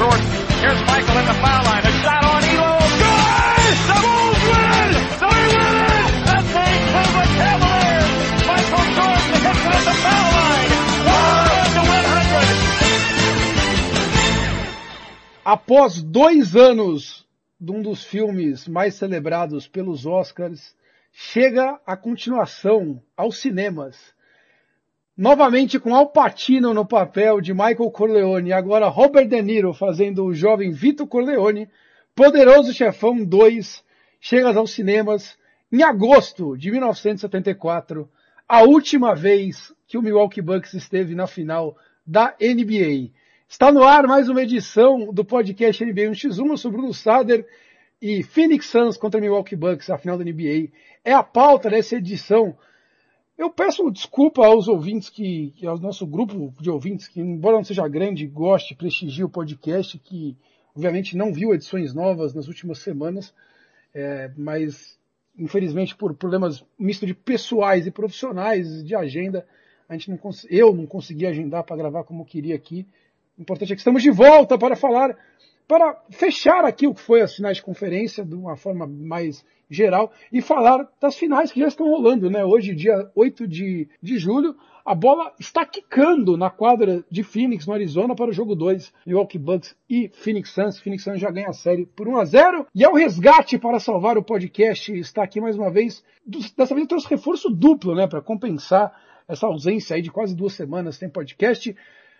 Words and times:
short. 0.00 0.20
Here's 0.64 0.80
Michael 0.88 1.12
the 1.28 1.36
foul 1.44 1.62
line. 1.68 1.84
A 1.84 1.92
shot 2.00 2.24
on 2.24 2.40
Elo. 2.40 2.72
Good! 3.04 3.76
The 3.90 3.98
Bulls 4.00 4.40
win! 4.48 4.90
They 5.20 5.44
win! 5.60 6.08
The 6.24 6.38
Cavaliers! 7.36 8.10
Michael 8.48 8.86
Jordan 8.96 9.36
hits 9.44 9.64
it 9.68 9.76
at 9.76 9.84
the 9.88 9.96
foul 10.04 10.28
line. 10.40 10.72
One 11.04 11.70
to 11.76 11.82
100. 11.84 12.20
Após 15.44 16.02
dois 16.02 16.56
anos 16.56 17.26
de 17.60 17.72
um 17.72 17.82
dos 17.82 18.02
filmes 18.02 18.66
mais 18.66 18.94
celebrados 18.94 19.68
pelos 19.68 20.06
Oscars, 20.06 20.74
chega 21.12 21.78
a 21.86 21.94
continuação 21.94 23.02
aos 23.14 23.38
cinemas. 23.38 24.14
Novamente 25.20 25.78
com 25.78 25.94
Al 25.94 26.06
Pacino 26.06 26.72
no 26.72 26.86
papel 26.86 27.42
de 27.42 27.52
Michael 27.52 27.90
Corleone 27.90 28.54
agora 28.54 28.88
Robert 28.88 29.28
De 29.28 29.42
Niro 29.42 29.74
fazendo 29.74 30.24
o 30.24 30.32
jovem 30.32 30.70
Vito 30.70 31.06
Corleone, 31.06 31.68
Poderoso 32.14 32.72
Chefão 32.72 33.22
2 33.22 33.84
chega 34.18 34.58
aos 34.58 34.70
cinemas 34.70 35.36
em 35.70 35.82
agosto 35.82 36.56
de 36.56 36.70
1974, 36.70 38.08
a 38.48 38.62
última 38.62 39.14
vez 39.14 39.74
que 39.86 39.98
o 39.98 40.02
Milwaukee 40.02 40.40
Bucks 40.40 40.72
esteve 40.72 41.14
na 41.14 41.26
final 41.26 41.76
da 42.06 42.34
NBA. 42.40 43.10
Está 43.46 43.70
no 43.70 43.84
ar 43.84 44.06
mais 44.06 44.26
uma 44.30 44.42
edição 44.42 45.12
do 45.12 45.22
podcast 45.22 45.84
NBA 45.84 46.12
1x1. 46.12 46.48
Eu 46.48 46.56
sou 46.56 46.70
Bruno 46.70 46.94
Sader 46.94 47.46
e 48.00 48.22
Phoenix 48.22 48.64
Suns 48.68 48.96
contra 48.96 49.20
Milwaukee 49.20 49.54
Bucks, 49.54 49.90
a 49.90 49.98
final 49.98 50.16
da 50.16 50.24
NBA. 50.24 50.70
É 51.04 51.12
a 51.12 51.22
pauta 51.22 51.68
dessa 51.68 51.96
edição. 51.96 52.56
Eu 53.40 53.48
peço 53.48 53.90
desculpa 53.90 54.44
aos 54.44 54.68
ouvintes 54.68 55.08
que, 55.08 55.54
ao 55.66 55.78
nosso 55.78 56.06
grupo 56.06 56.52
de 56.60 56.68
ouvintes, 56.68 57.08
que 57.08 57.22
embora 57.22 57.56
não 57.56 57.64
seja 57.64 57.88
grande, 57.88 58.26
goste, 58.26 58.74
prestigie 58.74 59.24
o 59.24 59.30
podcast, 59.30 59.98
que 59.98 60.36
obviamente 60.76 61.16
não 61.16 61.32
viu 61.32 61.54
edições 61.54 61.94
novas 61.94 62.34
nas 62.34 62.48
últimas 62.48 62.80
semanas, 62.80 63.32
é, 63.94 64.30
mas 64.36 64.98
infelizmente 65.38 65.96
por 65.96 66.12
problemas 66.12 66.62
misto 66.78 67.06
de 67.06 67.14
pessoais 67.14 67.86
e 67.86 67.90
profissionais 67.90 68.84
de 68.84 68.94
agenda, 68.94 69.46
a 69.88 69.94
gente 69.94 70.10
não 70.10 70.18
eu 70.50 70.74
não 70.74 70.84
consegui 70.84 71.24
agendar 71.24 71.64
para 71.64 71.76
gravar 71.76 72.04
como 72.04 72.26
queria 72.26 72.54
aqui. 72.54 72.86
O 73.38 73.40
importante 73.40 73.72
é 73.72 73.74
que 73.74 73.80
estamos 73.80 74.02
de 74.02 74.10
volta 74.10 74.58
para 74.58 74.76
falar 74.76 75.16
para 75.66 75.98
fechar 76.10 76.66
aqui 76.66 76.86
o 76.86 76.92
que 76.94 77.00
foi 77.00 77.22
as 77.22 77.34
finais 77.34 77.56
de 77.56 77.62
conferência 77.62 78.22
de 78.22 78.34
uma 78.34 78.54
forma 78.54 78.86
mais 78.86 79.42
geral 79.70 80.12
e 80.32 80.42
falar 80.42 80.88
das 81.00 81.16
finais 81.16 81.52
que 81.52 81.60
já 81.60 81.68
estão 81.68 81.88
rolando, 81.88 82.28
né? 82.28 82.44
Hoje, 82.44 82.74
dia 82.74 83.08
8 83.14 83.46
de, 83.46 83.88
de 84.02 84.18
julho, 84.18 84.56
a 84.84 84.94
bola 84.94 85.32
está 85.38 85.64
quicando 85.64 86.36
na 86.36 86.50
quadra 86.50 87.04
de 87.08 87.22
Phoenix, 87.22 87.66
no 87.66 87.72
Arizona, 87.72 88.16
para 88.16 88.30
o 88.30 88.32
jogo 88.32 88.56
2, 88.56 88.92
Milwaukee 89.06 89.38
Bucks 89.38 89.76
e 89.88 90.10
Phoenix 90.12 90.50
Suns. 90.50 90.80
Phoenix 90.80 91.04
Suns 91.04 91.20
já 91.20 91.30
ganha 91.30 91.48
a 91.48 91.52
série 91.52 91.86
por 91.86 92.08
1 92.08 92.16
a 92.16 92.24
0 92.24 92.66
E 92.74 92.82
é 92.82 92.88
o 92.88 92.94
resgate 92.94 93.58
para 93.58 93.78
salvar 93.78 94.18
o 94.18 94.24
podcast. 94.24 94.92
Está 94.98 95.22
aqui 95.22 95.40
mais 95.40 95.56
uma 95.56 95.70
vez. 95.70 96.02
Dessa 96.26 96.74
vez 96.74 96.84
eu 96.84 96.88
trouxe 96.88 97.08
reforço 97.08 97.48
duplo, 97.48 97.94
né? 97.94 98.08
Para 98.08 98.20
compensar 98.20 98.92
essa 99.28 99.46
ausência 99.46 99.94
aí 99.94 100.02
de 100.02 100.10
quase 100.10 100.34
duas 100.34 100.54
semanas 100.54 100.96
sem 100.96 101.08
podcast. 101.08 101.74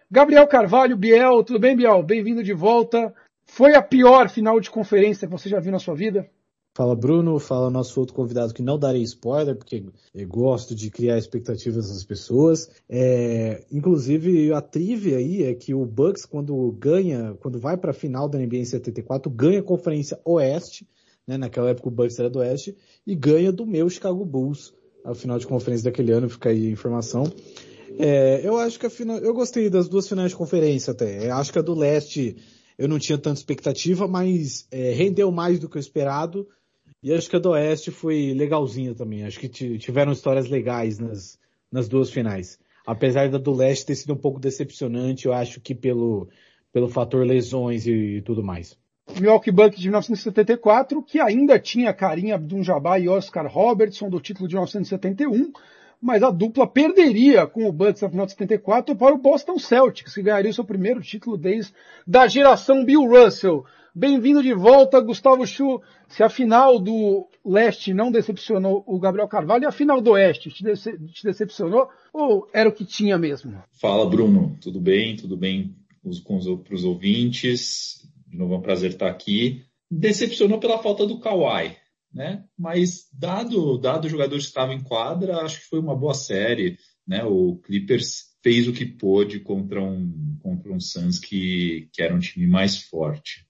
Gabriel 0.08 0.46
Carvalho, 0.46 0.96
Biel, 0.96 1.42
tudo 1.42 1.58
bem, 1.58 1.76
Biel? 1.76 2.02
Bem-vindo 2.02 2.42
de 2.42 2.52
volta. 2.52 3.12
Foi 3.46 3.74
a 3.74 3.82
pior 3.82 4.28
final 4.28 4.60
de 4.60 4.70
conferência 4.70 5.26
que 5.26 5.32
você 5.32 5.48
já 5.48 5.58
viu 5.58 5.72
na 5.72 5.78
sua 5.80 5.94
vida? 5.94 6.28
Fala 6.72 6.94
Bruno, 6.94 7.38
fala 7.40 7.68
nosso 7.68 7.98
outro 7.98 8.14
convidado 8.14 8.54
que 8.54 8.62
não 8.62 8.78
darei 8.78 9.02
spoiler, 9.02 9.56
porque 9.56 9.84
gosto 10.28 10.72
de 10.72 10.88
criar 10.88 11.18
expectativas 11.18 11.88
das 11.88 12.04
pessoas. 12.04 12.70
É, 12.88 13.64
inclusive, 13.72 14.52
a 14.52 14.60
trivia 14.60 15.18
aí 15.18 15.42
é 15.42 15.54
que 15.54 15.74
o 15.74 15.84
Bucks, 15.84 16.24
quando 16.24 16.70
ganha, 16.72 17.36
quando 17.40 17.58
vai 17.58 17.76
para 17.76 17.90
a 17.90 17.94
final 17.94 18.28
da 18.28 18.38
NBA 18.38 18.58
em 18.58 18.64
74, 18.64 19.28
ganha 19.30 19.58
a 19.58 19.64
Conferência 19.64 20.20
Oeste, 20.24 20.88
né, 21.26 21.36
naquela 21.36 21.70
época 21.70 21.88
o 21.88 21.92
Bucks 21.92 22.18
era 22.18 22.30
do 22.30 22.38
Oeste, 22.38 22.76
e 23.04 23.16
ganha 23.16 23.50
do 23.50 23.66
meu 23.66 23.90
Chicago 23.90 24.24
Bulls, 24.24 24.72
a 25.04 25.12
final 25.12 25.38
de 25.38 25.46
conferência 25.46 25.90
daquele 25.90 26.12
ano, 26.12 26.28
fica 26.28 26.50
aí 26.50 26.68
a 26.68 26.70
informação. 26.70 27.24
É, 27.98 28.40
eu 28.46 28.56
acho 28.56 28.78
que 28.78 28.86
a 28.86 28.90
final, 28.90 29.18
eu 29.18 29.34
gostei 29.34 29.68
das 29.68 29.88
duas 29.88 30.08
finais 30.08 30.30
de 30.30 30.36
conferência 30.36 30.92
até. 30.92 31.26
Eu 31.26 31.34
acho 31.34 31.52
que 31.52 31.58
a 31.58 31.62
do 31.62 31.74
Leste 31.74 32.36
eu 32.78 32.88
não 32.88 32.98
tinha 32.98 33.18
tanta 33.18 33.38
expectativa, 33.38 34.08
mas 34.08 34.66
é, 34.70 34.92
rendeu 34.92 35.30
mais 35.30 35.58
do 35.58 35.68
que 35.68 35.76
o 35.76 35.78
esperado. 35.78 36.48
E 37.02 37.12
acho 37.14 37.30
que 37.30 37.36
a 37.36 37.38
do 37.38 37.50
Oeste 37.50 37.90
foi 37.90 38.34
legalzinha 38.34 38.94
também. 38.94 39.24
Acho 39.24 39.40
que 39.40 39.48
tiveram 39.48 40.12
histórias 40.12 40.48
legais 40.48 40.98
nas, 40.98 41.38
nas 41.72 41.88
duas 41.88 42.10
finais. 42.10 42.58
Apesar 42.86 43.28
da 43.28 43.38
do 43.38 43.52
Leste 43.52 43.86
ter 43.86 43.94
sido 43.94 44.14
um 44.14 44.16
pouco 44.16 44.40
decepcionante, 44.40 45.26
eu 45.26 45.32
acho 45.32 45.60
que 45.60 45.74
pelo, 45.74 46.28
pelo 46.72 46.88
fator 46.88 47.24
lesões 47.26 47.86
e, 47.86 48.16
e 48.16 48.22
tudo 48.22 48.42
mais. 48.42 48.76
Milwaukee 49.18 49.50
Bucks 49.50 49.78
de 49.78 49.88
1974, 49.88 51.02
que 51.02 51.18
ainda 51.18 51.58
tinha 51.58 51.92
carinha 51.92 52.38
de 52.38 52.54
um 52.54 52.62
Jabá 52.62 52.98
e 52.98 53.08
Oscar 53.08 53.46
Robertson 53.50 54.08
do 54.08 54.20
título 54.20 54.48
de 54.48 54.54
1971, 54.54 55.52
mas 56.00 56.22
a 56.22 56.30
dupla 56.30 56.66
perderia 56.66 57.46
com 57.46 57.66
o 57.66 57.72
Bucks 57.72 58.02
na 58.02 58.08
final 58.08 58.26
de 58.26 58.32
74 58.32 58.94
para 58.96 59.14
o 59.14 59.18
Boston 59.18 59.58
Celtics, 59.58 60.14
que 60.14 60.22
ganharia 60.22 60.50
o 60.50 60.54
seu 60.54 60.64
primeiro 60.64 61.00
título 61.00 61.36
desde 61.36 61.72
da 62.06 62.26
geração 62.26 62.84
Bill 62.84 63.06
Russell. 63.06 63.64
Bem-vindo 63.94 64.42
de 64.42 64.54
volta, 64.54 65.00
Gustavo 65.00 65.46
Chu. 65.46 65.80
Se 66.08 66.22
a 66.22 66.28
final 66.28 66.78
do 66.78 67.28
leste 67.44 67.92
não 67.92 68.10
decepcionou 68.10 68.84
o 68.86 68.98
Gabriel 68.98 69.28
Carvalho, 69.28 69.64
e 69.64 69.66
a 69.66 69.72
final 69.72 70.00
do 70.00 70.12
oeste 70.12 70.50
te, 70.50 70.62
dece 70.62 70.98
te 71.08 71.24
decepcionou? 71.24 71.88
Ou 72.12 72.48
era 72.52 72.68
o 72.68 72.72
que 72.72 72.84
tinha 72.84 73.18
mesmo? 73.18 73.62
Fala, 73.80 74.08
Bruno. 74.08 74.56
Tudo 74.60 74.80
bem? 74.80 75.16
Tudo 75.16 75.36
bem 75.36 75.74
para 76.02 76.74
os 76.74 76.84
ouvintes? 76.84 78.08
De 78.26 78.36
novo, 78.36 78.54
é 78.54 78.58
um 78.58 78.62
prazer 78.62 78.90
estar 78.90 79.08
aqui. 79.08 79.64
Decepcionou 79.90 80.60
pela 80.60 80.78
falta 80.78 81.06
do 81.06 81.18
Kawhi 81.18 81.76
né? 82.12 82.44
Mas 82.58 83.08
dado, 83.12 83.78
dado 83.78 84.06
o 84.06 84.08
jogador 84.08 84.36
que 84.36 84.42
estava 84.42 84.74
em 84.74 84.82
quadra, 84.82 85.38
acho 85.38 85.60
que 85.60 85.68
foi 85.68 85.78
uma 85.78 85.96
boa 85.96 86.14
série, 86.14 86.76
né? 87.06 87.24
O 87.24 87.56
Clippers 87.56 88.30
fez 88.42 88.66
o 88.66 88.72
que 88.72 88.86
pôde 88.86 89.40
contra 89.40 89.82
um, 89.82 90.38
contra 90.42 90.72
um 90.72 90.80
Suns 90.80 91.18
que, 91.18 91.88
que 91.92 92.02
era 92.02 92.14
um 92.14 92.18
time 92.18 92.46
mais 92.46 92.78
forte. 92.78 93.46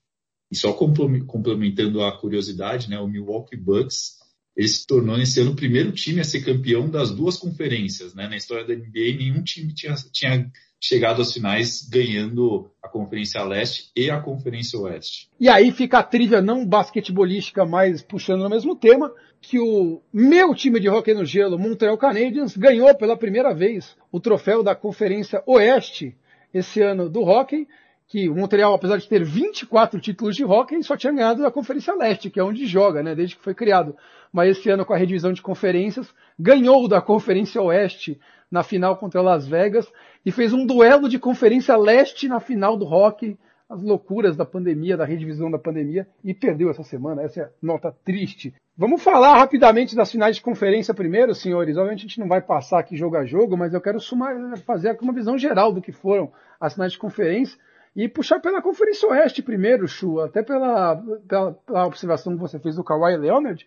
E 0.51 0.57
só 0.57 0.73
complementando 0.73 2.03
a 2.03 2.17
curiosidade, 2.19 2.91
né? 2.91 2.99
O 2.99 3.07
Milwaukee 3.07 3.57
Bucks, 3.57 4.19
ele 4.57 4.69
se 4.69 4.87
tornou 4.87 5.17
nesse 5.17 5.41
ano 5.41 5.53
o 5.53 5.57
primeiro 5.57 5.93
time 5.93 6.21
a 6.21 6.25
ser 6.25 6.43
campeão 6.43 6.91
das 6.91 7.11
duas 7.11 7.37
conferências, 7.37 8.15
né? 8.15 8.29
Na 8.29 8.37
história 8.37 8.67
da 8.67 8.75
NBA, 8.75 9.17
nenhum 9.17 9.43
time 9.43 9.73
tinha, 9.73 9.95
tinha 10.13 10.51
chegado 10.81 11.21
às 11.21 11.33
finais 11.33 11.89
ganhando 11.89 12.71
a 12.83 12.89
Conferência 12.89 13.43
Leste 13.45 13.91
e 13.95 14.11
a 14.11 14.19
Conferência 14.19 14.79
Oeste. 14.79 15.29
E 15.39 15.49
aí 15.49 15.71
fica 15.71 15.99
a 15.99 16.03
trilha 16.03 16.41
não 16.41 16.67
basquetebolística, 16.67 17.67
mas 17.67 18.03
puxando 18.03 18.43
no 18.43 18.51
mesmo 18.51 18.75
tema, 18.75 19.13
que 19.41 19.59
o 19.59 20.01
meu 20.13 20.55
time 20.55 20.81
de 20.81 20.89
hockey 20.89 21.15
no 21.15 21.25
gelo, 21.25 21.59
Montreal 21.59 21.99
Canadiens, 21.99 22.57
ganhou 22.57 22.95
pela 22.95 23.17
primeira 23.17 23.55
vez 23.55 23.95
o 24.11 24.19
troféu 24.19 24.63
da 24.63 24.75
Conferência 24.75 25.43
Oeste 25.47 26.17
esse 26.53 26.83
ano 26.83 27.09
do 27.09 27.21
hockey, 27.21 27.69
que 28.11 28.29
o 28.29 28.35
Montreal, 28.35 28.75
apesar 28.75 28.97
de 28.97 29.09
ter 29.09 29.23
24 29.23 30.01
títulos 30.01 30.35
de 30.35 30.45
hockey, 30.45 30.83
só 30.83 30.97
tinha 30.97 31.13
ganhado 31.13 31.43
da 31.43 31.51
Conferência 31.51 31.95
Leste, 31.95 32.29
que 32.29 32.41
é 32.41 32.43
onde 32.43 32.67
joga, 32.67 33.05
né, 33.05 33.15
desde 33.15 33.37
que 33.37 33.43
foi 33.43 33.55
criado. 33.55 33.95
Mas 34.33 34.59
esse 34.59 34.69
ano, 34.69 34.85
com 34.85 34.93
a 34.93 34.97
redivisão 34.97 35.33
de 35.33 35.41
conferências, 35.41 36.13
ganhou 36.37 36.89
da 36.89 37.01
Conferência 37.01 37.63
Oeste 37.63 38.21
na 38.51 38.65
final 38.65 38.97
contra 38.97 39.23
Las 39.23 39.47
Vegas 39.47 39.87
e 40.27 40.33
fez 40.33 40.53
um 40.53 40.67
duelo 40.67 41.09
de 41.09 41.21
conferência 41.21 41.77
leste 41.77 42.27
na 42.27 42.41
final 42.41 42.77
do 42.77 42.85
rock, 42.85 43.39
as 43.69 43.81
loucuras 43.81 44.37
da 44.37 44.45
pandemia, 44.45 44.97
da 44.97 45.05
redivisão 45.05 45.49
da 45.49 45.59
pandemia, 45.59 46.05
e 46.25 46.35
perdeu 46.35 46.69
essa 46.69 46.83
semana. 46.83 47.23
Essa 47.23 47.43
é 47.43 47.51
nota 47.63 47.95
triste. 48.05 48.53
Vamos 48.77 49.05
falar 49.05 49.39
rapidamente 49.39 49.95
das 49.95 50.11
finais 50.11 50.35
de 50.35 50.43
conferência 50.43 50.93
primeiro, 50.93 51.33
senhores. 51.33 51.77
Obviamente 51.77 52.01
a 52.01 52.09
gente 52.09 52.19
não 52.19 52.27
vai 52.27 52.41
passar 52.41 52.81
aqui 52.81 52.97
jogo 52.97 53.17
a 53.17 53.25
jogo, 53.25 53.57
mas 53.57 53.73
eu 53.73 53.81
quero 53.81 54.01
sumar, 54.01 54.35
fazer 54.67 54.99
uma 55.01 55.13
visão 55.13 55.39
geral 55.39 55.73
do 55.73 55.81
que 55.81 55.93
foram 55.93 56.33
as 56.61 56.75
finais 56.75 56.91
de 56.91 56.99
conferência 56.99 57.57
e 57.95 58.09
puxar 58.09 58.41
pela 58.41 58.63
Conferência 58.63 59.09
Oeste 59.09 59.43
primeiro, 59.43 59.89
Chu, 59.89 60.21
até 60.21 60.43
pela, 60.43 60.97
pela, 61.27 61.53
pela 61.53 61.87
observação 61.87 62.35
que 62.35 62.41
você 62.41 62.59
fez 62.59 62.77
do 62.77 62.85
Kawhi 62.85 63.17
Leonard. 63.17 63.67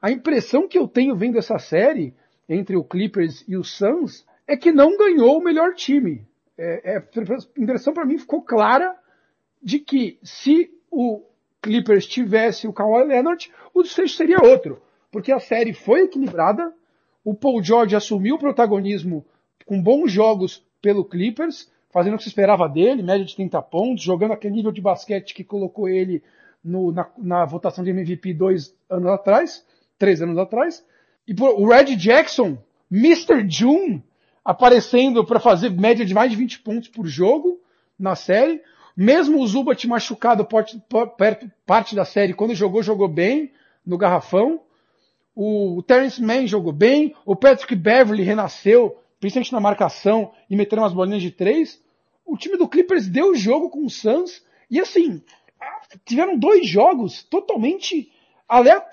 A 0.00 0.10
impressão 0.10 0.68
que 0.68 0.78
eu 0.78 0.86
tenho 0.86 1.16
vendo 1.16 1.38
essa 1.38 1.58
série 1.58 2.14
entre 2.48 2.76
o 2.76 2.84
Clippers 2.84 3.44
e 3.48 3.56
o 3.56 3.64
Suns 3.64 4.24
é 4.46 4.56
que 4.56 4.70
não 4.70 4.96
ganhou 4.96 5.38
o 5.38 5.42
melhor 5.42 5.74
time. 5.74 6.26
É, 6.56 6.94
é, 6.94 6.96
a 6.98 7.60
impressão 7.60 7.92
para 7.92 8.04
mim 8.04 8.18
ficou 8.18 8.42
clara 8.42 8.94
de 9.62 9.78
que 9.78 10.18
se 10.22 10.70
o 10.90 11.22
Clippers 11.60 12.06
tivesse 12.06 12.68
o 12.68 12.72
Kawhi 12.72 13.04
Leonard, 13.04 13.50
o 13.72 13.82
desfecho 13.82 14.16
seria 14.16 14.42
outro. 14.42 14.80
Porque 15.10 15.32
a 15.32 15.40
série 15.40 15.72
foi 15.72 16.02
equilibrada, 16.02 16.72
o 17.24 17.34
Paul 17.34 17.62
George 17.62 17.96
assumiu 17.96 18.36
o 18.36 18.38
protagonismo 18.38 19.24
com 19.64 19.82
bons 19.82 20.12
jogos 20.12 20.64
pelo 20.82 21.04
Clippers, 21.04 21.72
fazendo 21.94 22.14
o 22.14 22.16
que 22.16 22.24
se 22.24 22.28
esperava 22.28 22.68
dele, 22.68 23.04
média 23.04 23.24
de 23.24 23.36
30 23.36 23.62
pontos, 23.62 24.02
jogando 24.02 24.32
aquele 24.32 24.52
nível 24.52 24.72
de 24.72 24.80
basquete 24.80 25.32
que 25.32 25.44
colocou 25.44 25.88
ele 25.88 26.24
no, 26.62 26.90
na, 26.90 27.06
na, 27.16 27.44
votação 27.44 27.84
de 27.84 27.90
MVP 27.90 28.34
dois 28.34 28.74
anos 28.90 29.10
atrás, 29.10 29.64
três 29.96 30.20
anos 30.20 30.36
atrás. 30.36 30.84
E 31.24 31.32
o 31.40 31.68
Red 31.68 31.94
Jackson, 31.94 32.58
Mr. 32.90 33.48
June, 33.48 34.02
aparecendo 34.44 35.24
para 35.24 35.38
fazer 35.38 35.70
média 35.70 36.04
de 36.04 36.12
mais 36.12 36.32
de 36.32 36.36
20 36.36 36.62
pontos 36.62 36.88
por 36.88 37.06
jogo 37.06 37.60
na 37.96 38.16
série. 38.16 38.60
Mesmo 38.96 39.40
o 39.40 39.46
Zubat 39.46 39.86
machucado 39.86 40.44
parte, 40.44 40.82
parte 41.64 41.94
da 41.94 42.04
série, 42.04 42.34
quando 42.34 42.56
jogou, 42.56 42.82
jogou 42.82 43.06
bem 43.06 43.52
no 43.86 43.96
garrafão. 43.96 44.60
O 45.32 45.80
Terence 45.86 46.20
Mann 46.20 46.48
jogou 46.48 46.72
bem. 46.72 47.14
O 47.24 47.36
Patrick 47.36 47.76
Beverly 47.76 48.24
renasceu, 48.24 48.98
principalmente 49.20 49.52
na 49.52 49.60
marcação 49.60 50.32
e 50.50 50.56
metendo 50.56 50.82
umas 50.82 50.92
bolinhas 50.92 51.22
de 51.22 51.30
três. 51.30 51.83
O 52.24 52.36
time 52.36 52.56
do 52.56 52.68
Clippers 52.68 53.08
deu 53.08 53.32
o 53.32 53.34
jogo 53.34 53.70
com 53.70 53.84
o 53.84 53.90
Suns. 53.90 54.42
E 54.70 54.80
assim, 54.80 55.22
tiveram 56.04 56.38
dois 56.38 56.66
jogos 56.66 57.22
totalmente 57.22 58.10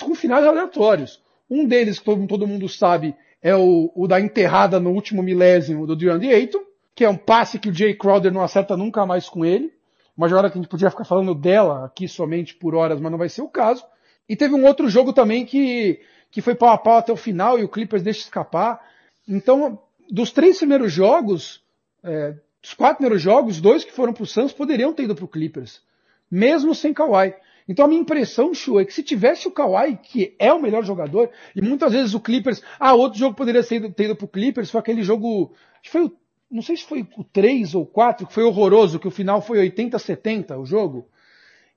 com 0.04 0.16
finais 0.16 0.45
aleatórios. 0.45 1.22
Um 1.50 1.66
deles, 1.66 2.00
que 2.00 2.06
todo, 2.06 2.25
todo 2.28 2.48
mundo 2.48 2.69
sabe, 2.69 3.16
é 3.42 3.56
o, 3.56 3.92
o, 3.95 4.07
da 4.07 4.19
enterrada 4.19 4.80
no 4.80 4.92
último 4.92 5.22
milésimo 5.22 5.86
do 5.86 5.95
DeAndre 5.95 6.33
Ayton, 6.33 6.62
que 6.95 7.04
é 7.04 7.10
um 7.10 7.18
passe 7.18 7.60
que 7.60 7.69
o 7.69 7.74
Jay 7.74 7.94
Crowder 7.94 8.31
não 8.31 8.42
acerta 8.42 8.78
nunca 8.78 9.06
mais 9.06 9.28
com 9.28 9.44
ele. 9.44 9.74
Uma 10.16 10.30
jogada 10.30 10.50
que 10.50 10.57
a 10.57 10.62
gente 10.62 10.69
podia 10.69 10.89
ficar 10.89 11.06
falando 11.06 11.34
dela 11.34 11.86
aqui 11.86 12.07
somente 12.07 12.56
por 12.56 12.75
horas, 12.75 13.00
mas 13.00 13.12
não 13.12 13.18
vai 13.18 13.30
ser 13.30 13.42
o 13.42 13.50
caso. 13.50 13.84
E 14.30 14.36
teve 14.36 14.54
um 14.54 14.66
outro 14.66 14.89
jogo 14.89 15.12
também 15.12 15.45
que, 15.45 16.00
que 16.30 16.42
foi 16.42 16.56
pau 16.56 16.69
a 16.69 16.77
pau 16.77 16.98
até 16.98 17.12
o 17.12 17.18
final 17.18 17.57
e 17.57 17.63
o 17.63 17.69
Clippers 17.69 18.04
deixa 18.04 18.22
escapar. 18.22 18.80
Então, 19.27 19.80
dos 20.10 20.31
três 20.31 20.57
primeiros 20.57 20.92
jogos, 20.92 21.63
é, 22.04 22.36
dos 22.62 22.74
quatro 22.74 22.98
primeiros 22.98 23.22
jogos, 23.22 23.60
dois 23.60 23.84
que 23.84 23.92
foram 23.92 24.13
pro 24.13 24.25
Suns 24.25 24.54
poderiam 24.54 24.94
ter 24.94 25.04
ido 25.04 25.16
pro 25.16 25.28
Clippers. 25.28 25.81
Mesmo 26.30 26.75
sem 26.75 26.94
Kawhi. 26.94 27.34
Então 27.68 27.86
a 27.86 27.88
minha 27.88 28.02
impressão, 28.02 28.54
Chu, 28.54 28.80
é 28.80 28.86
que 28.86 28.94
se 28.94 29.04
tivesse 29.04 29.48
o 29.48 29.52
Kawhi, 29.52 29.98
que 29.98 30.36
é 30.38 30.52
o 30.54 30.62
melhor 30.62 30.84
jogador, 30.84 31.30
e 31.56 31.62
muitas 31.62 31.92
vezes 31.92 32.13
o 32.13 32.19
Clippers, 32.19 32.62
ah, 32.80 32.94
outro 32.94 33.18
jogo 33.19 33.36
poderia 33.36 33.63
ser, 33.63 33.92
ter 33.94 34.06
ido 34.06 34.16
pro 34.16 34.28
Clippers, 34.28 34.69
foi 34.69 34.80
aquele 34.80 35.04
jogo, 35.04 35.54
acho 35.74 35.84
que 35.84 35.90
foi 35.90 36.06
o, 36.06 36.12
não 36.50 36.62
sei 36.62 36.75
se 36.75 36.84
foi 36.84 37.08
o 37.18 37.24
3 37.24 37.75
ou 37.75 37.86
4, 37.86 38.28
que 38.28 38.34
foi 38.34 38.44
horroroso, 38.44 39.00
que 39.00 39.08
o 39.08 39.12
final 39.12 39.42
foi 39.42 39.69
80-70 39.69 40.60
o 40.60 40.66
jogo. 40.66 41.08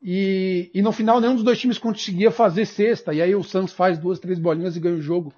E, 0.02 0.70
e 0.74 0.82
no 0.82 0.92
final 0.92 1.20
nenhum 1.20 1.34
dos 1.34 1.44
dois 1.44 1.58
times 1.58 1.78
conseguia 1.78 2.30
fazer 2.30 2.66
cesta, 2.66 3.14
e 3.14 3.22
aí 3.22 3.34
o 3.34 3.42
Suns 3.42 3.72
faz 3.72 3.98
duas, 3.98 4.18
três 4.18 4.38
bolinhas 4.38 4.76
e 4.76 4.80
ganha 4.80 4.96
o 4.96 5.00
jogo. 5.00 5.32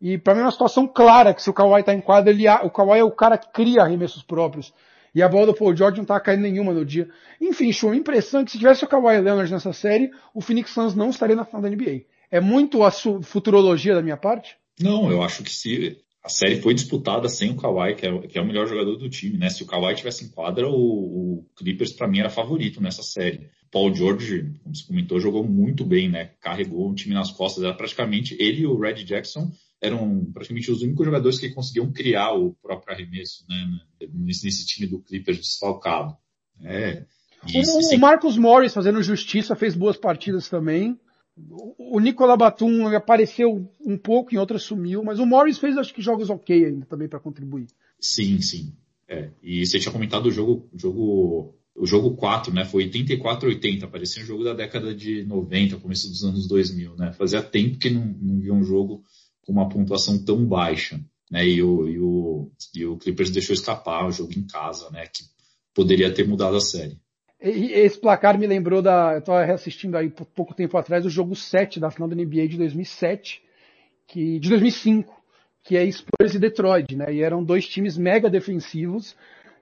E 0.00 0.16
para 0.16 0.34
mim 0.34 0.40
é 0.40 0.44
uma 0.44 0.52
situação 0.52 0.86
clara 0.86 1.34
que 1.34 1.42
se 1.42 1.50
o 1.50 1.52
Kawhi 1.52 1.82
tá 1.82 1.92
em 1.92 2.00
quadra, 2.00 2.30
ele, 2.30 2.48
o 2.48 2.70
Kawhi 2.70 3.00
é 3.00 3.04
o 3.04 3.10
cara 3.10 3.36
que 3.36 3.52
cria 3.52 3.82
arremessos 3.82 4.22
próprios. 4.22 4.72
E 5.14 5.22
a 5.22 5.28
bola 5.28 5.46
do 5.46 5.54
Paul 5.54 5.74
George 5.74 5.98
não 5.98 6.04
tava 6.04 6.20
caindo 6.20 6.42
nenhuma 6.42 6.72
no 6.72 6.84
dia. 6.84 7.08
Enfim, 7.40 7.72
show. 7.72 7.90
A 7.90 7.96
impressão 7.96 8.40
é 8.40 8.44
que 8.44 8.52
se 8.52 8.58
tivesse 8.58 8.84
o 8.84 8.88
Kawhi 8.88 9.20
Leonard 9.20 9.50
nessa 9.50 9.72
série, 9.72 10.10
o 10.32 10.40
Phoenix 10.40 10.70
Suns 10.70 10.94
não 10.94 11.10
estaria 11.10 11.34
na 11.34 11.44
final 11.44 11.62
da 11.62 11.68
NBA. 11.68 12.02
É 12.30 12.40
muito 12.40 12.84
a 12.84 12.90
futurologia 12.90 13.94
da 13.94 14.02
minha 14.02 14.16
parte? 14.16 14.56
Não, 14.78 15.10
eu 15.10 15.22
acho 15.22 15.42
que 15.42 15.50
se 15.50 15.98
a 16.22 16.28
série 16.28 16.60
foi 16.60 16.74
disputada 16.74 17.28
sem 17.28 17.50
o 17.50 17.56
Kawhi, 17.56 17.94
que 17.94 18.06
é, 18.06 18.18
que 18.28 18.38
é 18.38 18.40
o 18.40 18.46
melhor 18.46 18.68
jogador 18.68 18.96
do 18.96 19.08
time, 19.08 19.38
né? 19.38 19.48
Se 19.48 19.62
o 19.62 19.66
Kawhi 19.66 19.94
tivesse 19.94 20.24
em 20.24 20.28
quadra, 20.28 20.68
o, 20.68 20.74
o 20.74 21.46
Clippers 21.56 21.92
para 21.92 22.06
mim 22.06 22.20
era 22.20 22.30
favorito 22.30 22.80
nessa 22.80 23.02
série. 23.02 23.48
Paul 23.72 23.94
George, 23.94 24.52
como 24.62 24.74
você 24.74 24.86
comentou, 24.86 25.18
jogou 25.18 25.42
muito 25.42 25.84
bem, 25.84 26.08
né? 26.08 26.30
Carregou 26.40 26.90
o 26.90 26.94
time 26.94 27.14
nas 27.14 27.30
costas, 27.30 27.64
era 27.64 27.74
praticamente 27.74 28.36
ele 28.38 28.62
e 28.62 28.66
o 28.66 28.78
Red 28.78 29.04
Jackson 29.04 29.50
eram 29.80 30.24
praticamente 30.32 30.70
os 30.70 30.82
únicos 30.82 31.04
jogadores 31.04 31.38
que 31.38 31.50
conseguiam 31.50 31.92
criar 31.92 32.32
o 32.32 32.54
próprio 32.54 32.94
arremesso, 32.94 33.44
né, 33.48 33.80
nesse, 34.12 34.66
time 34.66 34.88
do 34.88 35.00
Clippers 35.00 35.38
desfalcado. 35.38 36.16
É, 36.62 37.04
o, 37.42 37.94
o, 37.94 37.98
Marcos 37.98 38.36
Morris 38.36 38.74
fazendo 38.74 39.02
justiça 39.02 39.54
fez 39.54 39.74
boas 39.74 39.96
partidas 39.96 40.48
também. 40.48 40.98
O 41.78 42.00
Nicola 42.00 42.36
Batum 42.36 42.88
apareceu 42.88 43.72
um 43.80 43.96
pouco, 43.96 44.34
em 44.34 44.38
outras 44.38 44.64
sumiu, 44.64 45.04
mas 45.04 45.20
o 45.20 45.26
Morris 45.26 45.58
fez 45.58 45.76
acho 45.76 45.94
que 45.94 46.02
jogos 46.02 46.30
ok 46.30 46.64
ainda 46.64 46.84
também 46.84 47.08
para 47.08 47.20
contribuir. 47.20 47.68
Sim, 48.00 48.40
sim. 48.40 48.74
É. 49.06 49.30
E 49.40 49.64
você 49.64 49.78
tinha 49.78 49.92
comentado 49.92 50.26
o 50.26 50.32
jogo, 50.32 50.68
jogo, 50.74 51.54
o 51.76 51.86
jogo 51.86 52.16
4, 52.16 52.52
né? 52.52 52.64
Foi 52.64 52.90
84-80, 52.90 53.88
parecia 53.88 54.22
um 54.22 54.26
jogo 54.26 54.42
da 54.42 54.52
década 54.52 54.92
de 54.92 55.24
90, 55.24 55.76
começo 55.78 56.08
dos 56.08 56.24
anos 56.24 56.48
2000, 56.48 56.96
né? 56.96 57.12
Fazia 57.12 57.40
tempo 57.40 57.78
que 57.78 57.88
não, 57.88 58.04
não 58.04 58.40
via 58.40 58.52
um 58.52 58.64
jogo 58.64 59.04
com 59.48 59.52
uma 59.52 59.66
pontuação 59.66 60.22
tão 60.22 60.44
baixa. 60.44 61.00
Né? 61.30 61.46
E, 61.46 61.62
o, 61.62 61.88
e, 61.88 61.98
o, 61.98 62.50
e 62.74 62.84
o 62.84 62.98
Clippers 62.98 63.30
deixou 63.30 63.54
escapar 63.54 64.06
o 64.06 64.12
jogo 64.12 64.32
em 64.36 64.46
casa, 64.46 64.90
né? 64.90 65.06
que 65.06 65.24
poderia 65.74 66.12
ter 66.12 66.28
mudado 66.28 66.58
a 66.58 66.60
série. 66.60 66.98
Esse 67.40 67.98
placar 67.98 68.38
me 68.38 68.46
lembrou 68.46 68.82
da. 68.82 69.12
Eu 69.14 69.20
estava 69.20 69.44
reassistindo 69.44 69.96
aí 69.96 70.10
pouco 70.10 70.52
tempo 70.52 70.76
atrás 70.76 71.06
o 71.06 71.10
jogo 71.10 71.36
7 71.36 71.78
da 71.78 71.88
final 71.88 72.08
da 72.08 72.16
NBA 72.16 72.48
de 72.48 72.58
2007, 72.58 73.40
que, 74.08 74.40
de 74.40 74.48
2005, 74.48 75.14
que 75.62 75.76
é 75.76 75.88
Spurs 75.88 76.34
e 76.34 76.38
Detroit, 76.40 76.96
né? 76.96 77.14
E 77.14 77.22
eram 77.22 77.44
dois 77.44 77.68
times 77.68 77.96
mega 77.96 78.28
defensivos 78.28 79.14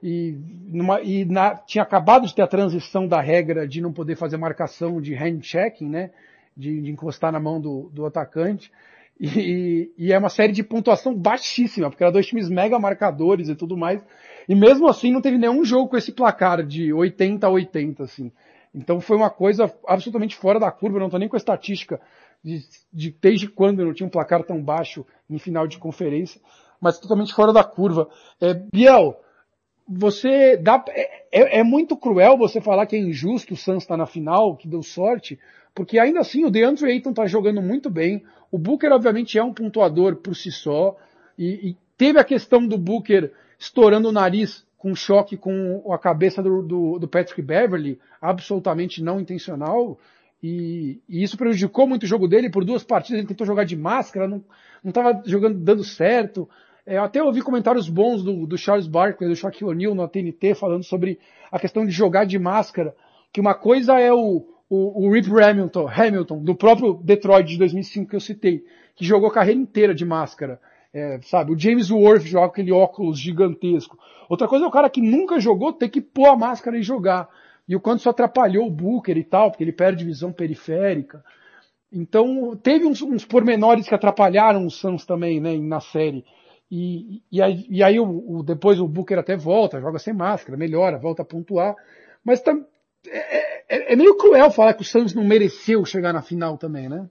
e, 0.02 0.38
numa, 0.68 1.02
e 1.02 1.26
na, 1.26 1.54
tinha 1.54 1.84
acabado 1.84 2.26
de 2.26 2.34
ter 2.34 2.40
a 2.40 2.46
transição 2.46 3.06
da 3.06 3.20
regra 3.20 3.68
de 3.68 3.82
não 3.82 3.92
poder 3.92 4.16
fazer 4.16 4.38
marcação 4.38 4.98
de 4.98 5.14
hand 5.14 5.42
checking, 5.42 5.90
né? 5.90 6.10
De, 6.56 6.80
de 6.80 6.90
encostar 6.90 7.30
na 7.30 7.38
mão 7.38 7.60
do, 7.60 7.90
do 7.92 8.06
atacante. 8.06 8.72
E, 9.18 9.90
e, 9.96 10.12
é 10.12 10.18
uma 10.18 10.28
série 10.28 10.52
de 10.52 10.62
pontuação 10.62 11.14
baixíssima, 11.14 11.88
porque 11.88 12.04
eram 12.04 12.12
dois 12.12 12.26
times 12.26 12.50
mega 12.50 12.78
marcadores 12.78 13.48
e 13.48 13.54
tudo 13.54 13.76
mais. 13.76 14.04
E 14.46 14.54
mesmo 14.54 14.88
assim 14.88 15.10
não 15.10 15.22
teve 15.22 15.38
nenhum 15.38 15.64
jogo 15.64 15.88
com 15.88 15.96
esse 15.96 16.12
placar 16.12 16.62
de 16.62 16.92
80 16.92 17.46
a 17.46 17.50
80, 17.50 18.02
assim. 18.02 18.30
Então 18.74 19.00
foi 19.00 19.16
uma 19.16 19.30
coisa 19.30 19.72
absolutamente 19.86 20.36
fora 20.36 20.60
da 20.60 20.70
curva, 20.70 20.98
não 20.98 21.08
tô 21.08 21.16
nem 21.16 21.28
com 21.28 21.36
a 21.36 21.38
estatística 21.38 21.98
de, 22.44 22.60
de 22.92 23.10
desde 23.10 23.48
quando 23.48 23.84
não 23.84 23.94
tinha 23.94 24.06
um 24.06 24.10
placar 24.10 24.44
tão 24.44 24.62
baixo 24.62 25.04
em 25.30 25.38
final 25.38 25.66
de 25.66 25.78
conferência, 25.78 26.40
mas 26.78 26.98
totalmente 26.98 27.32
fora 27.32 27.54
da 27.54 27.64
curva. 27.64 28.08
É, 28.38 28.52
Biel, 28.52 29.18
você 29.88 30.56
dá, 30.56 30.84
é, 30.90 31.22
é, 31.32 31.58
é 31.60 31.62
muito 31.62 31.96
cruel 31.96 32.36
você 32.36 32.60
falar 32.60 32.86
que 32.86 32.96
é 32.96 32.98
injusto 32.98 33.54
o 33.54 33.56
Suns 33.56 33.82
estar 33.82 33.94
tá 33.94 33.98
na 33.98 34.06
final, 34.06 34.56
que 34.56 34.68
deu 34.68 34.82
sorte, 34.82 35.38
porque 35.74 35.98
ainda 35.98 36.20
assim 36.20 36.44
o 36.44 36.50
DeAndre 36.50 36.90
Ayton 36.90 37.10
está 37.10 37.26
jogando 37.26 37.62
muito 37.62 37.90
bem. 37.90 38.22
O 38.56 38.58
Booker 38.58 38.90
obviamente 38.90 39.36
é 39.36 39.44
um 39.44 39.52
pontuador 39.52 40.16
por 40.16 40.34
si 40.34 40.50
só. 40.50 40.96
E, 41.38 41.68
e 41.68 41.76
teve 41.94 42.18
a 42.18 42.24
questão 42.24 42.66
do 42.66 42.78
Booker 42.78 43.30
estourando 43.58 44.08
o 44.08 44.12
nariz 44.12 44.66
com 44.78 44.94
choque 44.94 45.36
com 45.36 45.92
a 45.92 45.98
cabeça 45.98 46.42
do, 46.42 46.62
do, 46.62 46.98
do 46.98 47.06
Patrick 47.06 47.42
Beverly, 47.42 48.00
absolutamente 48.18 49.02
não 49.02 49.20
intencional. 49.20 49.98
E, 50.42 51.02
e, 51.06 51.22
isso 51.22 51.36
prejudicou 51.36 51.86
muito 51.86 52.04
o 52.04 52.06
jogo 52.06 52.26
dele. 52.26 52.48
Por 52.48 52.64
duas 52.64 52.82
partidas 52.82 53.18
ele 53.18 53.28
tentou 53.28 53.46
jogar 53.46 53.64
de 53.64 53.76
máscara, 53.76 54.26
não 54.26 54.42
estava 54.82 55.22
jogando 55.26 55.58
dando 55.58 55.84
certo. 55.84 56.48
É, 56.86 56.96
até 56.96 57.22
ouvi 57.22 57.42
comentários 57.42 57.90
bons 57.90 58.22
do, 58.22 58.46
do 58.46 58.56
Charles 58.56 58.86
Barkley, 58.86 59.28
do 59.28 59.36
Shaquille 59.36 59.68
O'Neal 59.68 59.94
na 59.94 60.08
TNT 60.08 60.54
falando 60.54 60.82
sobre 60.82 61.18
a 61.52 61.58
questão 61.58 61.84
de 61.84 61.92
jogar 61.92 62.24
de 62.24 62.38
máscara. 62.38 62.96
Que 63.30 63.38
uma 63.38 63.52
coisa 63.52 64.00
é 64.00 64.10
o, 64.14 64.46
o, 64.68 65.06
o 65.06 65.12
Rip 65.12 65.28
Hamilton, 65.28 65.88
Hamilton, 65.88 66.38
do 66.42 66.54
próprio 66.54 66.94
Detroit 67.02 67.48
de 67.48 67.58
2005 67.58 68.10
que 68.10 68.16
eu 68.16 68.20
citei, 68.20 68.64
que 68.94 69.04
jogou 69.04 69.28
a 69.28 69.32
carreira 69.32 69.60
inteira 69.60 69.94
de 69.94 70.04
máscara. 70.04 70.60
É, 70.92 71.20
sabe, 71.22 71.52
o 71.52 71.58
James 71.58 71.90
Worth 71.90 72.22
joga 72.22 72.46
aquele 72.46 72.72
óculos 72.72 73.18
gigantesco. 73.18 73.98
Outra 74.28 74.48
coisa 74.48 74.64
é 74.64 74.68
o 74.68 74.70
cara 74.70 74.88
que 74.88 75.00
nunca 75.00 75.38
jogou 75.38 75.72
ter 75.72 75.88
que 75.88 76.00
pôr 76.00 76.26
a 76.26 76.36
máscara 76.36 76.78
e 76.78 76.82
jogar. 76.82 77.28
E 77.68 77.76
o 77.76 77.80
quanto 77.80 78.00
isso 78.00 78.08
atrapalhou 78.08 78.66
o 78.66 78.70
Booker 78.70 79.16
e 79.16 79.24
tal, 79.24 79.50
porque 79.50 79.62
ele 79.62 79.72
perde 79.72 80.04
visão 80.04 80.32
periférica. 80.32 81.22
Então, 81.92 82.56
teve 82.62 82.86
uns, 82.86 83.02
uns 83.02 83.24
pormenores 83.24 83.88
que 83.88 83.94
atrapalharam 83.94 84.66
o 84.66 84.70
Suns 84.70 85.04
também, 85.04 85.40
né, 85.40 85.56
na 85.58 85.80
série. 85.80 86.24
E, 86.70 87.22
e 87.30 87.42
aí, 87.42 87.66
e 87.68 87.82
aí 87.82 88.00
o, 88.00 88.38
o, 88.38 88.42
depois 88.42 88.80
o 88.80 88.88
Booker 88.88 89.18
até 89.18 89.36
volta, 89.36 89.80
joga 89.80 89.98
sem 89.98 90.14
máscara, 90.14 90.58
melhora, 90.58 90.98
volta 90.98 91.22
a 91.22 91.24
pontuar. 91.24 91.74
Mas 92.24 92.40
tam, 92.40 92.64
é, 93.08 93.64
é, 93.68 93.92
é, 93.92 93.96
meio 93.96 94.16
cruel 94.16 94.50
falar 94.50 94.74
que 94.74 94.82
o 94.82 94.84
Santos 94.84 95.14
não 95.14 95.24
mereceu 95.24 95.84
chegar 95.84 96.12
na 96.12 96.22
final 96.22 96.56
também, 96.56 96.88
né? 96.88 97.08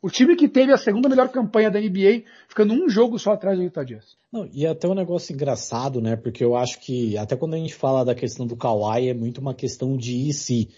O 0.00 0.08
time 0.08 0.36
que 0.36 0.48
teve 0.48 0.72
a 0.72 0.78
segunda 0.78 1.08
melhor 1.08 1.28
campanha 1.28 1.70
da 1.70 1.80
NBA, 1.80 2.22
ficando 2.48 2.72
um 2.72 2.88
jogo 2.88 3.18
só 3.18 3.32
atrás 3.32 3.58
do 3.58 3.64
Utah 3.64 3.82
Jazz. 3.82 4.16
Não, 4.32 4.48
e 4.52 4.64
é 4.64 4.68
até 4.68 4.86
um 4.86 4.94
negócio 4.94 5.32
engraçado, 5.32 6.00
né? 6.00 6.14
Porque 6.14 6.44
eu 6.44 6.54
acho 6.54 6.78
que 6.78 7.18
até 7.18 7.34
quando 7.34 7.54
a 7.54 7.58
gente 7.58 7.74
fala 7.74 8.04
da 8.04 8.14
questão 8.14 8.46
do 8.46 8.56
Kawhi, 8.56 9.08
é 9.08 9.14
muito 9.14 9.40
uma 9.40 9.54
questão 9.54 9.96
de 9.96 10.28
e 10.28 10.32
se. 10.32 10.68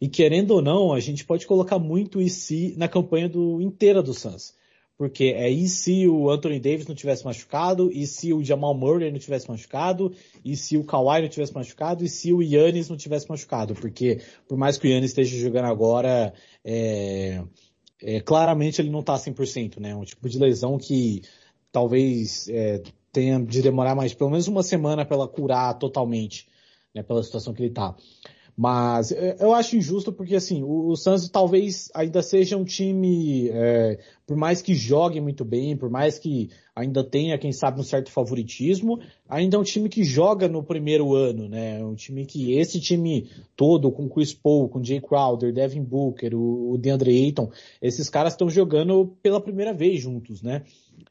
E 0.00 0.08
querendo 0.08 0.52
ou 0.52 0.62
não, 0.62 0.92
a 0.92 0.98
gente 0.98 1.24
pode 1.24 1.46
colocar 1.46 1.78
muito 1.78 2.20
e 2.20 2.28
se 2.28 2.74
na 2.76 2.88
campanha 2.88 3.28
do 3.28 3.60
inteira 3.60 4.02
do 4.02 4.12
Suns. 4.12 4.54
Porque 4.96 5.24
é 5.24 5.50
e 5.50 5.68
se 5.68 6.06
o 6.06 6.30
Anthony 6.30 6.60
Davis 6.60 6.86
não 6.86 6.94
tivesse 6.94 7.24
machucado, 7.24 7.90
e 7.92 8.06
se 8.06 8.32
o 8.32 8.44
Jamal 8.44 8.74
Murray 8.74 9.10
não 9.10 9.18
tivesse 9.18 9.48
machucado, 9.48 10.12
e 10.44 10.56
se 10.56 10.76
o 10.76 10.84
Kawhi 10.84 11.22
não 11.22 11.28
tivesse 11.28 11.52
machucado, 11.52 12.04
e 12.04 12.08
se 12.08 12.32
o 12.32 12.40
Yannis 12.40 12.88
não 12.88 12.96
tivesse 12.96 13.28
machucado. 13.28 13.74
Porque 13.74 14.20
por 14.46 14.56
mais 14.56 14.78
que 14.78 14.86
o 14.86 14.90
Yannis 14.90 15.10
esteja 15.10 15.36
jogando 15.36 15.66
agora, 15.66 16.32
é, 16.64 17.42
é, 18.00 18.20
claramente 18.20 18.80
ele 18.80 18.90
não 18.90 19.00
está 19.00 19.14
100%, 19.16 19.80
né? 19.80 19.96
Um 19.96 20.04
tipo 20.04 20.28
de 20.28 20.38
lesão 20.38 20.78
que 20.78 21.22
talvez 21.72 22.48
é, 22.48 22.80
tenha 23.10 23.40
de 23.40 23.62
demorar 23.62 23.96
mais 23.96 24.14
pelo 24.14 24.30
menos 24.30 24.46
uma 24.46 24.62
semana 24.62 25.04
para 25.04 25.16
ela 25.16 25.26
curar 25.26 25.76
totalmente, 25.76 26.46
né? 26.94 27.02
Pela 27.02 27.22
situação 27.22 27.52
que 27.52 27.62
ele 27.62 27.70
está. 27.70 27.96
Mas 28.56 29.10
é, 29.10 29.36
eu 29.40 29.52
acho 29.52 29.76
injusto 29.76 30.12
porque 30.12 30.36
assim, 30.36 30.62
o, 30.62 30.88
o 30.88 30.96
Suns 30.96 31.28
talvez 31.28 31.90
ainda 31.92 32.22
seja 32.22 32.56
um 32.56 32.64
time, 32.64 33.48
é, 33.50 33.98
por 34.24 34.36
mais 34.36 34.62
que 34.62 34.74
jogue 34.74 35.20
muito 35.20 35.44
bem, 35.44 35.76
por 35.76 35.90
mais 35.90 36.20
que 36.20 36.50
ainda 36.74 37.02
tenha, 37.02 37.36
quem 37.36 37.50
sabe, 37.50 37.80
um 37.80 37.84
certo 37.84 38.12
favoritismo, 38.12 39.00
ainda 39.28 39.56
é 39.56 39.60
um 39.60 39.64
time 39.64 39.88
que 39.88 40.04
joga 40.04 40.46
no 40.48 40.62
primeiro 40.62 41.14
ano, 41.14 41.48
né? 41.48 41.84
Um 41.84 41.96
time 41.96 42.24
que 42.24 42.52
esse 42.52 42.80
time 42.80 43.28
todo, 43.56 43.90
com 43.90 44.08
Chris 44.08 44.32
Paul, 44.32 44.68
com 44.68 44.82
Jay 44.82 45.00
Crowder, 45.00 45.52
Devin 45.52 45.82
Booker, 45.82 46.34
o, 46.34 46.72
o 46.72 46.78
DeAndre 46.78 47.10
Ayton, 47.24 47.50
esses 47.82 48.08
caras 48.08 48.34
estão 48.34 48.48
jogando 48.48 49.16
pela 49.20 49.40
primeira 49.40 49.74
vez 49.74 50.00
juntos, 50.00 50.42
né? 50.42 50.62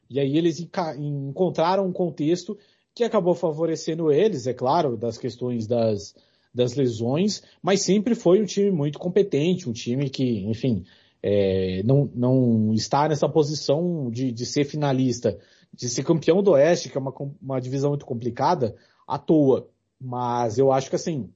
E 0.08 0.18
aí 0.18 0.38
eles 0.38 0.66
encontraram 0.98 1.86
um 1.86 1.92
contexto 1.92 2.56
que 2.94 3.04
acabou 3.04 3.34
favorecendo 3.34 4.10
eles, 4.10 4.46
é 4.46 4.54
claro, 4.54 4.96
das 4.96 5.18
questões 5.18 5.66
das 5.66 6.14
das 6.54 6.74
lesões, 6.74 7.42
mas 7.60 7.82
sempre 7.82 8.14
foi 8.14 8.40
um 8.40 8.44
time 8.44 8.70
muito 8.70 8.98
competente, 8.98 9.68
um 9.68 9.72
time 9.72 10.08
que, 10.08 10.46
enfim, 10.46 10.84
é, 11.22 11.82
não, 11.84 12.10
não 12.14 12.72
está 12.72 13.08
nessa 13.08 13.28
posição 13.28 14.10
de, 14.10 14.30
de 14.30 14.46
ser 14.46 14.64
finalista, 14.64 15.38
de 15.72 15.88
ser 15.88 16.04
campeão 16.04 16.42
do 16.42 16.52
Oeste, 16.52 16.88
que 16.88 16.96
é 16.96 17.00
uma, 17.00 17.12
uma 17.42 17.60
divisão 17.60 17.90
muito 17.90 18.06
complicada, 18.06 18.76
à 19.06 19.18
toa. 19.18 19.68
Mas 20.00 20.58
eu 20.58 20.70
acho 20.70 20.90
que 20.90 20.96
assim, 20.96 21.30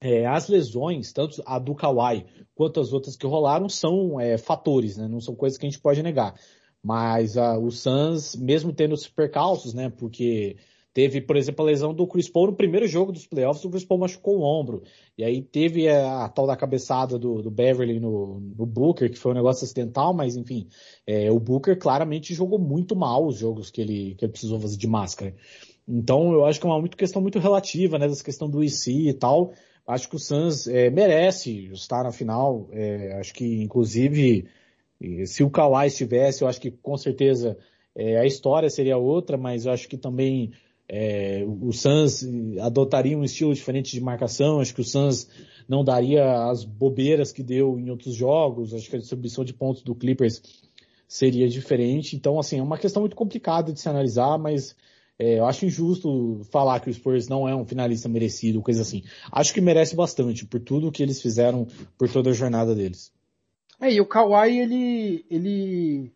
é, 0.00 0.26
as 0.26 0.48
lesões, 0.48 1.12
tanto 1.12 1.42
a 1.44 1.58
do 1.58 1.74
Kawhi 1.74 2.24
quanto 2.54 2.80
as 2.80 2.92
outras 2.92 3.16
que 3.16 3.26
rolaram, 3.26 3.68
são 3.68 4.20
é, 4.20 4.38
fatores, 4.38 4.96
né? 4.96 5.08
Não 5.08 5.20
são 5.20 5.34
coisas 5.34 5.58
que 5.58 5.66
a 5.66 5.68
gente 5.68 5.80
pode 5.80 6.02
negar. 6.02 6.34
Mas 6.82 7.36
a, 7.36 7.58
o 7.58 7.70
Suns, 7.70 8.36
mesmo 8.36 8.72
tendo 8.72 8.94
os 8.94 9.08
percalços, 9.08 9.74
né? 9.74 9.90
Porque 9.90 10.56
Teve, 10.96 11.20
por 11.20 11.36
exemplo, 11.36 11.62
a 11.62 11.66
lesão 11.66 11.92
do 11.92 12.06
Chris 12.06 12.26
Paul 12.26 12.46
no 12.46 12.56
primeiro 12.56 12.88
jogo 12.88 13.12
dos 13.12 13.26
playoffs, 13.26 13.62
o 13.62 13.68
Chris 13.68 13.84
Paul 13.84 14.00
machucou 14.00 14.38
o 14.38 14.42
ombro. 14.42 14.82
E 15.18 15.22
aí 15.22 15.42
teve 15.42 15.86
a, 15.90 16.24
a 16.24 16.28
tal 16.30 16.46
da 16.46 16.56
cabeçada 16.56 17.18
do, 17.18 17.42
do 17.42 17.50
Beverly 17.50 18.00
no, 18.00 18.40
no, 18.40 18.64
Booker, 18.64 19.10
que 19.10 19.18
foi 19.18 19.32
um 19.32 19.34
negócio 19.34 19.62
acidental, 19.62 20.14
mas 20.14 20.36
enfim, 20.36 20.66
é, 21.06 21.30
o 21.30 21.38
Booker 21.38 21.78
claramente 21.78 22.32
jogou 22.32 22.58
muito 22.58 22.96
mal 22.96 23.26
os 23.26 23.36
jogos 23.36 23.70
que 23.70 23.82
ele, 23.82 24.14
que 24.14 24.24
ele 24.24 24.32
precisou 24.32 24.58
fazer 24.58 24.78
de 24.78 24.86
máscara. 24.86 25.34
Então 25.86 26.32
eu 26.32 26.46
acho 26.46 26.58
que 26.58 26.66
é 26.66 26.70
uma 26.70 26.80
muito 26.80 26.96
questão 26.96 27.20
muito 27.20 27.38
relativa, 27.38 27.98
né, 27.98 28.08
dessa 28.08 28.24
questão 28.24 28.48
do 28.48 28.64
IC 28.64 29.10
e 29.10 29.12
tal. 29.12 29.52
Acho 29.86 30.08
que 30.08 30.16
o 30.16 30.18
Suns 30.18 30.66
é, 30.66 30.88
merece 30.88 31.66
estar 31.74 32.04
na 32.04 32.10
final. 32.10 32.70
É, 32.72 33.18
acho 33.20 33.34
que, 33.34 33.62
inclusive, 33.62 34.48
se 35.26 35.44
o 35.44 35.50
Kawhi 35.50 35.88
estivesse, 35.88 36.40
eu 36.40 36.48
acho 36.48 36.58
que 36.58 36.70
com 36.70 36.96
certeza 36.96 37.58
é, 37.94 38.18
a 38.18 38.24
história 38.24 38.70
seria 38.70 38.96
outra, 38.96 39.36
mas 39.36 39.66
eu 39.66 39.72
acho 39.72 39.86
que 39.86 39.98
também 39.98 40.52
é, 40.88 41.44
o 41.46 41.72
Suns 41.72 42.24
adotaria 42.60 43.18
um 43.18 43.24
estilo 43.24 43.52
diferente 43.52 43.92
de 43.92 44.00
marcação, 44.00 44.60
acho 44.60 44.74
que 44.74 44.80
o 44.80 44.84
Suns 44.84 45.28
não 45.68 45.82
daria 45.82 46.48
as 46.48 46.64
bobeiras 46.64 47.32
que 47.32 47.42
deu 47.42 47.78
em 47.78 47.90
outros 47.90 48.14
jogos, 48.14 48.72
acho 48.72 48.88
que 48.88 48.96
a 48.96 48.98
distribuição 48.98 49.44
de 49.44 49.52
pontos 49.52 49.82
do 49.82 49.94
Clippers 49.94 50.40
seria 51.08 51.48
diferente. 51.48 52.14
Então, 52.14 52.38
assim, 52.38 52.58
é 52.58 52.62
uma 52.62 52.78
questão 52.78 53.02
muito 53.02 53.16
complicada 53.16 53.72
de 53.72 53.80
se 53.80 53.88
analisar, 53.88 54.38
mas 54.38 54.76
é, 55.18 55.38
eu 55.38 55.46
acho 55.46 55.66
injusto 55.66 56.40
falar 56.50 56.78
que 56.80 56.90
o 56.90 56.94
Spurs 56.94 57.28
não 57.28 57.48
é 57.48 57.54
um 57.54 57.64
finalista 57.64 58.08
merecido, 58.08 58.62
coisa 58.62 58.82
assim. 58.82 59.02
Acho 59.32 59.52
que 59.52 59.60
merece 59.60 59.96
bastante 59.96 60.44
por 60.46 60.60
tudo 60.60 60.92
que 60.92 61.02
eles 61.02 61.20
fizeram 61.20 61.66
por 61.98 62.08
toda 62.08 62.30
a 62.30 62.34
jornada 62.34 62.74
deles. 62.74 63.12
É, 63.80 63.92
e 63.92 64.00
o 64.00 64.06
Kawhi, 64.06 64.58
ele, 64.58 65.26
ele 65.30 66.12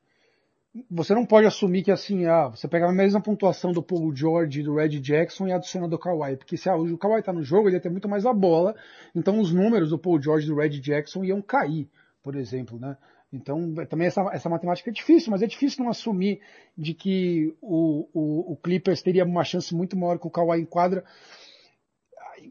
você 0.89 1.15
não 1.15 1.27
pode 1.27 1.47
assumir 1.47 1.83
que 1.83 1.91
assim, 1.91 2.27
ah, 2.27 2.49
você 2.49 2.69
pega 2.69 2.89
a 2.89 2.93
mesma 2.93 3.21
pontuação 3.21 3.73
do 3.73 3.83
Paul 3.83 4.15
George 4.15 4.61
e 4.61 4.63
do 4.63 4.77
Red 4.77 5.01
Jackson 5.01 5.49
e 5.49 5.53
adiciona 5.53 5.89
do 5.89 5.99
Kawhi, 5.99 6.37
porque 6.37 6.57
se 6.57 6.69
o 6.71 6.99
Kawhi 6.99 7.23
tá 7.23 7.33
no 7.33 7.43
jogo, 7.43 7.69
ele 7.69 7.77
ia 7.77 7.81
ter 7.81 7.91
muito 7.91 8.09
mais 8.09 8.25
a 8.25 8.33
bola, 8.33 8.77
então 9.15 9.41
os 9.41 9.53
números 9.53 9.91
do 9.91 9.99
Paul 9.99 10.23
George 10.23 10.47
e 10.47 10.51
do 10.51 10.57
Red 10.57 10.81
Jackson 10.81 11.25
iam 11.25 11.43
cair, 11.43 11.89
por 12.23 12.37
exemplo, 12.37 12.79
né? 12.79 12.97
Então, 13.33 13.75
também 13.89 14.09
essa, 14.09 14.23
essa 14.33 14.49
matemática 14.49 14.91
é 14.91 14.93
difícil, 14.93 15.31
mas 15.31 15.41
é 15.41 15.47
difícil 15.47 15.85
não 15.85 15.91
assumir 15.91 16.41
de 16.77 16.95
que 16.95 17.55
o, 17.61 18.09
o, 18.13 18.53
o 18.53 18.57
Clippers 18.57 19.03
teria 19.03 19.25
uma 19.25 19.45
chance 19.45 19.73
muito 19.75 19.97
maior 19.97 20.19
que 20.19 20.27
o 20.27 20.31
Kawhi 20.31 20.61
em 20.61 20.65
quadra. 20.65 21.05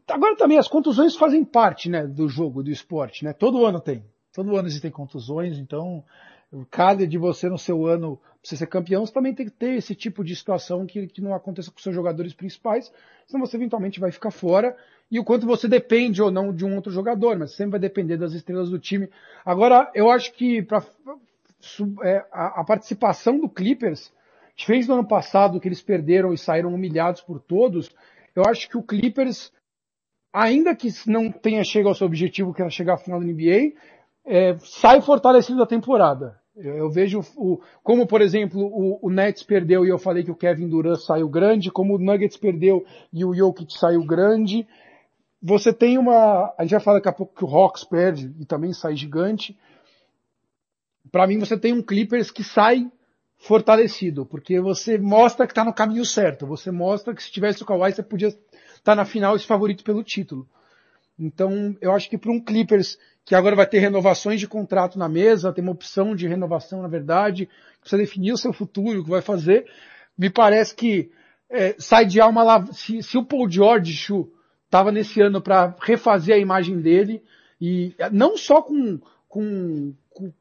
Agora 0.08 0.36
também 0.36 0.56
as 0.56 0.68
contusões 0.68 1.16
fazem 1.16 1.44
parte, 1.44 1.90
né, 1.90 2.06
do 2.06 2.28
jogo, 2.28 2.62
do 2.62 2.70
esporte, 2.70 3.24
né? 3.24 3.34
Todo 3.34 3.66
ano 3.66 3.78
tem. 3.78 4.02
Todo 4.32 4.56
ano 4.56 4.68
existem 4.68 4.90
contusões, 4.90 5.58
então 5.58 6.02
Cada 6.70 7.06
de 7.06 7.16
você 7.16 7.48
no 7.48 7.58
seu 7.58 7.86
ano 7.86 8.20
você 8.42 8.56
ser 8.56 8.66
campeão, 8.66 9.04
você 9.04 9.12
também 9.12 9.34
tem 9.34 9.46
que 9.46 9.52
ter 9.52 9.74
esse 9.74 9.94
tipo 9.94 10.24
de 10.24 10.34
situação 10.34 10.86
que, 10.86 11.06
que 11.06 11.20
não 11.20 11.34
aconteça 11.34 11.70
com 11.70 11.78
seus 11.78 11.94
jogadores 11.94 12.32
principais, 12.32 12.90
senão 13.26 13.44
você 13.44 13.56
eventualmente 13.56 14.00
vai 14.00 14.10
ficar 14.10 14.30
fora. 14.30 14.76
E 15.10 15.18
o 15.18 15.24
quanto 15.24 15.46
você 15.46 15.68
depende 15.68 16.22
ou 16.22 16.30
não 16.30 16.54
de 16.54 16.64
um 16.64 16.74
outro 16.74 16.90
jogador, 16.90 17.38
mas 17.38 17.52
sempre 17.52 17.72
vai 17.72 17.80
depender 17.80 18.16
das 18.16 18.32
estrelas 18.32 18.70
do 18.70 18.78
time. 18.78 19.10
Agora, 19.44 19.90
eu 19.94 20.10
acho 20.10 20.32
que 20.32 20.62
pra, 20.62 20.82
é, 22.02 22.24
a, 22.32 22.60
a 22.60 22.64
participação 22.64 23.38
do 23.38 23.48
Clippers, 23.48 24.12
diferente 24.56 24.86
do 24.86 24.94
ano 24.94 25.06
passado, 25.06 25.60
que 25.60 25.68
eles 25.68 25.82
perderam 25.82 26.32
e 26.32 26.38
saíram 26.38 26.72
humilhados 26.72 27.20
por 27.20 27.40
todos, 27.40 27.90
eu 28.34 28.44
acho 28.46 28.68
que 28.68 28.76
o 28.76 28.82
Clippers, 28.82 29.52
ainda 30.32 30.74
que 30.74 30.88
não 31.06 31.30
tenha 31.30 31.62
chegado 31.64 31.88
ao 31.88 31.94
seu 31.94 32.06
objetivo, 32.06 32.54
que 32.54 32.62
era 32.62 32.70
chegar 32.70 32.94
à 32.94 32.98
final 32.98 33.20
da 33.20 33.26
NBA, 33.26 33.72
é, 34.24 34.56
sai 34.58 35.00
fortalecido 35.00 35.58
da 35.58 35.66
temporada. 35.66 36.38
Eu, 36.56 36.76
eu 36.76 36.90
vejo 36.90 37.20
o, 37.36 37.60
como, 37.82 38.06
por 38.06 38.20
exemplo, 38.20 38.60
o, 38.60 38.98
o, 39.06 39.10
Nets 39.10 39.42
perdeu 39.42 39.84
e 39.84 39.88
eu 39.88 39.98
falei 39.98 40.22
que 40.22 40.30
o 40.30 40.36
Kevin 40.36 40.68
Durant 40.68 40.98
saiu 40.98 41.28
grande, 41.28 41.70
como 41.70 41.94
o 41.94 41.98
Nuggets 41.98 42.36
perdeu 42.36 42.84
e 43.12 43.24
o 43.24 43.34
Jokic 43.34 43.72
saiu 43.78 44.04
grande. 44.04 44.66
Você 45.42 45.72
tem 45.72 45.96
uma, 45.96 46.54
a 46.58 46.62
gente 46.62 46.72
vai 46.72 46.80
falar 46.80 46.98
daqui 46.98 47.08
a 47.08 47.12
pouco 47.12 47.34
que 47.34 47.44
o 47.44 47.48
Hawks 47.48 47.84
perde 47.84 48.34
e 48.38 48.44
também 48.44 48.72
sai 48.72 48.94
gigante. 48.94 49.58
Para 51.10 51.26
mim 51.26 51.38
você 51.38 51.58
tem 51.58 51.72
um 51.72 51.82
Clippers 51.82 52.30
que 52.30 52.44
sai 52.44 52.90
fortalecido, 53.38 54.26
porque 54.26 54.60
você 54.60 54.98
mostra 54.98 55.46
que 55.46 55.52
está 55.52 55.64
no 55.64 55.72
caminho 55.72 56.04
certo. 56.04 56.46
Você 56.46 56.70
mostra 56.70 57.14
que 57.14 57.22
se 57.22 57.32
tivesse 57.32 57.62
o 57.62 57.66
Kawhi 57.66 57.92
você 57.92 58.02
podia 58.02 58.28
estar 58.28 58.42
tá 58.84 58.94
na 58.94 59.06
final 59.06 59.34
e 59.34 59.38
favorito 59.40 59.82
pelo 59.82 60.04
título. 60.04 60.46
Então, 61.20 61.76
eu 61.82 61.92
acho 61.92 62.08
que 62.08 62.16
para 62.16 62.32
um 62.32 62.40
Clippers 62.40 62.98
que 63.26 63.34
agora 63.34 63.54
vai 63.54 63.66
ter 63.66 63.78
renovações 63.78 64.40
de 64.40 64.48
contrato 64.48 64.98
na 64.98 65.08
mesa, 65.08 65.52
tem 65.52 65.62
uma 65.62 65.72
opção 65.72 66.16
de 66.16 66.26
renovação, 66.26 66.80
na 66.80 66.88
verdade, 66.88 67.46
precisa 67.78 68.00
definir 68.00 68.32
o 68.32 68.38
seu 68.38 68.54
futuro, 68.54 69.00
o 69.00 69.04
que 69.04 69.10
vai 69.10 69.20
fazer. 69.20 69.66
Me 70.16 70.30
parece 70.30 70.74
que 70.74 71.10
é, 71.50 71.74
sai 71.78 72.06
de 72.06 72.20
alma 72.20 72.66
se, 72.72 73.02
se 73.02 73.18
o 73.18 73.24
Paul 73.24 73.50
George 73.50 73.92
estava 74.64 74.90
nesse 74.90 75.20
ano 75.20 75.42
para 75.42 75.76
refazer 75.82 76.34
a 76.34 76.38
imagem 76.38 76.80
dele, 76.80 77.22
e 77.60 77.94
não 78.10 78.38
só 78.38 78.62
com, 78.62 78.98
com, 79.28 79.92
com, 80.08 80.32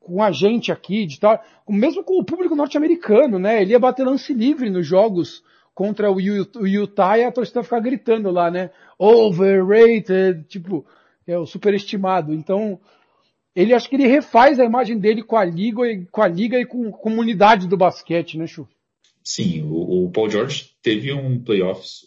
com 0.00 0.22
a 0.22 0.32
gente 0.32 0.72
aqui, 0.72 1.04
de 1.04 1.20
tal, 1.20 1.38
mesmo 1.68 2.02
com 2.02 2.18
o 2.18 2.24
público 2.24 2.56
norte-americano, 2.56 3.38
né? 3.38 3.60
Ele 3.60 3.72
ia 3.72 3.78
bater 3.78 4.06
lance 4.06 4.32
livre 4.32 4.70
nos 4.70 4.86
jogos 4.86 5.44
contra 5.74 6.10
o 6.10 6.20
Utah 6.20 7.18
e 7.18 7.24
a 7.24 7.32
torcida 7.32 7.64
ficar 7.64 7.80
gritando 7.80 8.30
lá, 8.30 8.50
né? 8.50 8.70
Overrated, 8.98 10.44
tipo, 10.48 10.86
é 11.26 11.36
o 11.36 11.46
superestimado. 11.46 12.32
Então, 12.32 12.80
ele 13.54 13.74
acho 13.74 13.88
que 13.88 13.96
ele 13.96 14.06
refaz 14.06 14.60
a 14.60 14.64
imagem 14.64 14.98
dele 14.98 15.22
com 15.22 15.36
a 15.36 15.44
liga, 15.44 15.82
com 16.10 16.22
a 16.22 16.28
liga 16.28 16.58
e 16.60 16.66
com 16.66 16.88
a 16.88 16.92
comunidade 16.92 17.68
do 17.68 17.76
basquete, 17.76 18.38
né, 18.38 18.46
Chu? 18.46 18.68
Sim, 19.22 19.62
o, 19.62 20.04
o, 20.04 20.10
Paul 20.10 20.28
George 20.28 20.76
teve 20.82 21.12
um 21.12 21.42
playoffs, 21.42 22.06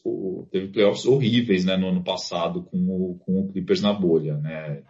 teve 0.51 0.67
playoffs 0.67 1.05
horríveis, 1.05 1.65
né, 1.65 1.75
no 1.75 1.87
ano 1.87 2.03
passado 2.03 2.61
com 2.61 2.77
o, 2.77 3.17
com 3.19 3.39
o 3.39 3.51
Clippers 3.51 3.81
na 3.81 3.91
bolha, 3.91 4.37
né? 4.37 4.83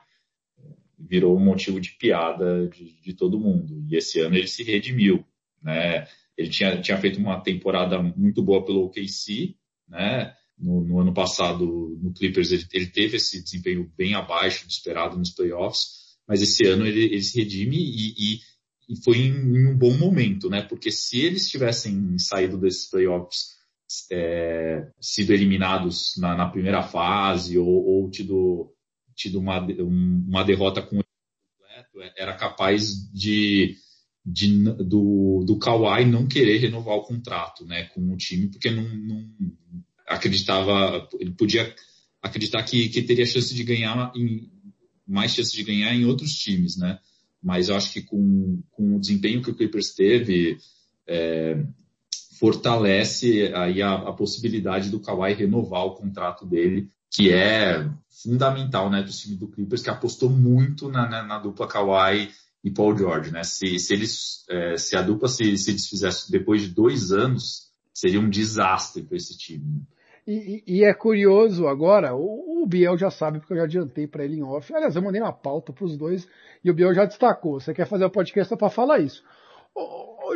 Virou 0.99 1.37
um 1.37 1.43
motivo 1.43 1.79
de 1.79 1.91
piada 1.91 2.67
de, 2.67 2.99
de 3.01 3.13
todo 3.13 3.39
mundo. 3.39 3.81
E 3.87 3.95
esse 3.95 4.19
ano 4.19 4.35
ele 4.35 4.47
se 4.47 4.61
redimiu, 4.63 5.23
né? 5.63 6.05
Ele 6.37 6.49
tinha, 6.49 6.79
tinha 6.81 6.97
feito 6.97 7.19
uma 7.19 7.41
temporada 7.41 8.01
muito 8.01 8.43
boa 8.43 8.63
pelo 8.63 8.85
OKC, 8.85 9.55
né? 9.87 10.33
No, 10.57 10.81
no 10.81 10.99
ano 10.99 11.13
passado, 11.13 11.97
no 12.01 12.13
Clippers, 12.13 12.51
ele, 12.51 12.65
ele, 12.73 12.87
teve 12.87 13.17
esse 13.17 13.43
desempenho 13.43 13.91
bem 13.95 14.15
abaixo 14.15 14.65
do 14.65 14.71
esperado 14.71 15.17
nos 15.17 15.29
playoffs, 15.29 16.17
mas 16.27 16.41
esse 16.41 16.65
ano 16.65 16.85
ele, 16.85 17.05
ele 17.05 17.21
se 17.21 17.39
redime 17.39 17.77
e, 17.77 18.13
e, 18.17 18.39
e 18.89 19.03
foi 19.03 19.17
em, 19.17 19.31
em, 19.31 19.67
um 19.67 19.77
bom 19.77 19.95
momento, 19.95 20.49
né? 20.49 20.63
Porque 20.63 20.91
se 20.91 21.19
eles 21.19 21.49
tivessem 21.49 22.17
saído 22.17 22.57
desses 22.57 22.89
playoffs, 22.89 23.55
é, 24.11 24.87
sido 24.99 25.31
eliminados 25.31 26.15
na, 26.17 26.35
na, 26.35 26.49
primeira 26.49 26.83
fase 26.83 27.57
ou, 27.57 27.67
ou 27.67 28.09
tido, 28.09 28.73
tido 29.15 29.39
uma, 29.39 29.59
uma 29.59 30.43
derrota 30.43 30.81
com 30.81 31.01
completo, 31.87 32.13
era 32.17 32.35
capaz 32.35 33.09
de 33.11 33.75
de, 34.29 34.61
do, 34.83 35.45
do 35.45 35.57
Kawhi 35.57 36.03
não 36.03 36.27
querer 36.27 36.57
renovar 36.57 36.97
o 36.97 37.03
contrato 37.03 37.65
né, 37.65 37.85
com 37.85 38.11
o 38.11 38.17
time, 38.17 38.47
porque 38.47 38.69
não, 38.69 38.83
não 38.83 39.25
acreditava, 40.05 41.07
ele 41.17 41.31
podia 41.31 41.73
acreditar 42.21 42.61
que, 42.63 42.89
que 42.89 43.01
teria 43.03 43.25
chance 43.25 43.55
de 43.55 43.63
ganhar 43.63 44.11
em, 44.13 44.51
mais 45.07 45.33
chance 45.33 45.55
de 45.55 45.63
ganhar 45.63 45.95
em 45.95 46.03
outros 46.03 46.35
times, 46.35 46.75
né? 46.75 46.99
Mas 47.41 47.69
eu 47.69 47.75
acho 47.77 47.93
que 47.93 48.01
com, 48.01 48.61
com 48.71 48.97
o 48.97 48.99
desempenho 48.99 49.41
que 49.41 49.51
o 49.51 49.55
Clippers 49.55 49.93
teve, 49.93 50.57
é, 51.07 51.63
fortalece 52.37 53.53
aí 53.55 53.81
a, 53.81 53.93
a, 53.93 54.11
possibilidade 54.11 54.89
do 54.89 54.99
Kawhi 54.99 55.33
renovar 55.35 55.85
o 55.85 55.95
contrato 55.95 56.45
dele, 56.45 56.89
que 57.09 57.31
é 57.31 57.89
fundamental, 58.23 58.89
né, 58.89 59.01
do 59.01 59.11
time 59.11 59.37
do 59.37 59.47
Clippers, 59.47 59.81
que 59.81 59.89
apostou 59.89 60.29
muito 60.29 60.89
na, 60.89 61.07
na, 61.07 61.23
na 61.23 61.39
dupla 61.39 61.67
Kawhi 61.67 62.29
e 62.67 62.71
Paul 62.71 62.97
George, 62.97 63.31
né? 63.31 63.43
Se, 63.43 63.79
se 63.79 63.93
eles, 63.93 64.45
é, 64.49 64.75
se 64.77 64.95
a 64.95 65.01
dupla 65.01 65.29
se, 65.29 65.57
se 65.57 65.71
desfizesse 65.71 66.29
depois 66.29 66.61
de 66.61 66.67
dois 66.67 67.11
anos, 67.13 67.71
seria 67.93 68.19
um 68.19 68.29
desastre 68.29 69.03
para 69.03 69.15
esse 69.15 69.37
time. 69.37 69.83
E, 70.27 70.61
e, 70.67 70.83
é 70.83 70.93
curioso 70.93 71.67
agora, 71.67 72.13
o, 72.13 72.61
o, 72.61 72.67
Biel 72.67 72.97
já 72.97 73.09
sabe, 73.09 73.39
porque 73.39 73.53
eu 73.53 73.57
já 73.57 73.63
adiantei 73.63 74.05
para 74.05 74.25
ele 74.25 74.35
em 74.35 74.43
off. 74.43 74.73
Aliás, 74.75 74.93
eu 74.93 75.01
mandei 75.01 75.21
uma 75.21 75.31
pauta 75.31 75.71
para 75.71 75.85
os 75.85 75.95
dois 75.95 76.27
e 76.61 76.69
o 76.69 76.73
Biel 76.73 76.93
já 76.93 77.05
destacou. 77.05 77.61
Você 77.61 77.73
quer 77.73 77.87
fazer 77.87 78.03
o 78.03 78.09
podcast 78.09 78.53
para 78.57 78.69
falar 78.69 78.99
isso. 78.99 79.23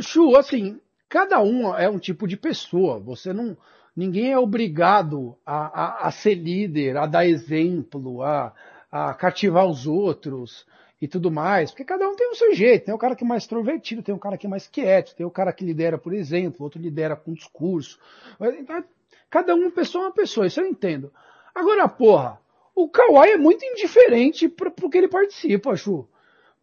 Chu, 0.01 0.37
assim, 0.37 0.79
cada 1.09 1.41
um 1.41 1.75
é 1.75 1.89
um 1.89 1.99
tipo 1.99 2.25
de 2.25 2.37
pessoa. 2.37 2.99
Você 2.99 3.33
não. 3.33 3.57
Ninguém 3.93 4.31
é 4.31 4.39
obrigado 4.39 5.35
a, 5.45 6.05
a, 6.05 6.07
a 6.07 6.11
ser 6.11 6.35
líder, 6.35 6.95
a 6.95 7.05
dar 7.05 7.25
exemplo, 7.25 8.21
a, 8.23 8.53
a 8.89 9.13
cativar 9.13 9.65
os 9.65 9.85
outros 9.85 10.65
e 11.01 11.07
tudo 11.07 11.31
mais, 11.31 11.71
porque 11.71 11.83
cada 11.83 12.07
um 12.07 12.15
tem 12.15 12.29
o 12.29 12.35
seu 12.35 12.53
jeito. 12.53 12.85
Tem 12.85 12.93
o 12.93 12.97
cara 12.97 13.15
que 13.15 13.23
é 13.23 13.27
mais 13.27 13.43
extrovertido, 13.43 14.03
tem 14.03 14.13
o 14.13 14.19
cara 14.19 14.37
que 14.37 14.45
é 14.45 14.49
mais 14.49 14.67
quieto, 14.67 15.15
tem 15.15 15.25
o 15.25 15.31
cara 15.31 15.51
que 15.51 15.65
lidera 15.65 15.97
por 15.97 16.13
exemplo, 16.13 16.63
outro 16.63 16.79
lidera 16.79 17.15
com 17.15 17.33
discurso. 17.33 17.99
Então, 18.39 18.83
cada 19.29 19.55
uma 19.55 19.71
pessoa 19.71 20.03
é 20.03 20.07
uma 20.07 20.13
pessoa, 20.13 20.45
isso 20.45 20.61
eu 20.61 20.67
entendo. 20.67 21.11
Agora, 21.55 21.89
porra, 21.89 22.39
o 22.75 22.87
Kawhi 22.87 23.31
é 23.31 23.37
muito 23.37 23.65
indiferente 23.65 24.47
para 24.47 24.69
o 24.69 24.89
que 24.89 24.97
ele 24.97 25.07
participa, 25.07 25.75
Chu. 25.75 26.07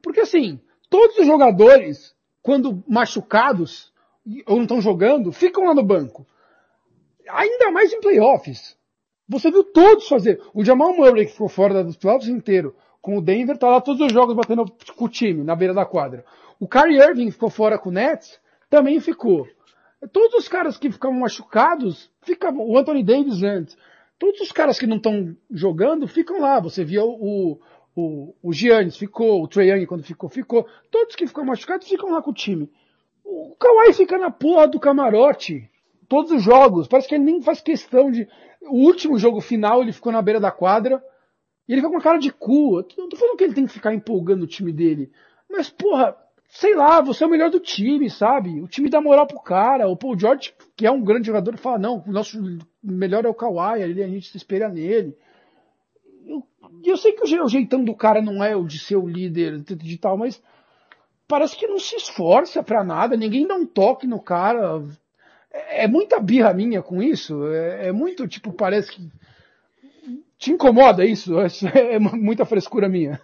Porque 0.00 0.20
assim, 0.20 0.60
todos 0.88 1.18
os 1.18 1.26
jogadores, 1.26 2.14
quando 2.40 2.82
machucados, 2.86 3.92
ou 4.46 4.56
não 4.56 4.62
estão 4.62 4.80
jogando, 4.80 5.32
ficam 5.32 5.64
lá 5.64 5.74
no 5.74 5.82
banco. 5.82 6.24
Ainda 7.28 7.72
mais 7.72 7.92
em 7.92 8.00
playoffs. 8.00 8.78
Você 9.28 9.50
viu 9.50 9.64
todos 9.64 10.08
fazer. 10.08 10.40
O 10.54 10.64
Jamal 10.64 10.94
Murray, 10.94 11.26
que 11.26 11.32
ficou 11.32 11.48
fora 11.48 11.84
dos 11.84 11.96
playoffs 11.96 12.28
inteiro, 12.28 12.74
com 13.00 13.18
o 13.18 13.22
Denver, 13.22 13.56
tá 13.56 13.68
lá 13.68 13.80
todos 13.80 14.00
os 14.00 14.12
jogos 14.12 14.34
batendo 14.34 14.64
com 14.96 15.04
o 15.04 15.08
time, 15.08 15.44
na 15.44 15.54
beira 15.54 15.74
da 15.74 15.84
quadra. 15.84 16.24
O 16.60 16.68
Kyrie 16.68 16.98
Irving 16.98 17.30
ficou 17.30 17.48
fora 17.48 17.78
com 17.78 17.88
o 17.90 17.92
Nets, 17.92 18.40
também 18.68 19.00
ficou. 19.00 19.46
Todos 20.12 20.34
os 20.34 20.48
caras 20.48 20.76
que 20.76 20.90
ficavam 20.90 21.18
machucados, 21.18 22.10
ficavam, 22.22 22.68
o 22.68 22.78
Anthony 22.78 23.02
Davis 23.02 23.42
antes, 23.42 23.76
todos 24.18 24.40
os 24.40 24.52
caras 24.52 24.78
que 24.78 24.86
não 24.86 24.96
estão 24.96 25.36
jogando 25.50 26.06
ficam 26.06 26.40
lá. 26.40 26.60
Você 26.60 26.84
via 26.84 27.04
o, 27.04 27.58
o, 27.96 28.34
o 28.42 28.52
Giannis 28.52 28.96
ficou, 28.96 29.42
o 29.42 29.48
Trae 29.48 29.70
Young 29.70 29.86
quando 29.86 30.04
ficou, 30.04 30.28
ficou. 30.28 30.66
Todos 30.90 31.16
que 31.16 31.26
ficam 31.26 31.44
machucados 31.44 31.88
ficam 31.88 32.12
lá 32.12 32.22
com 32.22 32.30
o 32.30 32.34
time. 32.34 32.70
O 33.24 33.56
Kawhi 33.56 33.92
fica 33.92 34.16
na 34.18 34.30
porra 34.30 34.68
do 34.68 34.80
camarote. 34.80 35.68
Todos 36.08 36.30
os 36.30 36.42
jogos. 36.42 36.88
Parece 36.88 37.08
que 37.08 37.14
ele 37.14 37.24
nem 37.24 37.42
faz 37.42 37.60
questão 37.60 38.10
de. 38.10 38.28
O 38.62 38.86
último 38.86 39.18
jogo 39.18 39.40
final 39.40 39.82
ele 39.82 39.92
ficou 39.92 40.12
na 40.12 40.22
beira 40.22 40.40
da 40.40 40.50
quadra. 40.50 41.02
E 41.68 41.72
ele 41.72 41.80
fica 41.80 41.90
com 41.90 41.96
uma 41.96 42.02
cara 42.02 42.18
de 42.18 42.32
cu. 42.32 42.78
Eu 42.78 42.86
não 42.96 43.08
tô 43.08 43.16
falando 43.16 43.36
que 43.36 43.44
ele 43.44 43.54
tem 43.54 43.66
que 43.66 43.72
ficar 43.72 43.94
empolgando 43.94 44.44
o 44.44 44.46
time 44.46 44.72
dele. 44.72 45.12
Mas, 45.48 45.68
porra, 45.68 46.16
sei 46.48 46.74
lá, 46.74 47.00
você 47.00 47.22
é 47.22 47.26
o 47.26 47.30
melhor 47.30 47.50
do 47.50 47.60
time, 47.60 48.08
sabe? 48.08 48.60
O 48.60 48.66
time 48.66 48.88
dá 48.88 49.00
moral 49.00 49.26
pro 49.26 49.40
cara. 49.40 49.88
O 49.88 49.96
Paul 49.96 50.18
George, 50.18 50.54
que 50.74 50.86
é 50.86 50.90
um 50.90 51.02
grande 51.02 51.26
jogador, 51.26 51.56
fala, 51.58 51.78
não, 51.78 52.02
o 52.06 52.10
nosso 52.10 52.40
melhor 52.82 53.24
é 53.24 53.28
o 53.28 53.34
Kawhi, 53.34 53.82
a 53.82 54.08
gente 54.08 54.30
se 54.30 54.36
espelha 54.38 54.68
nele. 54.68 55.14
Eu, 56.26 56.42
eu 56.84 56.96
sei 56.96 57.12
que 57.12 57.22
o 57.22 57.48
jeitão 57.48 57.84
do 57.84 57.94
cara 57.94 58.22
não 58.22 58.42
é 58.42 58.56
o 58.56 58.64
de 58.64 58.78
ser 58.78 58.96
o 58.96 59.06
líder 59.06 59.60
de 59.60 59.98
tal, 59.98 60.16
mas 60.16 60.42
parece 61.26 61.56
que 61.56 61.66
não 61.66 61.78
se 61.78 61.94
esforça 61.96 62.62
para 62.62 62.82
nada, 62.82 63.16
ninguém 63.16 63.46
dá 63.46 63.54
um 63.54 63.66
toque 63.66 64.06
no 64.06 64.20
cara. 64.20 64.82
É, 65.52 65.84
é 65.84 65.88
muita 65.88 66.18
birra 66.18 66.54
minha 66.54 66.82
com 66.82 67.02
isso. 67.02 67.46
É, 67.48 67.88
é, 67.88 67.92
muito, 67.92 68.26
tipo, 68.26 68.52
parece 68.52 68.92
que. 68.92 69.02
Te 70.38 70.52
incomoda 70.52 71.04
isso? 71.04 71.34
É 71.74 71.98
muita 71.98 72.44
frescura 72.44 72.88
minha. 72.88 73.20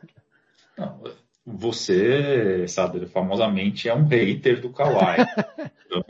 Não, 0.76 1.00
você, 1.46 2.66
sabe, 2.66 3.06
famosamente 3.06 3.88
é 3.88 3.94
um 3.94 4.06
hater 4.06 4.60
do 4.60 4.70
Kawhi. 4.70 5.18
então, 5.86 6.04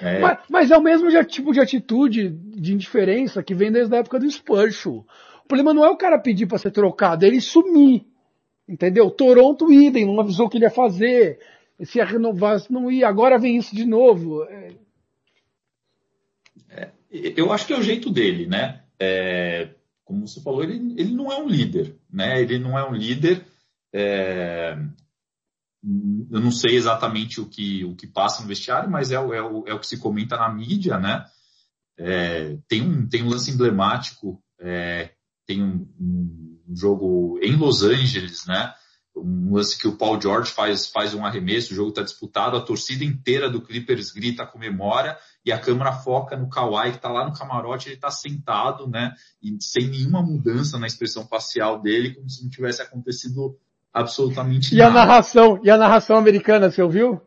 é... 0.00 0.18
Mas, 0.20 0.38
mas, 0.48 0.70
é 0.70 0.76
o 0.76 0.82
mesmo 0.82 1.10
tipo 1.24 1.52
de 1.52 1.60
atitude 1.60 2.30
de 2.30 2.72
indiferença 2.72 3.42
que 3.42 3.54
vem 3.54 3.70
desde 3.70 3.94
a 3.94 3.98
época 3.98 4.18
do 4.18 4.30
Spurs. 4.30 4.86
O 4.86 5.04
problema 5.46 5.74
não 5.74 5.84
é 5.84 5.90
o 5.90 5.96
cara 5.96 6.18
pedir 6.18 6.46
para 6.46 6.58
ser 6.58 6.70
trocado, 6.70 7.24
é 7.24 7.28
ele 7.28 7.40
sumir. 7.40 8.06
Entendeu? 8.66 9.10
Toronto 9.10 9.70
idem, 9.70 10.06
não 10.06 10.20
avisou 10.20 10.46
o 10.46 10.48
que 10.48 10.56
ele 10.56 10.64
ia 10.64 10.70
fazer. 10.70 11.38
Se 11.82 11.98
ia 11.98 12.04
renovar, 12.04 12.60
se 12.60 12.72
não 12.72 12.90
ia. 12.90 13.08
Agora 13.08 13.38
vem 13.38 13.56
isso 13.56 13.74
de 13.74 13.84
novo. 13.84 14.44
É... 14.44 14.68
É, 16.70 16.90
eu 17.10 17.52
acho 17.52 17.66
que 17.66 17.72
é 17.72 17.78
o 17.78 17.82
jeito 17.82 18.10
dele, 18.10 18.46
né? 18.46 18.80
É, 18.98 19.68
como 20.04 20.26
você 20.26 20.40
falou, 20.40 20.62
ele, 20.62 20.94
ele 20.98 21.14
não 21.14 21.32
é 21.32 21.40
um 21.40 21.48
líder, 21.48 21.98
né? 22.10 22.40
Ele 22.40 22.58
não 22.58 22.78
é 22.78 22.88
um 22.88 22.94
líder. 22.94 23.46
É, 23.92 24.76
eu 25.82 26.40
não 26.40 26.50
sei 26.50 26.76
exatamente 26.76 27.40
o 27.40 27.46
que, 27.46 27.84
o 27.84 27.94
que 27.94 28.06
passa 28.06 28.42
no 28.42 28.48
vestiário, 28.48 28.90
mas 28.90 29.10
é, 29.10 29.14
é, 29.14 29.18
o, 29.18 29.64
é 29.66 29.74
o 29.74 29.80
que 29.80 29.86
se 29.86 29.98
comenta 29.98 30.36
na 30.36 30.52
mídia, 30.52 30.98
né? 30.98 31.24
É, 31.96 32.56
tem, 32.68 32.82
um, 32.82 33.08
tem 33.08 33.22
um 33.22 33.28
lance 33.28 33.50
emblemático, 33.50 34.42
é, 34.58 35.14
tem 35.46 35.62
um 35.62 36.54
um 36.68 36.76
jogo 36.76 37.38
em 37.42 37.56
Los 37.56 37.82
Angeles, 37.82 38.46
né? 38.46 38.74
Um 39.16 39.54
lance 39.54 39.78
que 39.78 39.86
o 39.86 39.96
Paul 39.96 40.20
George 40.20 40.50
faz, 40.50 40.88
faz 40.88 41.14
um 41.14 41.24
arremesso, 41.24 41.72
o 41.72 41.76
jogo 41.76 41.90
está 41.90 42.02
disputado, 42.02 42.56
a 42.56 42.60
torcida 42.60 43.04
inteira 43.04 43.48
do 43.48 43.62
Clippers 43.62 44.10
grita, 44.10 44.44
comemora, 44.44 45.16
e 45.44 45.52
a 45.52 45.58
câmera 45.58 45.92
foca 45.92 46.36
no 46.36 46.48
Kawhi, 46.48 46.90
que 46.90 46.96
está 46.96 47.08
lá 47.08 47.24
no 47.24 47.32
camarote, 47.32 47.88
ele 47.88 47.94
está 47.94 48.10
sentado, 48.10 48.88
né? 48.88 49.14
E 49.40 49.56
sem 49.60 49.86
nenhuma 49.86 50.20
mudança 50.20 50.78
na 50.78 50.86
expressão 50.86 51.26
facial 51.28 51.80
dele, 51.80 52.14
como 52.14 52.28
se 52.28 52.42
não 52.42 52.50
tivesse 52.50 52.82
acontecido 52.82 53.56
absolutamente 53.92 54.74
e 54.74 54.78
nada. 54.78 54.90
E 54.90 54.90
a 54.90 54.94
narração, 54.94 55.60
e 55.62 55.70
a 55.70 55.76
narração 55.76 56.16
americana, 56.16 56.70
você 56.70 56.82
ouviu? 56.82 57.20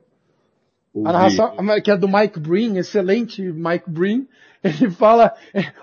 Ouvi. 0.93 1.07
A 1.07 1.13
narração, 1.13 1.55
que 1.81 1.91
é 1.91 1.95
do 1.95 2.09
Mike 2.09 2.39
Breen, 2.39 2.77
excelente 2.77 3.41
Mike 3.41 3.89
Breen. 3.89 4.27
Ele 4.63 4.89
fala, 4.89 5.33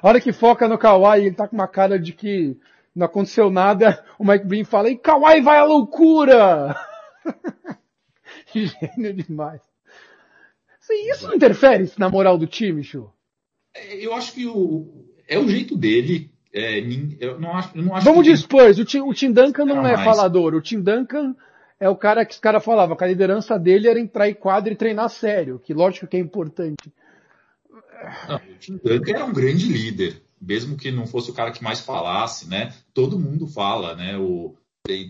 a 0.02 0.06
hora 0.06 0.20
que 0.20 0.32
foca 0.32 0.68
no 0.68 0.76
Kawhi, 0.76 1.20
ele 1.20 1.34
tá 1.34 1.48
com 1.48 1.56
uma 1.56 1.68
cara 1.68 1.98
de 1.98 2.12
que 2.12 2.58
não 2.94 3.07
aconteceu 3.07 3.50
nada, 3.50 4.04
o 4.18 4.24
Mike 4.24 4.46
Breen 4.46 4.64
fala, 4.64 4.90
e 4.90 4.96
Kawhi 4.96 5.40
vai 5.40 5.59
à 5.59 5.64
loucura! 5.64 6.76
Gênio 8.54 9.12
demais. 9.14 9.61
Sim, 10.78 11.11
isso 11.11 11.26
não 11.26 11.35
interfere 11.35 11.90
na 11.98 12.09
moral 12.09 12.38
do 12.38 12.46
time, 12.46 12.85
Chu? 12.85 13.11
Eu 13.90 14.14
acho 14.14 14.33
que 14.33 14.46
o, 14.46 15.07
é 15.26 15.38
o 15.38 15.48
jeito 15.48 15.76
dele. 15.76 16.30
É, 16.52 16.78
eu 17.18 17.40
não 17.40 17.57
acho, 17.57 17.76
eu 17.76 17.83
não 17.83 17.96
acho 17.96 18.04
Vamos 18.04 18.24
de 18.24 18.37
Spurs. 18.37 18.78
O 18.78 18.85
Tim, 18.85 19.00
o 19.00 19.12
Tim 19.12 19.33
Duncan 19.33 19.64
não, 19.64 19.85
é 19.85 19.94
mais. 19.94 20.04
falador. 20.04 20.54
O 20.54 20.61
Tim 20.61 20.80
Duncan 20.80 21.35
é 21.80 21.88
o 21.88 21.96
cara 21.96 22.24
que 22.24 22.35
os 22.35 22.38
caras 22.38 22.64
falavam 22.64 22.96
que 22.96 23.02
a 23.02 23.09
liderança 23.09 23.59
dele 23.59 23.88
era 23.88 23.98
entrar 23.98 24.28
em 24.28 24.35
quadro 24.35 24.72
e 24.72 24.76
treinar 24.76 25.09
sério, 25.09 25.59
que 25.59 25.74
lógico 25.74 26.07
que 26.07 26.16
é 26.16 26.20
importante. 26.20 26.92
Não, 28.28 28.37
o 28.37 28.59
Tim 28.61 28.76
Duncan 28.76 29.12
era 29.12 29.24
um 29.24 29.33
grande 29.33 29.66
líder 29.66 30.22
mesmo 30.44 30.76
que 30.76 30.90
não 30.90 31.07
fosse 31.07 31.30
o 31.30 31.35
cara 31.35 31.50
que 31.50 31.62
mais 31.62 31.80
falasse, 31.80 32.48
né? 32.48 32.74
Todo 32.92 33.18
mundo 33.18 33.46
fala, 33.46 33.94
né? 33.94 34.16
O, 34.18 34.57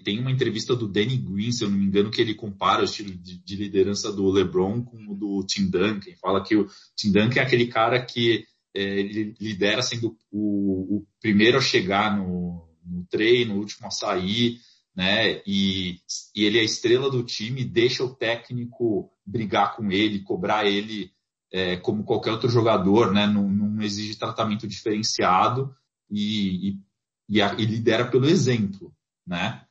tem 0.05 0.21
uma 0.21 0.31
entrevista 0.31 0.77
do 0.77 0.87
Danny 0.87 1.17
Green, 1.17 1.51
se 1.51 1.65
eu 1.65 1.71
não 1.71 1.77
me 1.77 1.85
engano, 1.85 2.11
que 2.11 2.21
ele 2.21 2.35
compara 2.35 2.83
o 2.83 2.85
estilo 2.85 3.11
de, 3.11 3.39
de 3.39 3.57
liderança 3.57 4.13
do 4.13 4.31
LeBron 4.31 4.85
com 4.85 4.97
o 5.09 5.17
do 5.17 5.45
Tim 5.45 5.69
Duncan. 5.69 6.13
Fala 6.21 6.45
que 6.45 6.55
o 6.55 6.69
Tim 6.97 7.11
Duncan 7.11 7.41
é 7.41 7.43
aquele 7.43 7.67
cara 7.67 8.01
que 8.05 8.45
é, 8.73 9.03
lidera 9.41 9.83
sendo 9.83 10.17
o, 10.31 10.99
o, 10.99 11.07
primeiro 11.21 11.59
a 11.59 11.61
chegar 11.61 12.17
no, 12.17 12.69
no 12.85 13.05
treino, 13.11 13.55
o 13.55 13.59
último 13.59 13.89
a 13.89 13.91
sair, 13.91 14.59
né? 14.95 15.43
E, 15.45 15.99
e 16.35 16.45
ele 16.45 16.59
é 16.59 16.61
a 16.61 16.65
estrela 16.65 17.11
do 17.11 17.25
time, 17.25 17.65
deixa 17.65 18.05
o 18.05 18.15
técnico 18.15 19.11
brigar 19.27 19.75
com 19.75 19.91
ele, 19.91 20.21
cobrar 20.21 20.67
ele 20.67 21.11
é, 21.55 21.77
como 21.77 22.03
qualquer 22.03 22.33
outro 22.33 22.49
jogador, 22.49 23.13
né? 23.13 23.29
Não, 23.29 23.49
não 23.49 23.81
exige 23.81 24.19
tratamento 24.19 24.67
diferenciado 24.67 25.73
e, 26.11 26.71
e, 26.71 26.81
e, 27.29 27.41
a, 27.41 27.55
e, 27.55 27.65
lidera 27.65 28.11
pelo 28.11 28.27
exemplo, 28.27 28.93
né? 29.25 29.65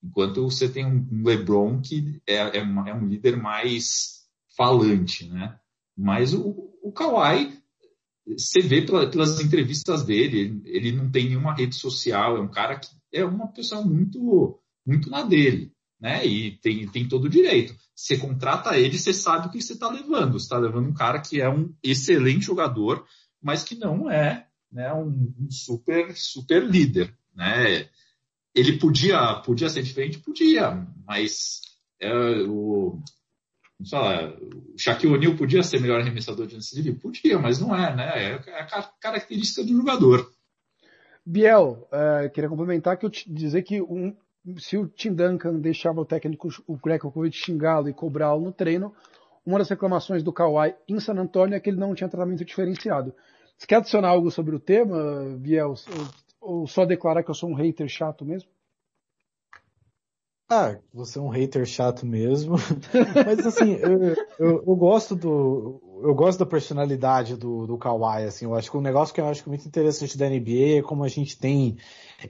Enquanto 0.00 0.44
você 0.44 0.68
tem 0.68 0.86
um 0.86 1.24
LeBron 1.24 1.80
que 1.80 2.22
é, 2.24 2.58
é, 2.58 2.62
uma, 2.62 2.88
é 2.88 2.94
um 2.94 3.08
líder 3.08 3.36
mais 3.36 4.28
falante, 4.56 5.28
né? 5.28 5.58
Mas 5.98 6.32
o, 6.32 6.72
o 6.80 6.92
Kawhi, 6.92 7.58
você 8.24 8.60
vê 8.60 8.82
pela, 8.82 9.10
pelas 9.10 9.40
entrevistas 9.40 10.04
dele, 10.04 10.38
ele, 10.38 10.62
ele 10.66 10.92
não 10.92 11.10
tem 11.10 11.30
nenhuma 11.30 11.52
rede 11.52 11.74
social, 11.74 12.36
é 12.36 12.40
um 12.40 12.50
cara 12.50 12.78
que 12.78 12.88
é 13.12 13.24
uma 13.24 13.48
pessoa 13.48 13.82
muito, 13.82 14.60
muito 14.86 15.10
na 15.10 15.22
dele 15.22 15.74
né? 16.00 16.24
E 16.26 16.58
tem, 16.58 16.86
tem 16.88 17.08
todo 17.08 17.24
o 17.24 17.30
direito. 17.30 17.74
Você 17.94 18.16
contrata 18.18 18.76
ele, 18.78 18.98
você 18.98 19.14
sabe 19.14 19.46
o 19.46 19.50
que 19.50 19.62
você 19.62 19.74
está 19.74 19.88
levando. 19.88 20.32
Você 20.32 20.44
está 20.44 20.58
levando 20.58 20.88
um 20.88 20.94
cara 20.94 21.20
que 21.20 21.40
é 21.40 21.48
um 21.48 21.74
excelente 21.82 22.46
jogador, 22.46 23.06
mas 23.40 23.64
que 23.64 23.74
não 23.74 24.10
é 24.10 24.46
né, 24.70 24.92
um, 24.92 25.32
um 25.38 25.50
super, 25.50 26.14
super 26.16 26.62
líder, 26.64 27.16
né? 27.34 27.88
Ele 28.54 28.78
podia, 28.78 29.34
podia 29.44 29.68
ser 29.68 29.82
diferente? 29.82 30.18
Podia, 30.18 30.86
mas 31.06 31.60
é, 32.00 32.12
o, 32.42 33.00
o 33.80 34.78
Shaquille 34.78 35.14
O'Neal 35.14 35.36
podia 35.36 35.62
ser 35.62 35.80
melhor 35.80 36.00
arremessador 36.00 36.46
de 36.46 36.54
lance 36.54 36.74
livre? 36.74 37.00
Podia, 37.00 37.38
mas 37.38 37.58
não 37.60 37.74
é, 37.74 37.94
né? 37.94 38.32
É 38.32 38.62
a 38.62 38.82
característica 39.00 39.64
do 39.64 39.76
jogador. 39.76 40.30
Biel, 41.26 41.88
uh, 41.90 42.30
queria 42.30 42.50
complementar 42.50 42.98
que 42.98 43.06
eu 43.06 43.10
te 43.10 43.32
dizer 43.32 43.62
que 43.62 43.80
um, 43.80 44.14
se 44.58 44.76
o 44.76 44.86
Tim 44.86 45.14
Duncan 45.14 45.58
deixava 45.58 46.00
o 46.00 46.04
técnico, 46.04 46.48
o 46.66 46.76
Greg 46.76 47.02
Popovich 47.02 47.36
xingá-lo 47.36 47.88
e 47.88 47.94
cobrá-lo 47.94 48.42
no 48.42 48.52
treino, 48.52 48.94
uma 49.44 49.58
das 49.58 49.68
reclamações 49.68 50.22
do 50.22 50.32
Kawhi 50.32 50.74
em 50.88 50.98
San 51.00 51.14
Antonio 51.14 51.54
é 51.54 51.60
que 51.60 51.70
ele 51.70 51.78
não 51.78 51.94
tinha 51.94 52.08
tratamento 52.08 52.44
diferenciado. 52.44 53.14
Você 53.56 53.66
quer 53.66 53.76
adicionar 53.76 54.08
algo 54.08 54.30
sobre 54.30 54.54
o 54.56 54.60
tema, 54.60 55.36
Biel? 55.38 55.74
Ou, 56.40 56.60
ou 56.60 56.66
só 56.66 56.84
declarar 56.84 57.22
que 57.22 57.30
eu 57.30 57.34
sou 57.34 57.50
um 57.50 57.54
hater 57.54 57.88
chato 57.88 58.24
mesmo? 58.24 58.50
Ah, 60.48 60.78
você 60.92 61.18
é 61.18 61.22
um 61.22 61.28
hater 61.28 61.64
chato 61.64 62.04
mesmo. 62.04 62.56
Mas 63.26 63.46
assim, 63.46 63.74
eu, 63.74 64.14
eu, 64.38 64.64
eu, 64.66 64.76
gosto 64.76 65.16
do. 65.16 65.80
Eu 66.04 66.14
gosto 66.14 66.38
da 66.38 66.44
personalidade 66.44 67.34
do, 67.34 67.66
do 67.66 67.78
Kawhi, 67.78 68.24
assim. 68.24 68.44
Eu 68.44 68.54
acho 68.54 68.70
que 68.70 68.76
um 68.76 68.82
negócio 68.82 69.14
que 69.14 69.22
eu 69.22 69.26
acho 69.26 69.48
muito 69.48 69.66
interessante 69.66 70.18
da 70.18 70.28
NBA 70.28 70.78
é 70.78 70.82
como 70.82 71.02
a 71.02 71.08
gente 71.08 71.34
tem 71.38 71.78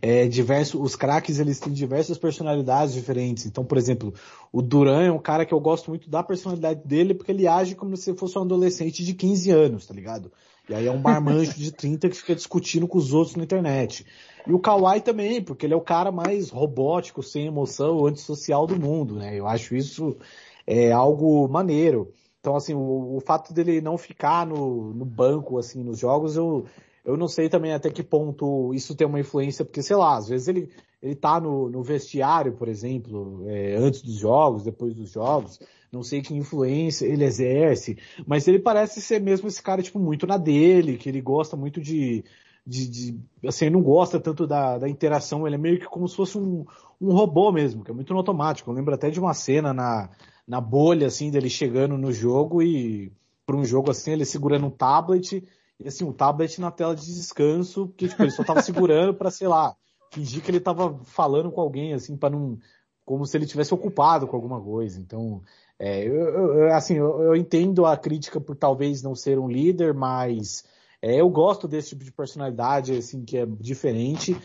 é, 0.01 0.29
diversos. 0.29 0.81
Os 0.81 0.95
craques, 0.95 1.41
eles 1.41 1.59
têm 1.59 1.73
diversas 1.73 2.17
personalidades 2.17 2.95
diferentes. 2.95 3.47
Então, 3.47 3.65
por 3.65 3.77
exemplo, 3.77 4.15
o 4.53 4.63
Duran 4.63 5.03
é 5.03 5.11
um 5.11 5.19
cara 5.19 5.45
que 5.45 5.53
eu 5.53 5.59
gosto 5.59 5.91
muito 5.91 6.09
da 6.09 6.23
personalidade 6.23 6.83
dele, 6.85 7.15
porque 7.15 7.33
ele 7.33 7.49
age 7.49 7.75
como 7.75 7.97
se 7.97 8.15
fosse 8.15 8.39
um 8.39 8.43
adolescente 8.43 9.05
de 9.05 9.13
15 9.13 9.51
anos, 9.51 9.87
tá 9.87 9.93
ligado? 9.93 10.31
E 10.69 10.75
aí 10.75 10.87
é 10.87 10.93
um 10.93 10.99
marmanjo 10.99 11.55
de 11.55 11.73
30 11.73 12.09
que 12.09 12.17
fica 12.17 12.35
discutindo 12.37 12.87
com 12.87 12.97
os 12.97 13.13
outros 13.13 13.35
na 13.35 13.43
internet. 13.43 14.07
E 14.47 14.53
o 14.53 14.61
Kawhi 14.61 15.01
também, 15.01 15.43
porque 15.43 15.67
ele 15.67 15.75
é 15.75 15.77
o 15.77 15.81
cara 15.81 16.13
mais 16.13 16.49
robótico, 16.49 17.25
sem 17.25 17.47
emoção, 17.47 18.07
antissocial 18.07 18.69
do 18.69 18.79
mundo, 18.79 19.17
né? 19.17 19.37
Eu 19.37 19.49
acho 19.49 19.75
isso 19.75 20.17
é 20.65 20.93
algo 20.93 21.49
maneiro. 21.49 22.13
Então, 22.45 22.57
assim, 22.57 22.75
o, 22.75 23.17
o 23.17 23.21
fato 23.21 23.55
dele 23.55 23.81
não 23.81 23.97
ficar 23.97 24.47
no, 24.47 24.93
no 24.93 25.07
banco, 25.07 25.57
assim, 25.57 25.83
nos 25.83 25.99
jogos, 25.99 26.37
eu, 26.37 26.67
eu 27.03 27.17
não 27.17 27.27
sei 27.27 27.49
também 27.49 27.73
até 27.73 27.89
que 27.89 28.03
ponto 28.03 28.75
isso 28.75 28.95
tem 28.95 29.07
uma 29.07 29.19
influência, 29.19 29.65
porque, 29.65 29.83
sei 29.83 29.97
lá, 29.97 30.19
às 30.19 30.29
vezes 30.29 30.47
ele, 30.47 30.69
ele 31.03 31.15
tá 31.15 31.41
no, 31.41 31.71
no 31.71 31.83
vestiário, 31.83 32.53
por 32.53 32.69
exemplo, 32.69 33.45
é, 33.49 33.77
antes 33.77 34.03
dos 34.03 34.17
jogos, 34.17 34.63
depois 34.63 34.93
dos 34.95 35.11
jogos, 35.11 35.59
não 35.91 36.03
sei 36.03 36.21
que 36.21 36.37
influência 36.37 37.07
ele 37.07 37.25
exerce, 37.25 37.97
mas 38.27 38.47
ele 38.47 38.59
parece 38.59 39.01
ser 39.01 39.23
mesmo 39.23 39.49
esse 39.49 39.63
cara, 39.63 39.81
tipo, 39.81 39.99
muito 39.99 40.27
na 40.27 40.37
dele, 40.37 40.99
que 40.99 41.09
ele 41.09 41.23
gosta 41.23 41.57
muito 41.57 41.81
de, 41.81 42.27
de, 42.67 42.87
de 42.87 43.21
assim, 43.47 43.71
não 43.71 43.81
gosta 43.81 44.21
tanto 44.21 44.47
da, 44.47 44.77
da 44.77 44.87
interação, 44.87 45.47
ele 45.47 45.57
é 45.57 45.59
meio 45.59 45.81
que 45.81 45.87
como 45.87 46.07
se 46.07 46.15
fosse 46.15 46.37
um, 46.37 46.67
um 47.01 47.11
robô 47.11 47.51
mesmo, 47.51 47.83
que 47.83 47.91
é 47.91 47.95
muito 47.95 48.13
no 48.13 48.19
automático. 48.19 48.71
Eu 48.71 48.75
lembro 48.75 48.95
até 48.95 49.09
de 49.09 49.19
uma 49.19 49.33
cena 49.33 49.73
na, 49.73 50.11
na 50.47 50.61
bolha, 50.61 51.07
assim, 51.07 51.31
dele 51.31 51.49
chegando 51.49 51.97
no 51.97 52.13
jogo 52.13 52.63
e 52.63 53.13
para 53.47 53.57
um 53.57 53.65
jogo 53.65 53.91
assim, 53.91 54.13
ele 54.13 54.25
segurando 54.25 54.67
um 54.67 54.71
tablet, 54.71 55.45
e 55.79 55.89
assim, 55.89 56.05
um 56.05 56.13
tablet 56.13 56.61
na 56.61 56.71
tela 56.71 56.95
de 56.95 57.05
descanso, 57.05 57.89
porque 57.89 58.09
tipo, 58.09 58.23
ele 58.23 58.31
só 58.31 58.43
tava 58.43 58.63
segurando 58.63 59.15
para 59.15 59.31
sei 59.31 59.49
lá, 59.49 59.77
fingir 60.13 60.43
que 60.43 60.51
ele 60.51 60.61
tava 60.61 60.99
falando 61.05 61.51
com 61.51 61.61
alguém, 61.61 61.93
assim, 61.93 62.17
para 62.17 62.31
não, 62.31 62.59
como 63.05 63.27
se 63.27 63.37
ele 63.37 63.47
tivesse 63.47 63.75
ocupado 63.75 64.27
com 64.27 64.37
alguma 64.37 64.61
coisa. 64.61 65.01
Então, 65.01 65.43
é, 65.79 66.07
eu, 66.07 66.15
eu, 66.15 66.75
assim, 66.75 66.95
eu, 66.95 67.21
eu 67.23 67.37
entendo 67.37 67.85
a 67.85 67.97
crítica 67.97 68.41
por 68.41 68.57
talvez 68.57 69.03
não 69.03 69.15
ser 69.15 69.39
um 69.39 69.49
líder, 69.49 69.93
mas 69.93 70.65
é, 71.03 71.21
eu 71.21 71.29
gosto 71.29 71.69
desse 71.69 71.91
tipo 71.91 72.05
de 72.05 72.13
personalidade, 72.13 72.97
assim, 72.97 73.25
que 73.25 73.37
é 73.37 73.47
diferente. 73.47 74.37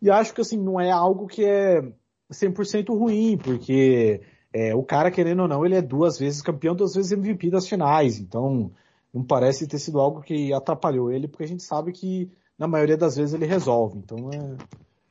E 0.00 0.10
acho 0.10 0.32
que, 0.32 0.40
assim, 0.40 0.56
não 0.56 0.80
é 0.80 0.90
algo 0.90 1.26
que 1.26 1.44
é 1.44 1.82
100% 2.30 2.96
ruim, 2.96 3.36
porque 3.36 4.22
é, 4.58 4.74
o 4.74 4.82
cara, 4.82 5.10
querendo 5.10 5.42
ou 5.42 5.48
não, 5.48 5.66
ele 5.66 5.74
é 5.74 5.82
duas 5.82 6.18
vezes 6.18 6.40
campeão, 6.40 6.74
duas 6.74 6.94
vezes 6.94 7.12
MVP 7.12 7.50
das 7.50 7.68
finais. 7.68 8.18
Então, 8.18 8.70
não 9.12 9.22
parece 9.22 9.66
ter 9.66 9.78
sido 9.78 10.00
algo 10.00 10.22
que 10.22 10.50
atrapalhou 10.50 11.12
ele, 11.12 11.28
porque 11.28 11.44
a 11.44 11.46
gente 11.48 11.62
sabe 11.62 11.92
que, 11.92 12.30
na 12.58 12.66
maioria 12.66 12.96
das 12.96 13.16
vezes, 13.16 13.34
ele 13.34 13.44
resolve. 13.44 13.98
Então, 13.98 14.30
é, 14.32 14.56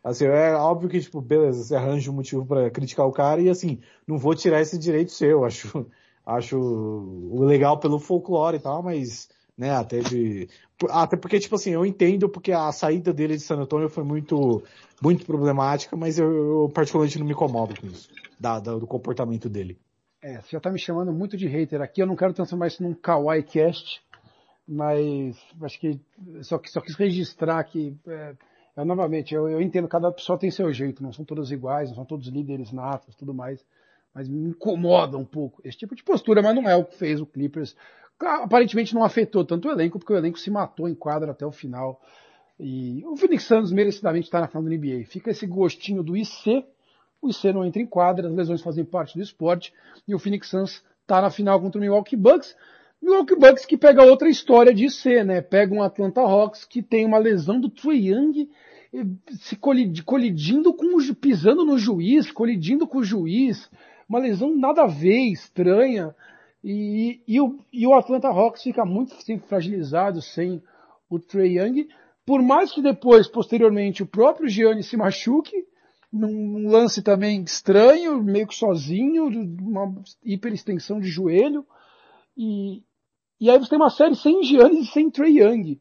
assim, 0.03 0.25
é 0.25 0.55
óbvio 0.55 0.89
que, 0.89 0.99
tipo, 0.99 1.21
beleza, 1.21 1.63
você 1.63 1.75
arranja 1.75 2.09
um 2.09 2.15
motivo 2.15 2.43
para 2.43 2.71
criticar 2.71 3.05
o 3.05 3.11
cara 3.11 3.39
e, 3.39 3.47
assim, 3.47 3.79
não 4.07 4.17
vou 4.17 4.33
tirar 4.33 4.61
esse 4.61 4.79
direito 4.79 5.11
seu. 5.11 5.45
Acho, 5.45 5.85
acho 6.25 7.29
legal 7.31 7.79
pelo 7.79 7.99
folclore 7.99 8.57
e 8.57 8.61
tal, 8.61 8.81
mas 8.81 9.29
né? 9.57 9.71
Até 9.71 9.99
de, 9.99 10.49
até 10.89 11.15
porque 11.15 11.39
tipo 11.39 11.55
assim, 11.55 11.71
eu 11.71 11.85
entendo 11.85 12.29
porque 12.29 12.51
a 12.51 12.71
saída 12.71 13.13
dele 13.13 13.35
de 13.35 13.41
San 13.41 13.57
Antonio 13.57 13.89
foi 13.89 14.03
muito, 14.03 14.63
muito 15.01 15.25
problemática, 15.25 15.95
mas 15.95 16.19
eu, 16.19 16.31
eu 16.63 16.69
particularmente 16.73 17.17
não 17.19 17.25
me 17.25 17.33
incomodo 17.33 17.79
com 17.79 17.87
isso, 17.87 18.09
da, 18.39 18.59
da, 18.59 18.75
do 18.75 18.87
comportamento 18.87 19.49
dele. 19.49 19.77
É, 20.21 20.41
você 20.41 20.49
já 20.51 20.59
tá 20.59 20.71
me 20.71 20.79
chamando 20.79 21.13
muito 21.13 21.37
de 21.37 21.47
hater 21.47 21.81
aqui, 21.81 22.01
eu 22.01 22.07
não 22.07 22.15
quero 22.15 22.33
transformar 22.33 22.67
isso 22.67 22.81
num 22.81 22.93
kawaii 22.93 23.43
cast, 23.43 24.01
mas 24.67 25.37
acho 25.61 25.79
que 25.79 25.99
só, 26.41 26.59
só 26.65 26.81
quis 26.81 26.95
registrar 26.95 27.63
que 27.63 27.95
é, 28.07 28.35
é, 28.77 28.83
novamente, 28.83 29.33
eu, 29.33 29.47
eu 29.47 29.61
entendo, 29.61 29.87
cada 29.87 30.11
pessoa 30.11 30.37
tem 30.37 30.49
seu 30.51 30.73
jeito, 30.73 31.03
não 31.03 31.13
são 31.13 31.23
todos 31.23 31.51
iguais, 31.51 31.89
não 31.89 31.95
são 31.95 32.05
todos 32.05 32.27
líderes 32.27 32.71
natos, 32.71 33.15
tudo 33.15 33.33
mais, 33.33 33.63
mas 34.13 34.27
me 34.27 34.49
incomoda 34.49 35.17
um 35.17 35.25
pouco 35.25 35.61
esse 35.63 35.77
tipo 35.77 35.95
de 35.95 36.03
postura, 36.03 36.41
mas 36.41 36.55
não 36.55 36.67
é 36.67 36.75
o 36.75 36.85
que 36.85 36.97
fez 36.97 37.21
o 37.21 37.25
Clippers 37.25 37.75
aparentemente 38.19 38.93
não 38.93 39.03
afetou 39.03 39.43
tanto 39.43 39.67
o 39.67 39.71
elenco, 39.71 39.99
porque 39.99 40.13
o 40.13 40.17
elenco 40.17 40.39
se 40.39 40.49
matou 40.49 40.87
em 40.87 40.95
quadra 40.95 41.31
até 41.31 41.45
o 41.45 41.51
final. 41.51 42.01
E 42.59 43.03
o 43.05 43.15
Phoenix 43.17 43.43
Suns 43.43 43.71
merecidamente 43.71 44.25
está 44.25 44.39
na 44.39 44.47
final 44.47 44.63
do 44.63 44.69
NBA. 44.69 45.05
Fica 45.05 45.31
esse 45.31 45.45
gostinho 45.45 46.01
do 46.01 46.15
IC. 46.15 46.65
O 47.21 47.29
IC 47.29 47.51
não 47.51 47.65
entra 47.65 47.81
em 47.81 47.85
quadra, 47.85 48.27
as 48.27 48.35
lesões 48.35 48.61
fazem 48.61 48.85
parte 48.85 49.17
do 49.17 49.23
esporte. 49.23 49.73
E 50.07 50.15
o 50.15 50.19
Phoenix 50.19 50.47
Suns 50.47 50.83
está 51.01 51.21
na 51.21 51.29
final 51.29 51.59
contra 51.59 51.79
o 51.79 51.81
Milwaukee 51.81 52.15
Bucks. 52.15 52.55
Milwaukee 53.01 53.35
Bucks 53.35 53.65
que 53.65 53.77
pega 53.77 54.03
outra 54.03 54.29
história 54.29 54.73
de 54.73 54.85
IC, 54.85 55.23
né? 55.23 55.41
Pega 55.41 55.73
um 55.73 55.83
Atlanta 55.83 56.21
Hawks 56.21 56.63
que 56.63 56.81
tem 56.81 57.05
uma 57.05 57.17
lesão 57.17 57.59
do 57.59 57.69
Trae 57.69 58.09
Young 58.09 58.49
se 59.39 59.55
colidindo 59.55 60.73
com 60.73 60.97
o, 60.97 61.15
pisando 61.15 61.65
no 61.65 61.77
juiz, 61.77 62.31
colidindo 62.31 62.87
com 62.87 62.99
o 62.99 63.03
juiz, 63.03 63.69
uma 64.07 64.19
lesão 64.19 64.55
nada 64.55 64.83
a 64.83 64.87
ver, 64.87 65.31
estranha. 65.31 66.15
E, 66.67 67.21
e, 67.27 67.39
o, 67.39 67.59
e 67.71 67.85
o 67.85 67.93
Atlanta 67.93 68.27
Hawks 68.27 68.63
fica 68.63 68.83
muito 68.83 69.13
sempre 69.21 69.47
fragilizado 69.47 70.19
sem 70.19 70.63
o 71.07 71.19
Trey 71.19 71.59
Young, 71.59 71.87
por 72.25 72.41
mais 72.41 72.71
que 72.71 72.81
depois, 72.81 73.27
posteriormente, 73.27 74.01
o 74.01 74.07
próprio 74.07 74.49
Gianni 74.49 74.81
se 74.81 74.97
machuque, 74.97 75.63
num 76.11 76.67
lance 76.67 77.03
também 77.03 77.43
estranho, 77.43 78.19
meio 78.23 78.47
que 78.47 78.55
sozinho, 78.55 79.27
uma 79.61 79.93
hiperextensão 80.23 80.99
de 80.99 81.07
joelho, 81.07 81.63
e, 82.35 82.81
e 83.39 83.47
aí 83.47 83.59
você 83.59 83.69
tem 83.69 83.77
uma 83.77 83.91
série 83.91 84.15
sem 84.15 84.43
Giannis 84.43 84.87
e 84.87 84.91
sem 84.91 85.11
Trey 85.11 85.43
Young. 85.43 85.79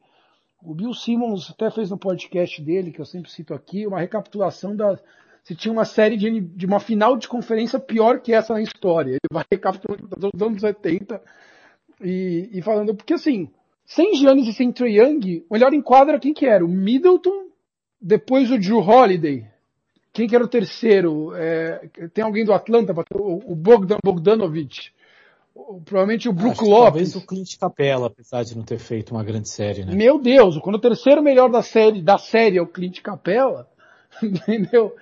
O 0.63 0.75
Bill 0.75 0.93
Simmons 0.93 1.51
até 1.51 1.71
fez 1.71 1.89
no 1.89 1.97
podcast 1.97 2.61
dele, 2.61 2.93
que 2.93 3.01
eu 3.01 3.07
sempre 3.07 3.31
cito 3.31 3.55
aqui, 3.55 3.87
uma 3.87 4.01
recapitulação 4.01 4.77
da, 4.77 5.01
se 5.45 5.55
tinha 5.55 5.71
uma 5.71 5.85
série 5.85 6.17
de, 6.17 6.41
de 6.41 6.67
uma 6.67 6.81
final 6.81 7.17
de 7.17 7.29
conferência 7.29 7.79
pior 7.79 8.21
que 8.21 8.33
essa 8.33 8.55
na 8.55 8.63
história. 8.63 9.11
Ele 9.11 9.19
vai 9.31 9.45
recapitulando 9.51 10.09
dos 10.09 10.43
anos 10.43 10.63
80 10.63 11.21
e, 12.01 12.49
e 12.51 12.63
falando, 12.63 12.95
porque 12.95 13.13
assim, 13.13 13.51
sem 13.85 14.15
Giannis 14.15 14.49
e 14.49 14.55
sem 14.55 14.73
Trae 14.73 14.99
Young, 14.99 15.45
melhor 15.51 15.75
enquadra 15.75 16.19
quem 16.19 16.33
que 16.33 16.47
era? 16.47 16.65
O 16.65 16.69
Middleton, 16.69 17.49
depois 18.01 18.51
o 18.51 18.59
Drew 18.59 18.79
Holiday. 18.79 19.47
Quem 20.15 20.27
que 20.27 20.35
era 20.35 20.45
o 20.45 20.49
terceiro? 20.49 21.35
É, 21.35 21.89
tem 22.15 22.25
alguém 22.25 22.45
do 22.45 22.53
Atlanta, 22.53 22.95
o 23.15 23.55
Bogdan 23.55 23.99
Bogdanovic. 24.03 24.93
Provavelmente 25.85 26.29
o 26.29 26.33
Brook 26.33 26.53
Acho 26.53 26.65
Lopes. 26.65 26.85
Talvez 26.85 27.17
o 27.17 27.27
Clint 27.27 27.59
Capella, 27.59 28.07
apesar 28.07 28.45
de 28.45 28.57
não 28.57 28.65
ter 28.65 28.79
feito 28.79 29.13
uma 29.13 29.23
grande 29.23 29.49
série, 29.49 29.85
né? 29.85 29.95
Meu 29.95 30.19
Deus, 30.19 30.57
quando 30.59 30.77
o 30.77 30.81
terceiro 30.81 31.23
melhor 31.23 31.51
da 31.51 31.63
série, 31.63 32.01
da 32.01 32.17
série 32.17 32.59
é 32.59 32.63
o 32.63 32.67
Clint 32.67 33.01
Capella, 33.03 33.69
entendeu? 34.23 34.95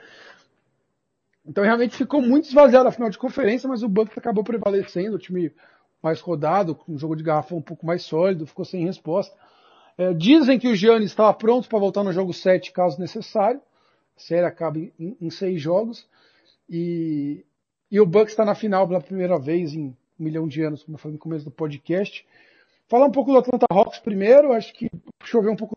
Então 1.44 1.64
realmente 1.64 1.96
ficou 1.96 2.22
muito 2.22 2.44
esvaziado 2.44 2.88
a 2.88 2.92
final 2.92 3.10
de 3.10 3.18
conferência, 3.18 3.68
mas 3.68 3.82
o 3.82 3.88
Bucks 3.88 4.16
acabou 4.16 4.44
prevalecendo, 4.44 5.16
o 5.16 5.18
time 5.18 5.52
mais 6.02 6.20
rodado, 6.20 6.74
com 6.74 6.92
um 6.92 6.98
jogo 6.98 7.16
de 7.16 7.22
garrafão 7.22 7.58
um 7.58 7.62
pouco 7.62 7.86
mais 7.86 8.02
sólido, 8.02 8.46
ficou 8.46 8.64
sem 8.64 8.84
resposta. 8.84 9.36
É, 9.96 10.12
dizem 10.12 10.58
que 10.58 10.68
o 10.68 10.74
Giannis 10.74 11.10
estava 11.10 11.32
pronto 11.34 11.68
para 11.68 11.78
voltar 11.78 12.02
no 12.02 12.12
jogo 12.12 12.32
7 12.32 12.72
caso 12.72 12.98
necessário. 12.98 13.60
A 14.16 14.20
série 14.20 14.46
acaba 14.46 14.78
em, 14.78 15.16
em 15.20 15.30
seis 15.30 15.60
jogos. 15.60 16.06
E, 16.68 17.44
e 17.90 18.00
o 18.00 18.06
Bucks 18.06 18.32
está 18.32 18.44
na 18.44 18.54
final 18.54 18.86
pela 18.86 19.00
primeira 19.00 19.38
vez 19.38 19.74
em 19.74 19.88
um 19.88 19.94
milhão 20.18 20.48
de 20.48 20.62
anos, 20.62 20.82
como 20.82 20.96
eu 20.96 20.98
falei 20.98 21.14
no 21.14 21.20
começo 21.20 21.44
do 21.44 21.50
podcast. 21.50 22.26
Falar 22.88 23.06
um 23.06 23.10
pouco 23.10 23.32
do 23.32 23.38
Atlanta 23.38 23.66
Hawks 23.70 23.98
primeiro, 23.98 24.52
acho 24.52 24.72
que 24.72 24.90
choveu 25.24 25.52
um 25.52 25.56
pouco 25.56 25.76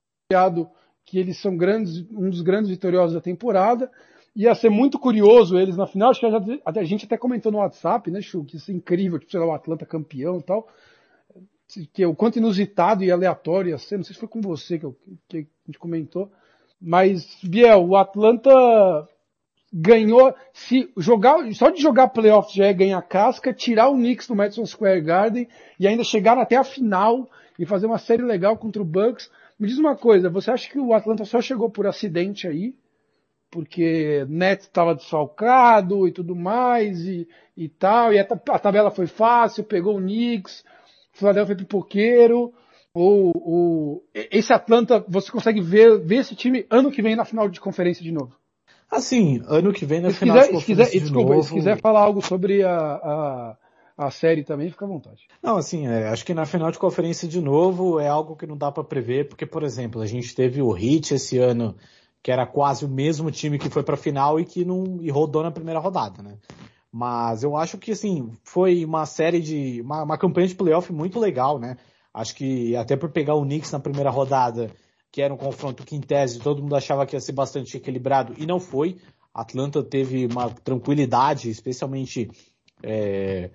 que 1.06 1.20
eles 1.20 1.38
são 1.38 1.56
grandes, 1.56 2.04
um 2.12 2.30
dos 2.30 2.42
grandes 2.42 2.70
vitoriosos 2.70 3.14
da 3.14 3.22
temporada 3.22 3.92
ia 4.36 4.54
ser 4.54 4.70
muito 4.70 5.00
curioso 5.00 5.58
eles 5.58 5.78
na 5.78 5.88
final. 5.88 6.10
Acho 6.10 6.20
que 6.20 6.62
a, 6.66 6.84
gente 6.84 7.06
até 7.06 7.18
comentou 7.18 7.52
no 7.52 7.60
WhatsApp, 7.60 8.12
né, 8.12 8.22
Chu, 8.22 8.44
que 8.44 8.58
isso 8.58 8.70
é 8.70 8.74
incrível, 8.74 9.18
tipo, 9.18 9.32
sei 9.32 9.40
lá, 9.40 9.46
o 9.48 9.54
Atlanta 9.54 9.86
campeão 9.86 10.40
e 10.40 10.44
tal. 10.44 10.68
Que 11.94 12.06
o 12.06 12.14
quanto 12.14 12.38
inusitado 12.38 13.04
e 13.04 13.12
aleatório 13.12 13.70
ia 13.70 13.78
ser. 13.78 13.98
Não 13.98 14.04
sei 14.04 14.14
se 14.14 14.20
foi 14.20 14.30
com 14.30 14.42
você 14.42 14.78
que, 14.78 14.86
eu, 14.86 14.96
que 15.28 15.38
a 15.38 15.66
gente 15.68 15.80
comentou. 15.80 16.30
Mas, 16.80 17.40
Biel, 17.44 17.88
o 17.88 17.96
Atlanta 17.96 18.52
ganhou, 19.74 20.34
se 20.54 20.92
jogar, 20.96 21.52
só 21.54 21.70
de 21.70 21.82
jogar 21.82 22.10
playoffs 22.10 22.54
já 22.54 22.66
é 22.66 22.74
ganhar 22.74 23.02
casca, 23.02 23.54
tirar 23.54 23.90
o 23.90 23.96
Knicks 23.96 24.28
do 24.28 24.36
Madison 24.36 24.66
Square 24.66 25.02
Garden 25.02 25.48
e 25.80 25.88
ainda 25.88 26.04
chegar 26.04 26.38
até 26.38 26.56
a 26.56 26.64
final 26.64 27.30
e 27.58 27.66
fazer 27.66 27.86
uma 27.86 27.98
série 27.98 28.22
legal 28.22 28.58
contra 28.58 28.82
o 28.82 28.86
Bucks. 28.86 29.30
Me 29.60 29.68
diz 29.68 29.78
uma 29.78 29.96
coisa, 29.96 30.30
você 30.30 30.52
acha 30.52 30.70
que 30.70 30.80
o 30.80 30.94
Atlanta 30.94 31.26
só 31.26 31.42
chegou 31.42 31.70
por 31.70 31.88
acidente 31.88 32.48
aí? 32.48 32.76
Porque 33.52 34.26
Nets 34.28 34.66
estava 34.66 34.96
desfalcado 34.96 36.08
e 36.08 36.12
tudo 36.12 36.36
mais 36.36 37.02
e, 37.02 37.28
e 37.56 37.70
tal, 37.70 38.14
e 38.14 38.20
a, 38.20 38.24
a 38.24 38.60
tabela 38.60 38.92
foi 38.92 39.08
fácil, 39.08 39.64
pegou 39.64 39.98
o 39.98 40.02
Knicks, 40.02 40.64
o 41.14 41.18
Philadelphia 41.18 41.56
pipoqueiro, 41.56 42.54
ou, 42.94 43.32
ou 43.36 44.06
esse 44.14 44.54
Atlanta, 44.54 45.04
você 45.08 45.32
consegue 45.32 45.62
ver, 45.62 46.00
ver 46.00 46.18
esse 46.18 46.36
time 46.36 46.66
ano 46.70 46.92
que 46.92 47.02
vem 47.02 47.16
na 47.16 47.26
final 47.26 47.50
de 47.50 47.60
conferência 47.60 48.04
de 48.04 48.12
novo? 48.12 48.36
Assim, 48.90 49.42
ano 49.48 49.74
que 49.74 49.86
vem 49.86 50.00
na 50.00 50.12
se 50.12 50.18
final 50.18 50.38
quiser, 50.38 50.52
de 50.52 50.60
se 50.60 50.66
quiser, 50.66 50.90
de 50.90 51.00
desculpa, 51.00 51.36
novo... 51.36 51.44
se 51.44 51.54
quiser 51.54 51.80
falar 51.82 52.02
algo 52.02 52.22
sobre 52.22 52.64
a, 52.64 52.78
a, 52.78 53.58
a 53.98 54.12
série 54.12 54.44
também, 54.44 54.70
fica 54.70 54.86
à 54.86 54.88
vontade. 54.88 55.28
Não, 55.42 55.58
assim, 55.58 55.88
é, 55.88 56.08
acho 56.08 56.26
que 56.26 56.34
na 56.34 56.46
final 56.46 56.72
de 56.72 56.80
conferência 56.80 57.28
de 57.28 57.42
novo 57.42 58.00
é 58.00 58.08
algo 58.08 58.36
que 58.36 58.48
não 58.48 58.58
dá 58.58 58.72
para 58.72 58.84
prever, 58.84 59.28
porque, 59.28 59.46
por 59.46 59.64
exemplo, 59.64 60.02
a 60.02 60.06
gente 60.06 60.34
teve 60.34 60.62
o 60.62 60.78
Heat 60.78 61.16
esse 61.16 61.38
ano, 61.38 61.76
que 62.26 62.32
era 62.32 62.48
quase 62.48 62.84
o 62.84 62.88
mesmo 62.88 63.30
time 63.30 63.60
que 63.60 63.70
foi 63.70 63.84
para 63.84 63.94
a 63.94 63.98
final 64.00 64.40
e 64.40 64.46
que 64.46 64.66
não 64.66 64.98
e 65.00 65.12
rodou 65.12 65.44
na 65.44 65.52
primeira 65.52 65.80
rodada, 65.80 66.24
né? 66.24 66.40
Mas 66.92 67.44
eu 67.44 67.56
acho 67.56 67.78
que, 67.78 67.92
assim, 67.92 68.32
foi 68.44 68.84
uma 68.84 69.06
série 69.06 69.40
de, 69.40 69.80
uma, 69.82 70.02
uma 70.02 70.18
campanha 70.18 70.48
de 70.48 70.56
playoff 70.56 70.92
muito 70.92 71.20
legal, 71.20 71.60
né? 71.60 71.78
Acho 72.12 72.34
que 72.34 72.76
até 72.76 72.96
por 72.96 73.12
pegar 73.12 73.36
o 73.36 73.44
Knicks 73.44 73.72
na 73.72 73.80
primeira 73.80 74.10
rodada, 74.10 74.72
que 75.12 75.22
era 75.22 75.32
um 75.32 75.38
confronto 75.38 75.86
que 75.86 75.96
em 75.96 76.02
tese 76.02 76.40
todo 76.40 76.64
mundo 76.64 76.76
achava 76.76 77.06
que 77.06 77.16
ia 77.16 77.20
ser 77.20 77.34
bastante 77.34 77.78
equilibrado 77.78 78.34
e 78.40 78.48
não 78.48 78.60
foi. 78.60 78.98
Atlanta 79.32 79.84
teve 79.84 80.26
uma 80.26 80.50
tranquilidade, 80.50 81.48
especialmente 81.52 82.28
é, 82.82 83.52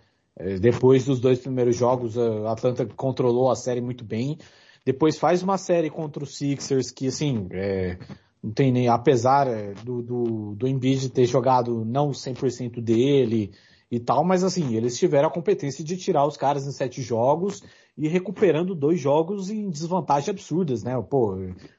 depois 0.61 1.04
dos 1.06 1.18
dois 1.18 1.40
primeiros 1.40 1.74
jogos, 1.74 2.16
a 2.16 2.52
Atlanta 2.52 2.87
controlou 2.87 3.50
a 3.50 3.56
série 3.56 3.80
muito 3.80 4.04
bem. 4.04 4.38
Depois 4.87 5.18
faz 5.18 5.42
uma 5.42 5.59
série 5.59 5.90
contra 5.90 6.22
os 6.22 6.37
Sixers 6.37 6.92
que, 6.92 7.09
assim, 7.09 7.48
é, 7.50 7.98
não 8.42 8.53
tem 8.53 8.72
nem, 8.72 8.88
apesar 8.88 9.46
do, 9.85 10.03
do, 10.03 10.55
do 10.55 10.68
Embiid 10.68 11.11
ter 11.11 11.26
jogado 11.26 11.85
não 11.85 12.11
100% 12.11 12.81
dele 12.81 13.53
e 13.90 13.98
tal, 13.98 14.24
mas 14.24 14.44
assim, 14.44 14.74
eles 14.76 14.98
tiveram 14.98 15.29
a 15.29 15.33
competência 15.33 15.85
de 15.85 15.96
tirar 15.96 16.26
os 16.26 16.37
caras 16.37 16.66
em 16.66 16.72
sete 16.72 17.03
jogos 17.03 17.62
e 17.98 18.09
recuperando 18.09 18.74
dois 18.74 19.00
jogos 19.00 19.50
em 19.50 19.68
desvantagem 19.68 20.31
absurdas, 20.31 20.83
né? 20.83 20.98
Pô, 21.03 21.37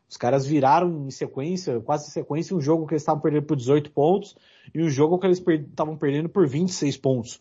os 0.08 0.18
caras 0.18 0.46
viraram 0.46 1.08
em 1.08 1.10
sequência, 1.10 1.80
quase 1.80 2.08
em 2.08 2.12
sequência, 2.12 2.56
um 2.56 2.62
jogo 2.62 2.86
que 2.86 2.94
eles 2.94 3.02
estavam 3.02 3.22
perdendo 3.22 3.46
por 3.46 3.56
18 3.56 3.92
pontos 3.92 4.36
e 4.76 4.84
um 4.84 4.90
jogo 4.90 5.18
que 5.18 5.26
eles 5.26 5.40
estavam 5.40 5.98
per 5.98 6.12
perdendo 6.12 6.30
por 6.30 6.48
26 6.48 6.98
pontos. 6.98 7.40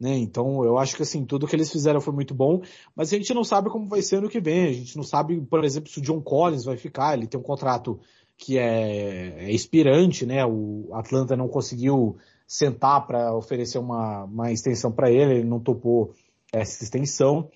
Né? 0.00 0.16
Então, 0.18 0.64
eu 0.64 0.78
acho 0.78 0.96
que 0.96 1.02
assim, 1.02 1.24
tudo 1.24 1.46
que 1.46 1.56
eles 1.56 1.70
fizeram 1.70 2.00
foi 2.00 2.14
muito 2.14 2.32
bom, 2.32 2.62
mas 2.94 3.12
a 3.12 3.16
gente 3.16 3.34
não 3.34 3.42
sabe 3.42 3.68
como 3.70 3.88
vai 3.88 4.00
ser 4.02 4.16
ano 4.16 4.28
que 4.28 4.40
vem. 4.40 4.66
A 4.66 4.72
gente 4.72 4.96
não 4.96 5.02
sabe, 5.02 5.40
por 5.40 5.64
exemplo, 5.64 5.90
se 5.90 5.98
o 5.98 6.02
John 6.02 6.22
Collins 6.22 6.64
vai 6.64 6.76
ficar. 6.76 7.14
Ele 7.14 7.26
tem 7.26 7.40
um 7.40 7.42
contrato 7.42 7.98
que 8.36 8.58
é, 8.58 9.44
é 9.44 9.50
expirante, 9.50 10.26
né? 10.26 10.44
O 10.44 10.90
Atlanta 10.92 11.36
não 11.36 11.48
conseguiu 11.48 12.16
sentar 12.46 13.06
para 13.06 13.34
oferecer 13.34 13.78
uma, 13.78 14.24
uma 14.24 14.52
extensão 14.52 14.92
para 14.92 15.10
ele, 15.10 15.38
ele 15.38 15.48
não 15.48 15.58
topou 15.58 16.12
essa 16.52 16.84
extensão. 16.84 17.50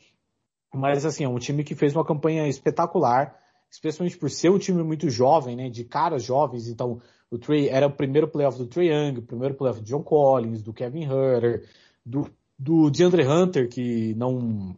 Mas 0.72 1.04
assim, 1.04 1.24
é 1.24 1.28
um 1.28 1.38
time 1.38 1.64
que 1.64 1.74
fez 1.74 1.94
uma 1.94 2.04
campanha 2.04 2.48
espetacular, 2.48 3.36
especialmente 3.70 4.16
por 4.16 4.30
ser 4.30 4.50
um 4.50 4.58
time 4.58 4.82
muito 4.82 5.08
jovem, 5.10 5.56
né, 5.56 5.68
de 5.68 5.84
caras 5.84 6.22
jovens. 6.22 6.68
Então, 6.68 7.00
o 7.30 7.38
Trey 7.38 7.68
era 7.68 7.86
o 7.86 7.92
primeiro 7.92 8.28
playoff 8.28 8.58
do 8.58 8.66
Trey 8.66 8.90
Young, 8.90 9.18
o 9.18 9.22
primeiro 9.22 9.54
playoff 9.54 9.80
do 9.80 9.86
John 9.86 10.02
Collins, 10.02 10.62
do 10.62 10.72
Kevin 10.72 11.04
Herter, 11.04 11.68
do, 12.04 12.28
do 12.58 12.90
DeAndre 12.90 13.26
Hunter, 13.26 13.68
que 13.68 14.14
não, 14.14 14.76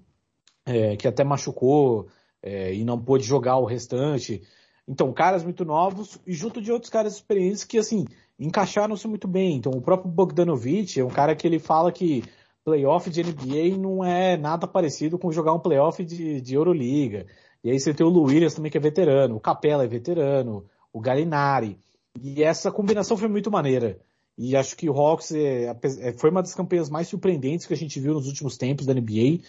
é, 0.66 0.96
que 0.96 1.08
até 1.08 1.24
machucou 1.24 2.08
é, 2.42 2.74
e 2.74 2.84
não 2.84 3.00
pôde 3.00 3.24
jogar 3.24 3.56
o 3.56 3.64
restante. 3.64 4.42
Então, 4.86 5.12
caras 5.12 5.44
muito 5.44 5.64
novos 5.64 6.18
e 6.26 6.32
junto 6.32 6.60
de 6.60 6.72
outros 6.72 6.90
caras 6.90 7.14
experientes 7.14 7.64
que, 7.64 7.78
assim, 7.78 8.04
encaixaram-se 8.38 9.06
muito 9.06 9.28
bem. 9.28 9.56
Então, 9.56 9.72
o 9.72 9.80
próprio 9.80 10.10
Bogdanovich 10.10 10.98
é 10.98 11.04
um 11.04 11.08
cara 11.08 11.36
que 11.36 11.46
ele 11.46 11.58
fala 11.58 11.92
que 11.92 12.24
playoff 12.64 13.08
de 13.10 13.22
NBA 13.22 13.76
não 13.78 14.04
é 14.04 14.36
nada 14.36 14.66
parecido 14.66 15.18
com 15.18 15.32
jogar 15.32 15.52
um 15.52 15.60
playoff 15.60 16.04
de, 16.04 16.40
de 16.40 16.54
Euroliga. 16.54 17.26
E 17.62 17.70
aí 17.70 17.78
você 17.78 17.94
tem 17.94 18.06
o 18.06 18.10
Luiz 18.10 18.54
também 18.54 18.70
que 18.70 18.78
é 18.78 18.80
veterano, 18.80 19.36
o 19.36 19.40
Capela 19.40 19.84
é 19.84 19.88
veterano, 19.88 20.64
o 20.92 21.00
Galinari. 21.00 21.78
E 22.20 22.42
essa 22.42 22.70
combinação 22.70 23.16
foi 23.16 23.28
muito 23.28 23.50
maneira. 23.50 24.00
E 24.36 24.56
acho 24.56 24.76
que 24.76 24.88
o 24.88 24.94
Hawks 24.94 25.32
é, 25.32 25.76
é, 26.00 26.12
foi 26.12 26.30
uma 26.30 26.42
das 26.42 26.54
campanhas 26.54 26.88
mais 26.88 27.08
surpreendentes 27.08 27.66
que 27.66 27.74
a 27.74 27.76
gente 27.76 28.00
viu 28.00 28.14
nos 28.14 28.26
últimos 28.26 28.56
tempos 28.56 28.86
da 28.86 28.94
NBA. 28.94 29.40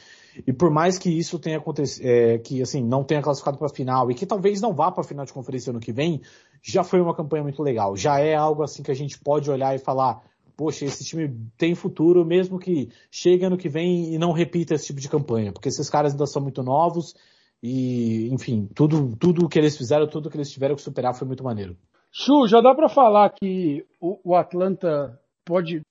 E 0.46 0.52
por 0.52 0.72
mais 0.72 0.98
que 0.98 1.10
isso 1.10 1.40
tenha 1.40 1.58
acontecido, 1.58 2.06
é, 2.06 2.38
que 2.38 2.62
assim, 2.62 2.84
não 2.84 3.04
tenha 3.04 3.22
classificado 3.22 3.58
para 3.58 3.68
a 3.68 3.74
final 3.74 4.12
e 4.12 4.16
que 4.16 4.26
talvez 4.26 4.60
não 4.60 4.74
vá 4.74 4.92
para 4.92 5.02
a 5.02 5.08
final 5.08 5.26
de 5.26 5.32
conferência 5.32 5.70
ano 5.70 5.80
que 5.80 5.94
vem, 5.94 6.22
já 6.62 6.84
foi 6.84 7.00
uma 7.00 7.16
campanha 7.16 7.44
muito 7.44 7.62
legal. 7.62 7.96
Já 7.96 8.20
é 8.20 8.36
algo 8.36 8.64
assim 8.64 8.84
que 8.84 8.92
a 8.92 8.96
gente 8.96 9.18
pode 9.20 9.50
olhar 9.50 9.74
e 9.76 9.80
falar, 9.80 10.22
poxa, 10.58 10.86
esse 10.86 11.04
time 11.06 11.34
tem 11.58 11.76
futuro, 11.76 12.26
mesmo 12.26 12.60
que 12.60 12.90
chegue 13.10 13.46
ano 13.46 13.58
que 13.58 13.70
vem 13.70 14.14
e 14.14 14.18
não 14.18 14.32
repita 14.32 14.76
esse 14.76 14.88
tipo 14.88 15.00
de 15.00 15.10
campanha, 15.10 15.52
porque 15.54 15.70
esses 15.70 15.90
caras 15.90 16.12
ainda 16.12 16.26
são 16.26 16.42
muito 16.42 16.62
novos 16.62 17.16
e, 17.62 18.28
enfim, 18.34 18.68
tudo, 18.76 19.16
tudo 19.16 19.48
que 19.48 19.58
eles 19.58 19.78
fizeram, 19.78 20.08
tudo 20.08 20.30
que 20.30 20.36
eles 20.36 20.52
tiveram 20.52 20.76
que 20.76 20.82
superar 20.82 21.16
foi 21.16 21.28
muito 21.28 21.44
maneiro. 21.44 21.78
Chu, 22.16 22.48
já 22.48 22.62
dá 22.62 22.76
para 22.76 22.88
falar 22.88 23.32
que 23.32 23.84
o, 24.00 24.20
o, 24.24 24.36
Atlanta 24.36 25.20
pode 25.44 25.82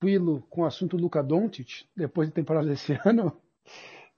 tranquilo 0.00 0.42
com 0.48 0.62
o 0.62 0.64
assunto 0.64 0.96
Luca 0.96 1.22
Doncic 1.22 1.84
depois 1.94 2.28
da 2.28 2.34
temporada 2.34 2.66
desse 2.66 2.98
ano, 3.04 3.30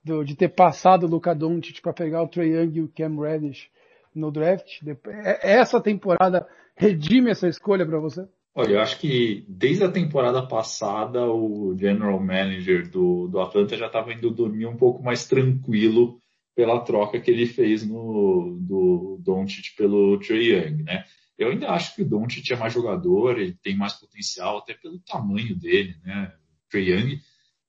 do, 0.05 0.23
de 0.23 0.37
ter 0.37 0.51
passado 0.51 1.05
o 1.05 1.09
Luca 1.09 1.35
Doncic 1.35 1.83
para 1.83 1.93
pegar 1.93 2.23
o 2.23 2.29
Trae 2.29 2.51
Young 2.51 2.77
e 2.77 2.81
o 2.83 2.89
Cam 2.89 3.21
Reddish 3.21 3.69
no 4.15 4.31
draft. 4.31 4.83
É, 4.87 5.55
essa 5.59 5.81
temporada 5.81 6.47
redime 6.77 7.31
essa 7.31 7.49
escolha 7.49 7.85
para 7.85 7.99
você? 7.99 8.25
Olha, 8.55 8.75
eu 8.75 8.81
acho 8.81 9.01
que 9.01 9.45
desde 9.49 9.83
a 9.83 9.91
temporada 9.91 10.47
passada 10.47 11.27
o 11.27 11.75
general 11.77 12.21
manager 12.21 12.89
do, 12.89 13.27
do 13.27 13.41
Atlanta 13.41 13.77
já 13.77 13.87
estava 13.87 14.13
indo 14.13 14.31
dormir 14.31 14.67
um 14.67 14.77
pouco 14.77 15.03
mais 15.03 15.27
tranquilo 15.27 16.19
pela 16.55 16.81
troca 16.81 17.19
que 17.19 17.31
ele 17.31 17.47
fez 17.47 17.85
no 17.85 18.59
do 18.61 19.19
Doncic 19.25 19.75
pelo 19.77 20.19
Trae 20.21 20.53
Young, 20.53 20.85
né? 20.85 21.05
Eu 21.39 21.49
ainda 21.49 21.71
acho 21.71 21.95
que 21.95 22.03
o 22.03 22.09
Doncic 22.09 22.51
é 22.51 22.57
mais 22.57 22.73
jogador, 22.73 23.39
ele 23.39 23.57
tem 23.63 23.77
mais 23.77 23.95
potencial 23.95 24.59
até 24.59 24.75
pelo 24.75 24.99
tamanho 25.01 25.57
dele, 25.57 25.97
né? 26.05 26.33
O 26.67 26.71
Trae 26.71 26.91
Young, 26.91 27.21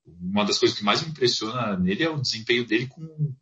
uma 0.06 0.46
das 0.46 0.60
coisas 0.60 0.78
que 0.78 0.84
mais 0.84 1.02
me 1.02 1.10
impressiona 1.10 1.78
nele 1.78 2.04
é 2.04 2.10
o 2.10 2.22
desempenho 2.22 2.66
dele 2.66 2.88
com 2.88 3.34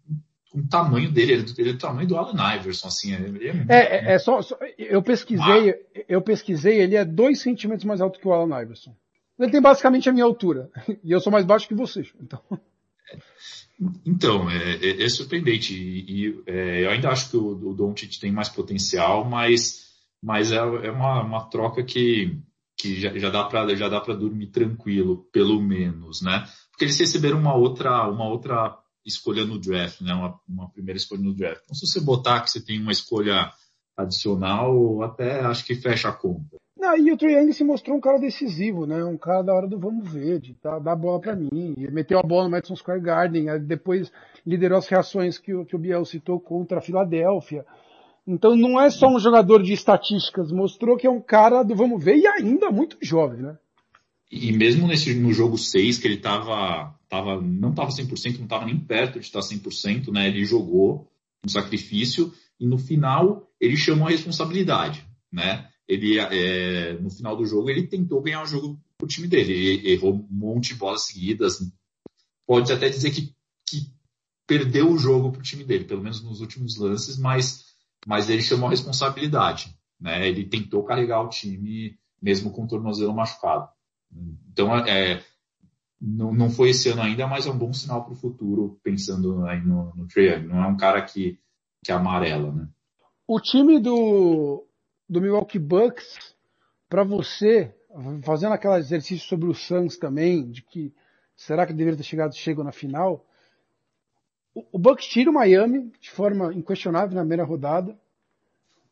com 0.52 0.60
o 0.60 0.68
tamanho 0.68 1.10
dele, 1.10 1.32
ele, 1.32 1.46
ele 1.58 1.70
é 1.70 1.74
do 1.74 1.80
tamanho 1.80 2.08
do 2.08 2.18
Allen 2.18 2.58
Iverson, 2.58 2.88
assim, 2.90 3.14
ele 3.14 3.48
é, 3.48 3.54
muito, 3.54 3.72
é, 3.72 3.82
é, 3.84 4.14
é 4.14 4.20
só, 4.20 4.42
só, 4.42 4.58
eu 4.78 5.02
pesquisei, 5.02 5.70
ah. 5.72 6.04
eu 6.10 6.22
pesquisei, 6.22 6.82
ele 6.82 6.98
é 6.98 7.06
dois 7.06 7.40
centímetros 7.42 7.86
mais 7.86 8.02
alto 8.02 8.20
que 8.20 8.28
o 8.28 8.34
Allen 8.34 8.62
Iverson. 8.62 8.94
Ele 9.40 9.50
tem 9.50 9.62
basicamente 9.62 10.10
a 10.10 10.12
minha 10.12 10.26
altura, 10.26 10.70
e 11.02 11.12
eu 11.12 11.22
sou 11.22 11.32
mais 11.32 11.46
baixo 11.46 11.68
que 11.68 11.74
você, 11.74 12.06
então. 12.22 12.42
Então, 14.06 14.50
é, 14.50 14.76
é, 14.76 15.04
é 15.04 15.10
surpreendente, 15.10 15.74
e, 15.74 16.28
e 16.28 16.44
é, 16.46 16.86
eu 16.86 16.92
ainda 16.92 17.10
acho 17.10 17.32
que 17.32 17.38
o, 17.38 17.70
o 17.70 17.74
Doncic 17.74 18.20
tem 18.20 18.32
mais 18.32 18.50
potencial, 18.50 19.24
mas, 19.24 19.91
mas 20.22 20.52
é, 20.52 20.58
é 20.58 20.92
uma, 20.92 21.24
uma 21.24 21.50
troca 21.50 21.84
que, 21.84 22.40
que 22.78 23.00
já, 23.00 23.18
já 23.18 23.30
dá 23.30 23.44
para 23.44 24.14
dormir 24.14 24.48
tranquilo, 24.48 25.26
pelo 25.32 25.62
menos, 25.62 26.22
né? 26.22 26.46
Porque 26.70 26.86
eles 26.86 27.00
receberam 27.00 27.38
uma 27.40 27.56
outra, 27.56 28.08
uma 28.08 28.28
outra 28.28 28.78
escolha 29.06 29.46
no 29.46 29.60
draft, 29.60 30.02
né? 30.02 30.14
Uma, 30.14 30.40
uma, 30.48 30.70
primeira 30.70 30.98
escolha 30.98 31.22
no 31.22 31.34
draft. 31.34 31.62
Então, 31.64 31.76
se 31.76 31.88
você 31.88 32.00
botar 32.00 32.42
que 32.42 32.52
você 32.52 32.64
tem 32.64 32.80
uma 32.80 32.92
escolha 32.92 33.52
adicional, 33.98 35.02
até 35.04 35.42
acho 35.42 35.66
que 35.66 35.76
fecha 35.76 36.10
a 36.10 36.14
conta. 36.14 36.58
Não, 36.78 36.98
e 36.98 37.12
o 37.12 37.18
Triangle 37.18 37.54
se 37.54 37.64
mostrou 37.64 37.96
um 37.96 38.02
cara 38.02 38.18
decisivo, 38.18 38.88
né? 38.88 39.04
Um 39.04 39.18
cara 39.18 39.44
da 39.44 39.54
hora 39.54 39.68
do 39.68 39.78
vamos 39.78 40.12
ver, 40.12 40.40
de 40.40 40.56
tá, 40.56 40.80
dar 40.80 40.96
bola 40.96 41.20
para 41.20 41.36
mim. 41.36 41.76
Ele 41.78 41.92
meteu 41.92 42.18
a 42.18 42.24
bola 42.24 42.46
no 42.46 42.50
Madison 42.50 42.76
Square 42.76 43.02
Garden, 43.02 43.60
depois 43.60 44.12
liderou 44.46 44.80
as 44.80 44.88
reações 44.88 45.38
que 45.38 45.54
o, 45.54 45.64
que 45.64 45.76
o 45.76 45.80
Biel 45.80 46.04
citou 46.06 46.40
contra 46.40 46.80
a 46.80 46.82
Filadélfia. 46.82 47.66
Então 48.28 48.56
não 48.56 48.80
é 48.80 48.90
só 48.90 49.08
um 49.08 49.20
jogador 49.20 49.64
de 49.64 49.74
estatísticas, 49.74 50.52
mostrou 50.52 50.98
que 50.98 51.08
é 51.08 51.10
um 51.10 51.22
cara 51.22 51.64
do 51.64 51.76
vamos 51.76 52.04
ver 52.04 52.18
e 52.18 52.28
ainda 52.28 52.70
muito 52.70 52.98
jovem, 53.02 53.42
né? 53.42 53.58
E 54.32 54.52
mesmo 54.54 54.88
nesse, 54.88 55.14
no 55.14 55.34
jogo 55.34 55.58
6, 55.58 55.98
que 55.98 56.08
ele 56.08 56.18
tava, 56.18 56.96
tava, 57.10 57.42
não 57.42 57.72
estava 57.72 57.90
100%, 57.90 58.38
não 58.38 58.46
estava 58.46 58.66
nem 58.66 58.80
perto 58.80 59.20
de 59.20 59.26
estar 59.26 59.42
100%, 59.42 60.10
né? 60.12 60.30
Ele 60.30 60.46
jogou 60.46 61.12
um 61.46 61.50
sacrifício 61.50 62.32
e 62.60 62.66
no 62.66 62.78
final 62.78 63.52
ele 63.60 63.76
chamou 63.76 64.08
a 64.08 64.12
responsabilidade, 64.12 65.06
né? 65.32 65.68
Ele, 65.88 66.18
é, 66.18 66.94
no 66.94 67.10
final 67.10 67.36
do 67.36 67.46
jogo, 67.46 67.70
ele 67.70 67.88
tentou 67.88 68.22
ganhar 68.22 68.44
o 68.44 68.48
jogo 68.48 68.80
pro 68.98 69.08
time 69.08 69.28
dele. 69.28 69.52
Ele 69.52 69.92
errou 69.92 70.14
um 70.14 70.28
monte 70.30 70.70
de 70.70 70.76
bolas 70.76 71.08
seguidas. 71.08 71.60
Pode 72.48 72.72
até 72.72 72.88
dizer 72.88 73.12
que, 73.12 73.36
que 73.68 73.92
perdeu 74.48 74.90
o 74.90 74.98
jogo 74.98 75.34
pro 75.34 75.42
time 75.42 75.66
dele, 75.66 75.84
pelo 75.84 76.02
menos 76.02 76.24
nos 76.24 76.40
últimos 76.40 76.78
lances, 76.78 77.18
mas, 77.18 77.71
mas 78.06 78.30
ele 78.30 78.42
chamou 78.42 78.68
a 78.68 78.72
responsabilidade, 78.72 79.76
né? 80.00 80.28
Ele 80.28 80.46
tentou 80.46 80.84
carregar 80.84 81.22
o 81.22 81.30
time 81.30 81.98
mesmo 82.22 82.52
com 82.52 82.64
o 82.64 82.68
tornozelo 82.68 83.14
machucado. 83.14 83.68
Então, 84.52 84.76
é, 84.78 85.24
não, 86.00 86.34
não 86.34 86.50
foi 86.50 86.70
esse 86.70 86.90
ano 86.90 87.02
ainda, 87.02 87.28
mas 87.28 87.46
é 87.46 87.52
um 87.52 87.58
bom 87.58 87.74
sinal 87.74 88.04
para 88.04 88.14
o 88.14 88.18
futuro, 88.18 88.80
pensando 88.84 89.46
aí 89.46 89.62
no, 89.62 89.94
no. 89.96 90.08
Não 90.48 90.64
é 90.64 90.68
um 90.68 90.78
cara 90.78 91.02
que, 91.02 91.40
que 91.84 91.92
amarela, 91.92 92.52
né? 92.52 92.68
O 93.28 93.40
time 93.40 93.80
do, 93.80 94.66
do 95.08 95.22
Milwaukee 95.22 95.60
Bucks, 95.60 96.36
para 96.90 97.04
você, 97.04 97.74
fazendo 98.24 98.54
aquele 98.54 98.76
exercício 98.76 99.28
sobre 99.28 99.48
o 99.48 99.54
Suns 99.54 99.98
também, 99.98 100.50
de 100.52 100.62
que 100.62 100.94
será 101.36 101.66
que 101.66 101.74
deveria 101.74 101.98
ter 101.98 102.04
chegado 102.04 102.36
chegou 102.36 102.64
na 102.64 102.72
final, 102.72 103.26
o, 104.54 104.80
Bucks 104.80 105.06
tira 105.06 105.30
o 105.30 105.34
Miami 105.34 105.92
de 106.00 106.10
forma 106.10 106.54
inquestionável 106.54 107.16
na 107.16 107.22
primeira 107.22 107.44
rodada, 107.44 107.98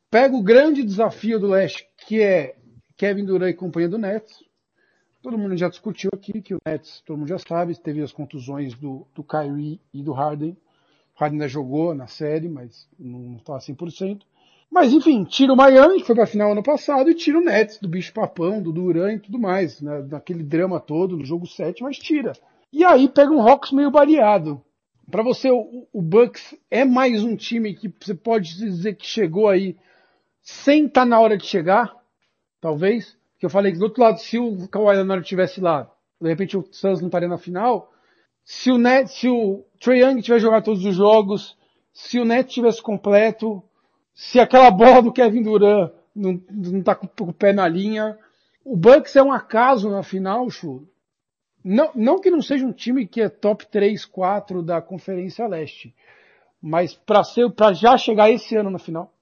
pega 0.10 0.36
o 0.36 0.43
grande 0.43 0.84
desafio 0.84 1.39
do 1.39 1.48
leste, 1.48 1.88
que 2.06 2.22
é 2.22 2.56
Kevin 2.98 3.26
Durant 3.26 3.52
e 3.52 3.54
companhia 3.54 3.89
do 3.89 3.98
Nets, 3.98 4.39
Todo 5.22 5.38
mundo 5.38 5.58
já 5.58 5.67
discutiu 5.67 6.10
aqui 6.13 6.41
que 6.41 6.56
o 6.56 6.60
Nets, 6.65 7.02
todo 7.06 7.17
mundo 7.17 7.28
já 7.28 7.38
sabe, 7.38 7.78
teve 7.78 8.02
as 8.02 8.13
contusões 8.13 8.74
do, 8.74 9.06
do 9.13 9.22
Kyrie 9.22 9.82
e 9.93 10.02
do 10.02 10.13
Harden. 10.13 10.52
O 10.52 11.19
Harden 11.19 11.41
ainda 11.41 11.48
jogou 11.50 11.93
na 11.93 12.08
série, 12.08 12.48
mas 12.48 12.88
não 12.98 13.36
estava 13.36 13.60
100%. 13.60 14.22
Mas 14.72 14.93
enfim, 14.93 15.26
tira 15.26 15.52
o 15.52 15.58
Miami, 15.58 16.00
que 16.00 16.06
foi 16.06 16.15
para 16.15 16.24
a 16.24 16.28
final 16.28 16.54
ano 16.54 16.63
passado, 16.63 17.10
e 17.10 17.15
tira 17.15 17.38
o 17.38 17.43
Nets 17.43 17.80
do 17.80 17.89
bicho 17.89 18.13
papão, 18.13 18.62
do 18.62 18.72
Duran 18.72 19.13
e 19.13 19.19
tudo 19.19 19.38
mais, 19.38 19.82
né, 19.82 20.06
naquele 20.10 20.43
drama 20.43 20.80
todo 20.80 21.17
no 21.17 21.26
jogo 21.26 21.45
7, 21.45 21.84
mas 21.84 21.98
tira. 21.98 22.32
E 22.72 22.86
aí 22.86 23.10
pega 23.10 23.32
um 23.32 23.41
Hawks 23.41 23.74
meio 23.74 23.91
variado. 23.91 24.63
Para 25.10 25.24
você, 25.24 25.50
o, 25.50 25.88
Bucks 25.93 26.56
é 26.69 26.86
mais 26.86 27.24
um 27.24 27.36
time 27.36 27.74
que 27.74 27.91
você 28.00 28.13
pode 28.13 28.56
dizer 28.56 28.95
que 28.95 29.08
chegou 29.08 29.48
aí 29.48 29.76
sem 30.41 30.86
estar 30.86 31.02
tá 31.02 31.06
na 31.06 31.19
hora 31.19 31.38
de 31.38 31.45
chegar, 31.45 31.95
talvez. 32.62 33.17
Que 33.39 33.45
eu 33.45 33.50
falei 33.50 33.72
que 33.72 33.80
do 33.80 33.86
outro 33.86 34.04
lado, 34.04 34.19
se 34.19 34.38
o 34.38 34.67
Kawhi 34.67 34.95
Leonard 34.98 35.24
estivesse 35.24 35.62
lá, 35.62 35.89
de 36.22 36.28
repente 36.28 36.58
o 36.58 36.67
Suns 36.72 37.00
não 37.00 37.08
estaria 37.08 37.28
na 37.28 37.38
final, 37.38 37.91
se 38.43 38.69
o 38.69 38.78
Net, 38.78 39.10
se 39.10 39.30
o 39.30 39.63
Trae 39.80 40.02
Young 40.02 40.22
tivesse 40.22 40.43
jogado 40.43 40.65
todos 40.65 40.86
os 40.86 40.95
jogos, 40.95 41.58
se 41.93 42.19
o 42.19 42.26
Net 42.26 42.50
tivesse 42.50 42.82
completo, 42.82 43.63
se 44.13 44.39
aquela 44.39 44.69
bola 44.72 45.02
do 45.02 45.13
Kevin 45.13 45.41
Durant 45.41 45.91
não, 46.13 46.41
não 46.52 46.84
tá 46.84 46.93
com, 46.93 47.08
com 47.08 47.30
o 47.30 47.34
pé 47.34 47.54
na 47.54 47.67
linha, 47.67 48.17
o 48.63 48.76
Bucks 48.76 49.15
é 49.15 49.24
um 49.24 49.32
acaso 49.32 49.89
na 49.89 50.04
final, 50.04 50.50
Chu. 50.50 50.88
Não, 51.63 51.91
não 51.93 52.22
que 52.22 52.30
não 52.30 52.41
seja 52.41 52.65
um 52.65 52.72
time 52.72 53.08
que 53.08 53.22
é 53.22 53.30
top 53.30 53.67
3, 53.69 54.06
4 54.06 54.63
da 54.63 54.82
Conferência 54.82 55.48
Leste, 55.48 55.93
mas 56.62 56.93
para 56.93 57.74
já 57.74 57.98
chegar 57.98 58.32
esse 58.32 58.56
ano 58.56 58.69
na 58.69 58.80
final. 58.80 59.13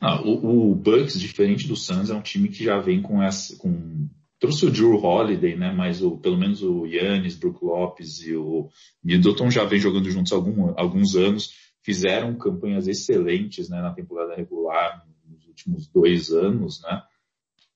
Ah, 0.00 0.20
o, 0.20 0.72
o, 0.72 0.74
Bucks, 0.74 1.18
diferente 1.18 1.68
do 1.68 1.76
Suns, 1.76 2.10
é 2.10 2.14
um 2.14 2.20
time 2.20 2.48
que 2.48 2.64
já 2.64 2.78
vem 2.78 3.00
com 3.00 3.22
essa, 3.22 3.56
com 3.56 4.08
trouxe 4.42 4.66
o 4.66 4.70
Drew 4.70 4.96
Holiday, 4.96 5.56
né? 5.56 5.72
Mas 5.72 6.02
o, 6.02 6.18
pelo 6.18 6.36
menos 6.36 6.60
o 6.64 6.84
Yannis, 6.84 7.36
Brook 7.36 7.64
Lopes 7.64 8.20
e 8.26 8.34
o 8.34 8.68
Middleton 9.02 9.48
já 9.48 9.64
vem 9.64 9.78
jogando 9.78 10.10
juntos 10.10 10.32
há 10.32 10.34
algum, 10.34 10.74
alguns 10.76 11.14
anos, 11.14 11.54
fizeram 11.80 12.34
campanhas 12.34 12.88
excelentes, 12.88 13.68
né? 13.68 13.80
Na 13.80 13.92
temporada 13.92 14.34
regular 14.34 15.06
nos 15.24 15.46
últimos 15.46 15.86
dois 15.86 16.30
anos, 16.30 16.82
né? 16.82 17.02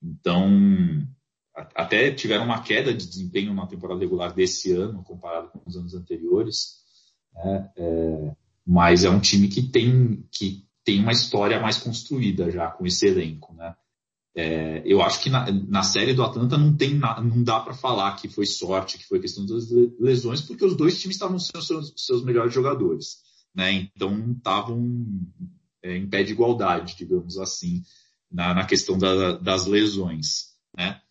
Então 0.03 1.07
até 1.75 2.11
tiveram 2.11 2.45
uma 2.45 2.61
queda 2.61 2.93
de 2.93 3.07
desempenho 3.07 3.53
na 3.53 3.65
temporada 3.65 3.99
regular 3.99 4.33
desse 4.33 4.71
ano 4.71 5.03
comparado 5.03 5.49
com 5.49 5.61
os 5.65 5.75
anos 5.75 5.93
anteriores, 5.95 6.77
né? 7.33 7.71
É, 7.75 8.35
mas 8.65 9.03
é 9.03 9.09
um 9.09 9.19
time 9.19 9.47
que 9.47 9.63
tem 9.63 10.25
que 10.31 10.67
tem 10.83 11.01
uma 11.01 11.11
história 11.11 11.59
mais 11.59 11.77
construída 11.77 12.51
já 12.51 12.69
com 12.69 12.85
esse 12.85 13.07
elenco, 13.07 13.53
né? 13.53 13.75
É, 14.35 14.83
eu 14.85 15.01
acho 15.01 15.21
que 15.23 15.31
na, 15.31 15.51
na, 15.51 15.81
série 15.81 16.13
do 16.13 16.23
Atlanta 16.23 16.59
não 16.59 16.75
tem 16.77 16.93
não 16.93 17.43
dá 17.43 17.59
para 17.59 17.73
falar 17.73 18.15
que 18.17 18.29
foi 18.29 18.45
sorte, 18.45 18.99
que 18.99 19.07
foi 19.07 19.19
questão 19.19 19.43
das 19.47 19.67
lesões, 19.99 20.41
porque 20.41 20.63
os 20.63 20.77
dois 20.77 20.99
times 20.99 21.15
estavam 21.15 21.39
sendo 21.39 21.63
seus, 21.63 21.91
seus 21.97 22.23
melhores 22.23 22.53
jogadores, 22.53 23.17
né? 23.55 23.71
Então 23.71 24.33
estavam 24.33 24.95
é, 25.81 25.97
em 25.97 26.07
pé 26.07 26.21
de 26.21 26.33
igualdade, 26.33 26.95
digamos 26.95 27.39
assim, 27.39 27.81
na, 28.31 28.53
na 28.53 28.65
questão 28.65 28.95
da, 28.95 29.37
das 29.37 29.65
lesões, 29.65 30.49
né? 30.77 31.01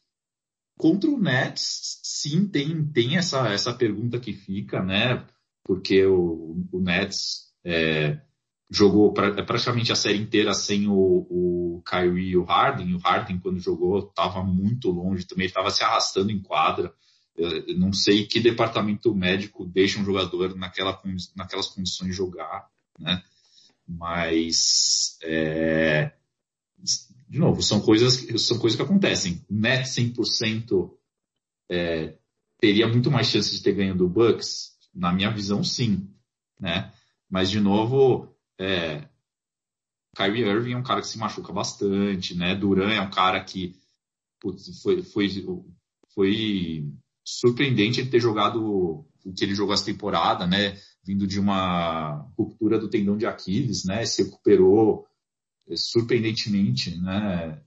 Contra 0.79 1.11
o 1.11 1.19
Nets, 1.19 2.01
sim, 2.03 2.47
tem, 2.47 2.85
tem 2.87 3.17
essa, 3.17 3.49
essa 3.49 3.73
pergunta 3.73 4.21
que 4.21 4.33
fica, 4.33 4.83
né? 4.83 5.27
Porque 5.65 6.05
o, 6.05 6.65
o 6.71 6.81
Nets 6.81 7.53
é, 7.65 8.21
jogou 8.71 9.13
pra, 9.13 9.29
é 9.29 9.43
praticamente 9.43 9.91
a 9.91 9.97
série 9.97 10.19
inteira 10.19 10.53
sem 10.53 10.87
o, 10.87 11.27
o 11.31 11.83
Kyrie 11.89 12.31
e 12.31 12.37
o 12.37 12.45
Harden. 12.45 12.95
O 12.95 12.99
Harden, 12.99 13.39
quando 13.39 13.59
jogou, 13.59 14.01
estava 14.01 14.43
muito 14.43 14.91
longe 14.91 15.27
também, 15.27 15.47
estava 15.47 15.71
se 15.71 15.83
arrastando 15.83 16.31
em 16.31 16.43
quadra. 16.43 16.93
Eu 17.37 17.79
não 17.79 17.93
sei 17.93 18.27
que 18.27 18.41
departamento 18.41 19.15
médico 19.15 19.65
deixa 19.67 20.01
um 20.01 20.05
jogador 20.05 20.55
naquela, 20.57 21.01
naquelas 21.35 21.69
condições 21.69 22.15
jogar, 22.15 22.67
né? 22.99 23.23
Mas, 23.87 25.19
é, 25.23 26.13
de 27.29 27.39
novo, 27.39 27.63
são 27.63 27.81
coisas, 27.81 28.27
são 28.43 28.59
coisas 28.59 28.77
que 28.77 28.83
acontecem. 28.83 29.45
Net 29.51 29.89
100% 29.89 30.91
é, 31.71 32.17
teria 32.59 32.89
muito 32.89 33.11
mais 33.11 33.27
chance 33.29 33.55
de 33.55 33.63
ter 33.63 33.73
ganho 33.73 33.97
do 33.97 34.09
Bucks? 34.09 34.77
Na 34.95 35.13
minha 35.13 35.31
visão, 35.31 35.63
sim, 35.63 36.09
né? 36.59 36.93
Mas, 37.29 37.51
de 37.51 37.61
novo, 37.61 38.35
é, 38.59 39.09
Kyrie 40.17 40.45
Irving 40.45 40.73
é 40.73 40.77
um 40.77 40.83
cara 40.83 41.01
que 41.01 41.09
se 41.09 41.19
machuca 41.19 41.53
bastante, 41.53 42.35
né? 42.35 42.55
Duran 42.55 42.93
é 42.93 43.01
um 43.01 43.11
cara 43.11 43.43
que 43.43 43.75
putz, 44.41 44.81
foi, 44.81 45.03
foi, 45.03 45.29
foi 46.15 46.93
surpreendente 47.25 48.01
ele 48.01 48.11
ter 48.11 48.21
jogado 48.21 49.05
o 49.25 49.33
que 49.35 49.45
ele 49.45 49.55
jogou 49.55 49.75
essa 49.75 49.85
temporada, 49.85 50.47
né? 50.47 50.79
Vindo 51.05 51.27
de 51.27 51.39
uma 51.39 52.29
ruptura 52.39 52.79
do 52.79 52.89
tendão 52.89 53.17
de 53.17 53.27
Aquiles, 53.27 53.85
né? 53.85 54.05
Se 54.07 54.23
recuperou 54.23 55.07
surpreendentemente, 55.75 56.97
né? 56.99 57.61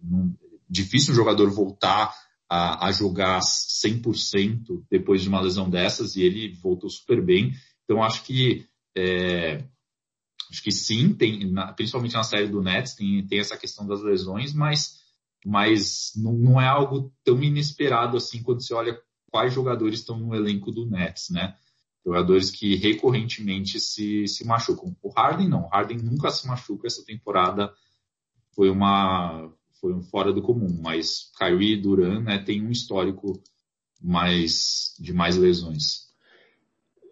difícil 0.69 1.13
um 1.13 1.15
jogador 1.15 1.49
voltar 1.49 2.13
a, 2.47 2.87
a 2.87 2.91
jogar 2.91 3.39
100% 3.39 4.83
depois 4.89 5.21
de 5.21 5.29
uma 5.29 5.41
lesão 5.41 5.69
dessas 5.69 6.15
e 6.15 6.21
ele 6.21 6.53
voltou 6.61 6.89
super 6.89 7.21
bem. 7.21 7.53
Então 7.83 8.03
acho 8.03 8.23
que 8.23 8.65
é, 8.95 9.63
Acho 10.49 10.63
que 10.63 10.71
sim, 10.71 11.13
tem, 11.13 11.53
principalmente 11.75 12.15
na 12.15 12.23
série 12.23 12.47
do 12.47 12.61
Nets, 12.61 12.95
tem, 12.95 13.25
tem 13.27 13.39
essa 13.39 13.55
questão 13.55 13.85
das 13.85 14.01
lesões, 14.01 14.51
mas, 14.51 14.99
mas 15.45 16.11
não, 16.15 16.33
não 16.33 16.61
é 16.61 16.67
algo 16.67 17.13
tão 17.23 17.41
inesperado 17.43 18.17
assim 18.17 18.41
quando 18.41 18.63
você 18.63 18.73
olha 18.73 18.99
quais 19.31 19.53
jogadores 19.53 19.99
estão 19.99 20.17
no 20.17 20.33
elenco 20.33 20.71
do 20.71 20.87
Nets, 20.87 21.29
né? 21.29 21.55
Jogadores 22.03 22.49
que 22.49 22.75
recorrentemente 22.75 23.79
se, 23.79 24.27
se 24.27 24.43
machucam. 24.43 24.95
O 25.03 25.09
Harden 25.11 25.47
não, 25.47 25.65
o 25.65 25.67
Harden 25.67 25.99
nunca 25.99 26.31
se 26.31 26.47
machuca 26.47 26.87
essa 26.87 27.05
temporada, 27.05 27.71
foi 28.59 28.69
uma 28.69 29.49
foi 29.79 29.93
um 29.93 30.01
fora 30.01 30.33
do 30.33 30.41
comum, 30.41 30.67
mas 30.81 31.31
Kyrie 31.39 31.77
Duran 31.77 32.19
né, 32.19 32.39
tem 32.39 32.61
um 32.61 32.69
histórico 32.69 33.41
mais 34.03 34.93
de 34.99 35.13
mais 35.13 35.37
lesões. 35.37 36.09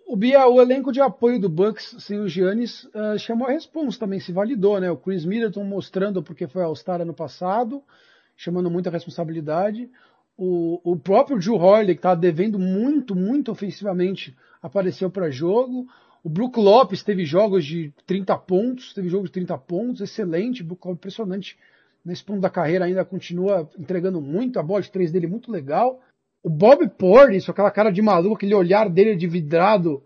O 0.06 0.18
Bia, 0.18 0.46
o 0.46 0.62
elenco 0.62 0.92
de 0.92 1.00
apoio 1.00 1.40
do 1.40 1.48
Bucks 1.48 1.96
sem 2.00 2.20
o 2.20 2.28
Giannis 2.28 2.84
uh, 2.94 3.18
chamou 3.18 3.48
a 3.48 3.52
responsa 3.52 3.98
também, 3.98 4.20
se 4.20 4.34
validou, 4.34 4.78
né? 4.82 4.92
O 4.92 4.98
Chris 4.98 5.24
Middleton 5.24 5.64
mostrando 5.64 6.22
porque 6.22 6.48
foi 6.48 6.64
All-Star 6.64 7.00
ano 7.00 7.14
passado, 7.14 7.82
chamando 8.36 8.70
muita 8.70 8.90
responsabilidade. 8.90 9.90
O, 10.36 10.82
o 10.84 10.98
próprio 10.98 11.40
Drew 11.40 11.56
Holiday, 11.56 11.96
que 11.96 12.00
estava 12.00 12.20
devendo 12.20 12.60
muito, 12.60 13.16
muito 13.16 13.54
ofensivamente, 13.54 14.36
apareceu 14.62 15.10
para 15.10 15.32
jogo. 15.32 15.88
O 16.28 16.30
Brook 16.30 16.60
Lopes 16.60 17.04
teve 17.04 17.24
jogos 17.24 17.66
de 17.66 17.94
30 18.06 18.38
pontos, 18.40 18.94
teve 18.94 19.08
jogo 19.08 19.28
de 19.28 19.32
30 19.32 19.58
pontos, 19.60 20.02
excelente. 20.02 20.62
Brook 20.62 20.86
Lopes 20.86 21.00
impressionante 21.00 21.58
nesse 22.04 22.22
ponto 22.22 22.42
da 22.42 22.50
carreira 22.50 22.84
ainda 22.84 23.06
continua 23.06 23.70
entregando 23.80 24.20
muito, 24.20 24.60
a 24.60 24.62
bola 24.62 24.82
de 24.82 24.92
três 24.92 25.10
dele 25.10 25.26
muito 25.26 25.50
legal. 25.50 26.02
O 26.44 26.50
Bob 26.50 26.86
Portis, 26.90 27.48
aquela 27.48 27.72
cara 27.72 27.92
de 27.92 28.02
maluco, 28.02 28.36
aquele 28.36 28.54
olhar 28.54 28.90
dele 28.90 29.16
de 29.16 29.26
vidrado, 29.26 30.04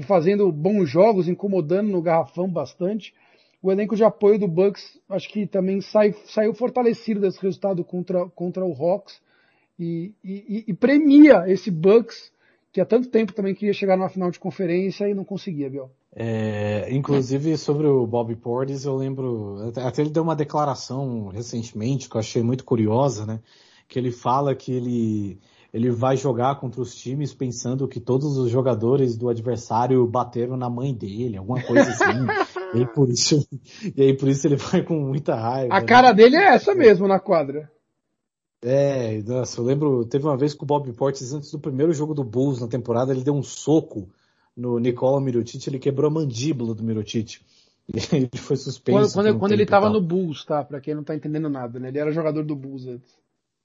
fazendo 0.00 0.50
bons 0.50 0.90
jogos, 0.90 1.28
incomodando 1.28 1.90
no 1.90 2.02
garrafão 2.02 2.50
bastante. 2.50 3.14
O 3.62 3.70
elenco 3.70 3.94
de 3.94 4.02
apoio 4.02 4.40
do 4.40 4.48
Bucks, 4.48 4.98
acho 5.08 5.28
que 5.28 5.46
também 5.46 5.80
sai, 5.80 6.12
saiu 6.24 6.52
fortalecido 6.54 7.20
desse 7.20 7.40
resultado 7.40 7.84
contra, 7.84 8.26
contra 8.30 8.64
o 8.64 8.72
Hawks 8.72 9.22
e, 9.78 10.12
e, 10.24 10.64
e, 10.66 10.74
premia 10.74 11.44
esse 11.46 11.70
Bucks 11.70 12.31
que 12.72 12.80
há 12.80 12.86
tanto 12.86 13.08
tempo 13.08 13.34
também 13.34 13.54
queria 13.54 13.74
chegar 13.74 13.96
numa 13.96 14.08
final 14.08 14.30
de 14.30 14.40
conferência 14.40 15.06
e 15.08 15.14
não 15.14 15.24
conseguia, 15.24 15.68
Biel. 15.68 15.90
É, 16.14 16.88
inclusive 16.90 17.56
sobre 17.58 17.86
o 17.86 18.06
Bob 18.06 18.34
Portis, 18.36 18.84
eu 18.84 18.96
lembro, 18.96 19.72
até 19.76 20.00
ele 20.00 20.10
deu 20.10 20.22
uma 20.22 20.34
declaração 20.34 21.28
recentemente 21.28 22.08
que 22.08 22.16
eu 22.16 22.20
achei 22.20 22.42
muito 22.42 22.64
curiosa, 22.64 23.26
né? 23.26 23.40
Que 23.86 23.98
ele 23.98 24.10
fala 24.10 24.54
que 24.54 24.72
ele 24.72 25.38
ele 25.72 25.90
vai 25.90 26.18
jogar 26.18 26.56
contra 26.60 26.82
os 26.82 26.94
times 26.94 27.32
pensando 27.32 27.88
que 27.88 27.98
todos 27.98 28.36
os 28.36 28.50
jogadores 28.50 29.16
do 29.16 29.30
adversário 29.30 30.06
bateram 30.06 30.54
na 30.54 30.68
mãe 30.68 30.92
dele, 30.92 31.38
alguma 31.38 31.62
coisa 31.62 31.88
assim. 31.90 32.26
e, 32.76 32.80
aí 32.80 32.86
por 32.86 33.08
isso, 33.08 33.48
e 33.96 34.02
aí 34.02 34.14
por 34.14 34.28
isso 34.28 34.46
ele 34.46 34.56
vai 34.56 34.82
com 34.82 34.94
muita 35.00 35.34
raiva. 35.34 35.74
A 35.74 35.80
né? 35.80 35.86
cara 35.86 36.12
dele 36.12 36.36
é 36.36 36.54
essa 36.54 36.74
mesmo 36.74 37.08
na 37.08 37.18
quadra. 37.18 37.71
É, 38.64 39.20
nossa, 39.22 39.60
eu 39.60 39.64
lembro, 39.64 40.04
teve 40.04 40.24
uma 40.24 40.36
vez 40.36 40.54
que 40.54 40.62
o 40.62 40.66
Bob 40.66 40.90
Portis, 40.92 41.32
antes 41.32 41.50
do 41.50 41.58
primeiro 41.58 41.92
jogo 41.92 42.14
do 42.14 42.22
Bulls 42.22 42.60
na 42.60 42.68
temporada, 42.68 43.12
ele 43.12 43.24
deu 43.24 43.34
um 43.34 43.42
soco 43.42 44.08
no 44.56 44.78
Nicola 44.78 45.20
Mirotic, 45.20 45.66
ele 45.66 45.80
quebrou 45.80 46.08
a 46.08 46.14
mandíbula 46.14 46.74
do 46.74 46.82
Mirotic. 46.82 47.40
Ele 48.12 48.30
foi 48.36 48.56
suspenso. 48.56 49.12
Quando, 49.12 49.12
quando, 49.12 49.38
quando 49.40 49.52
ele 49.52 49.66
tava 49.66 49.90
no 49.90 50.00
Bulls, 50.00 50.44
tá? 50.44 50.62
Pra 50.62 50.80
quem 50.80 50.94
não 50.94 51.02
tá 51.02 51.16
entendendo 51.16 51.48
nada, 51.48 51.80
né? 51.80 51.88
Ele 51.88 51.98
era 51.98 52.12
jogador 52.12 52.44
do 52.44 52.54
Bulls 52.54 52.86
antes. 52.86 53.10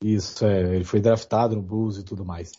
Isso, 0.03 0.43
é, 0.43 0.75
ele 0.75 0.83
foi 0.83 0.99
draftado 0.99 1.55
no 1.55 1.61
Bulls 1.61 1.99
e 1.99 2.03
tudo 2.03 2.25
mais. 2.25 2.51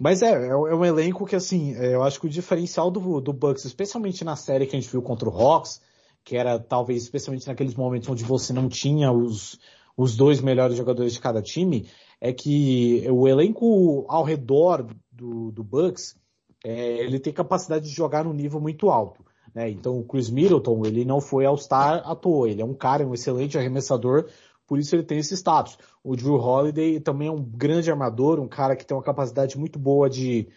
Mas 0.00 0.22
é, 0.22 0.32
é, 0.32 0.48
é 0.50 0.56
um 0.56 0.84
elenco 0.84 1.26
que 1.26 1.34
assim, 1.34 1.74
é, 1.74 1.94
eu 1.94 2.02
acho 2.04 2.20
que 2.20 2.26
o 2.26 2.30
diferencial 2.30 2.92
do, 2.92 3.20
do 3.20 3.32
Bucks, 3.32 3.64
especialmente 3.64 4.24
na 4.24 4.36
série 4.36 4.66
que 4.66 4.76
a 4.76 4.80
gente 4.80 4.90
viu 4.90 5.02
contra 5.02 5.28
o 5.28 5.32
Hawks, 5.32 5.80
que 6.24 6.36
era 6.36 6.58
talvez 6.58 7.02
especialmente 7.02 7.46
naqueles 7.46 7.74
momentos 7.74 8.08
onde 8.08 8.24
você 8.24 8.52
não 8.52 8.68
tinha 8.68 9.10
os, 9.12 9.58
os 9.96 10.16
dois 10.16 10.40
melhores 10.40 10.76
jogadores 10.76 11.12
de 11.12 11.20
cada 11.20 11.40
time, 11.40 11.88
é 12.20 12.32
que 12.32 13.04
o 13.10 13.28
elenco 13.28 14.04
ao 14.08 14.24
redor 14.24 14.86
do, 15.10 15.52
do 15.52 15.62
Bucks, 15.62 16.16
é, 16.64 17.04
ele 17.04 17.20
tem 17.20 17.32
capacidade 17.32 17.88
de 17.88 17.94
jogar 17.94 18.24
num 18.24 18.32
nível 18.32 18.60
muito 18.60 18.90
alto. 18.90 19.24
Né? 19.54 19.70
Então 19.70 19.98
o 19.98 20.04
Chris 20.04 20.30
Middleton, 20.30 20.84
ele 20.84 21.04
não 21.04 21.20
foi 21.20 21.44
All-Star 21.44 22.02
à 22.04 22.14
toa, 22.16 22.48
ele 22.48 22.60
é 22.60 22.64
um 22.64 22.74
cara, 22.74 23.06
um 23.06 23.14
excelente 23.14 23.56
arremessador, 23.56 24.26
por 24.66 24.78
isso 24.78 24.96
ele 24.96 25.02
tem 25.02 25.18
esse 25.18 25.36
status. 25.36 25.78
O 26.02 26.16
Drew 26.16 26.34
Holiday 26.34 26.98
também 26.98 27.28
é 27.28 27.30
um 27.30 27.42
grande 27.42 27.90
armador, 27.90 28.40
um 28.40 28.48
cara 28.48 28.74
que 28.74 28.84
tem 28.84 28.96
uma 28.96 29.02
capacidade 29.02 29.58
muito 29.58 29.78
boa 29.78 30.08
de 30.08 30.48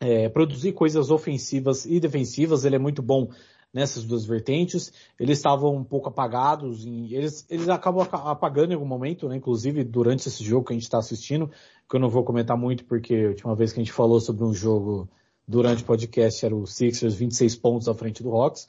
é, 0.00 0.28
produzir 0.28 0.72
coisas 0.72 1.10
ofensivas 1.10 1.84
e 1.84 2.00
defensivas, 2.00 2.64
ele 2.64 2.76
é 2.76 2.78
muito 2.78 3.02
bom 3.02 3.28
nessas 3.72 4.04
duas 4.04 4.24
vertentes. 4.24 4.92
Eles 5.18 5.38
estavam 5.38 5.74
um 5.74 5.84
pouco 5.84 6.08
apagados, 6.08 6.84
e 6.84 7.14
eles, 7.14 7.46
eles 7.48 7.68
acabam 7.68 8.06
apagando 8.12 8.72
em 8.72 8.74
algum 8.74 8.86
momento, 8.86 9.28
né? 9.28 9.36
inclusive 9.36 9.84
durante 9.84 10.28
esse 10.28 10.42
jogo 10.42 10.66
que 10.66 10.72
a 10.72 10.76
gente 10.76 10.84
está 10.84 10.98
assistindo, 10.98 11.50
que 11.88 11.96
eu 11.96 12.00
não 12.00 12.08
vou 12.08 12.24
comentar 12.24 12.56
muito 12.56 12.84
porque 12.84 13.14
a 13.14 13.28
última 13.28 13.54
vez 13.54 13.72
que 13.72 13.80
a 13.80 13.82
gente 13.82 13.92
falou 13.92 14.20
sobre 14.20 14.44
um 14.44 14.52
jogo 14.52 15.08
durante 15.46 15.82
o 15.82 15.86
podcast 15.86 16.44
era 16.44 16.54
o 16.54 16.66
Sixers 16.66 17.14
26 17.14 17.56
pontos 17.56 17.88
à 17.88 17.94
frente 17.94 18.22
do 18.22 18.30
Hawks. 18.30 18.68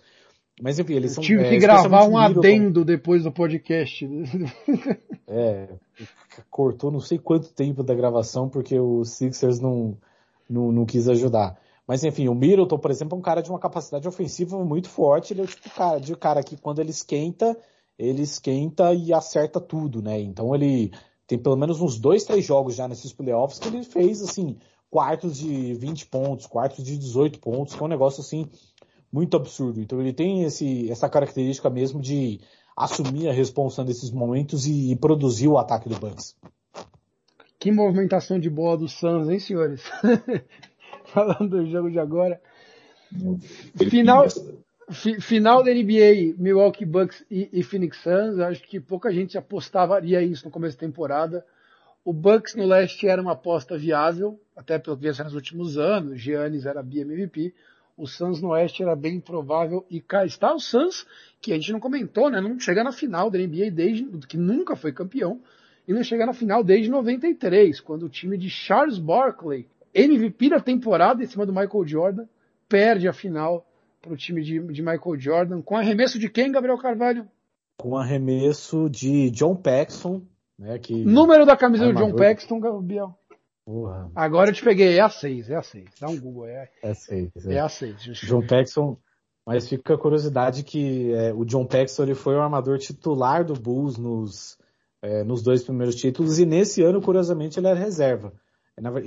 Mas 0.62 0.78
enfim, 0.78 0.94
eles 0.94 1.12
são. 1.14 1.24
tive 1.24 1.44
é, 1.44 1.50
que 1.50 1.58
gravar 1.58 2.06
um 2.08 2.18
adendo 2.18 2.86
depois 2.86 3.24
do 3.24 3.32
podcast. 3.32 4.08
é, 5.28 5.70
cortou 6.50 6.92
não 6.92 7.00
sei 7.00 7.18
quanto 7.18 7.54
tempo 7.54 7.84
da 7.84 7.96
gravação 7.96 8.50
porque 8.50 8.80
o 8.80 9.04
Sixers 9.04 9.60
não, 9.60 9.98
não, 10.50 10.72
não 10.72 10.86
quis 10.86 11.08
ajudar. 11.08 11.58
Mas 11.88 12.04
enfim, 12.04 12.28
o 12.28 12.36
Middleton, 12.36 12.78
por 12.78 12.92
exemplo, 12.92 13.16
é 13.16 13.20
um 13.20 13.24
cara 13.24 13.42
de 13.42 13.50
uma 13.50 13.60
capacidade 13.60 14.08
ofensiva 14.08 14.64
muito 14.64 14.90
forte. 14.90 15.34
Ele 15.34 15.42
é 15.42 15.44
o 15.44 15.48
tipo 15.48 15.64
de 15.64 15.70
cara, 15.70 16.00
de 16.00 16.16
cara 16.16 16.44
que 16.44 16.58
quando 16.58 16.80
ele 16.80 16.92
esquenta, 16.92 17.58
ele 17.98 18.22
esquenta 18.22 18.94
e 18.94 19.14
acerta 19.14 19.60
tudo, 19.60 20.02
né? 20.02 20.20
Então 20.20 20.54
ele 20.56 20.92
tem 21.28 21.38
pelo 21.38 21.56
menos 21.56 21.82
uns 21.82 22.00
dois, 22.00 22.24
três 22.24 22.46
jogos 22.46 22.76
já 22.76 22.88
nesses 22.88 23.14
playoffs 23.14 23.60
que 23.60 23.68
ele 23.68 23.84
fez, 23.84 24.22
assim, 24.22 24.58
quartos 24.90 25.38
de 25.38 25.74
20 25.74 26.08
pontos, 26.08 26.46
quartos 26.46 26.84
de 26.84 26.98
18 26.98 27.40
pontos, 27.40 27.74
que 27.74 27.82
é 27.82 27.86
um 27.86 27.90
negócio, 27.90 28.22
assim, 28.22 28.50
muito 29.12 29.36
absurdo. 29.36 29.82
Então 29.82 30.00
ele 30.00 30.14
tem 30.14 30.44
esse, 30.44 30.90
essa 30.92 31.10
característica 31.10 31.70
mesmo 31.70 32.02
de 32.02 32.40
assumir 32.76 33.28
a 33.28 33.34
responsa 33.34 33.84
desses 33.84 34.12
momentos 34.12 34.66
e, 34.66 34.92
e 34.92 34.96
produzir 34.96 35.48
o 35.48 35.58
ataque 35.58 35.90
do 35.90 36.00
Bucks. 36.00 36.36
Que 37.60 37.72
movimentação 37.72 38.40
de 38.40 38.50
bola 38.50 38.78
do 38.78 38.88
Suns, 38.88 39.30
hein, 39.30 39.40
senhores? 39.40 39.84
falando 41.14 41.50
do 41.50 41.66
jogo 41.66 41.92
de 41.92 42.00
agora. 42.00 42.42
Final, 43.90 44.28
fi, 44.90 45.20
final 45.20 45.64
da 45.64 45.74
NBA, 45.74 46.36
Milwaukee 46.38 46.86
Bucks 46.86 47.26
e, 47.30 47.50
e, 47.52 47.64
Phoenix 47.64 47.98
Suns. 47.98 48.40
Acho 48.40 48.64
que 48.64 48.80
pouca 48.80 49.12
gente 49.12 49.38
apostaria 49.38 50.22
isso 50.22 50.46
no 50.46 50.52
começo 50.52 50.78
da 50.78 50.88
temporada. 50.88 51.46
O 52.04 52.14
Bucks 52.14 52.56
no 52.56 52.66
leste 52.66 53.08
era 53.08 53.22
uma 53.22 53.34
aposta 53.34 53.78
viável, 53.78 54.40
até 54.56 54.80
pelo 54.80 54.98
que 54.98 55.04
vinha 55.04 55.24
nos 55.24 55.36
últimos 55.36 55.78
anos. 55.78 56.20
Giannis 56.20 56.66
era 56.66 56.82
BMVP. 56.82 57.54
O 57.96 58.08
Suns 58.08 58.42
no 58.42 58.50
oeste 58.50 58.82
era 58.82 58.96
bem 58.96 59.20
provável. 59.20 59.86
E 59.90 60.00
cá 60.00 60.26
está 60.26 60.54
o 60.54 60.60
Suns, 60.60 61.06
que 61.40 61.52
a 61.52 61.56
gente 61.56 61.72
não 61.72 61.80
comentou, 61.80 62.30
né? 62.30 62.42
Não 62.42 62.60
chega 62.60 62.84
na 62.84 62.92
final 62.92 63.30
da 63.30 63.38
NBA 63.38 63.70
desde 63.72 64.06
que 64.28 64.38
nunca 64.38 64.76
foi 64.76 64.92
campeão. 64.92 65.40
E 65.88 65.94
não 65.94 66.04
chega 66.04 66.26
na 66.26 66.34
final 66.34 66.64
desde 66.64 66.90
93, 66.90 67.80
quando 67.82 68.04
o 68.04 68.10
time 68.10 68.38
de 68.38 68.50
Charles 68.50 68.98
Barkley 68.98 69.68
MVP 69.94 70.50
da 70.50 70.60
temporada 70.60 71.24
em 71.24 71.28
cima 71.28 71.46
do 71.46 71.54
Michael 71.54 71.88
Jordan, 71.88 72.26
perde 72.68 73.08
a 73.08 73.14
final 73.14 73.66
para 74.02 74.14
o 74.14 74.18
time 74.18 74.42
de, 74.42 74.60
de, 74.60 74.82
Michael 74.82 75.20
Jordan, 75.20 75.62
com 75.62 75.76
arremesso 75.76 76.18
de 76.18 76.30
quem, 76.30 76.52
Gabriel 76.52 76.78
Carvalho? 76.78 77.28
Com 77.78 77.96
arremesso 77.96 78.90
de 78.90 79.30
John 79.32 79.56
Paxson, 79.56 80.24
né, 80.58 80.80
que... 80.80 81.06
Número 81.06 81.46
da 81.46 81.56
camisa 81.56 81.86
do 81.86 81.94
John 81.94 82.16
Paxson, 82.16 82.60
Gabriel. 82.60 83.16
Porra. 83.66 84.12
Agora 84.16 84.50
eu 84.50 84.54
te 84.54 84.64
peguei, 84.64 84.98
é 84.98 85.02
a 85.02 85.10
6, 85.10 85.50
é 85.50 85.56
a 85.56 85.62
6. 85.62 85.86
Dá 86.00 86.08
um 86.08 86.20
Google, 86.20 86.48
é, 86.48 86.70
é, 86.82 86.94
6, 86.94 87.46
é. 87.46 87.54
é 87.54 87.60
a 87.60 87.70
6. 87.70 88.02
John 88.24 88.46
Paxson, 88.46 88.98
mas 89.46 89.70
fica 89.70 89.94
a 89.94 89.98
curiosidade 89.98 90.64
que 90.64 91.14
é, 91.14 91.32
o 91.34 91.46
John 91.46 91.66
Paxson 91.66 92.04
ele 92.04 92.16
foi 92.16 92.36
o 92.36 92.42
armador 92.42 92.80
titular 92.80 93.46
do 93.46 93.54
Bulls 93.54 93.98
nos, 93.98 94.58
é, 95.02 95.24
nos 95.24 95.44
dois 95.44 95.64
primeiros 95.64 95.96
títulos 95.96 96.40
e 96.40 96.46
nesse 96.46 96.82
ano, 96.82 97.02
curiosamente, 97.02 97.60
ele 97.60 97.68
era 97.68 97.80
reserva. 97.80 98.34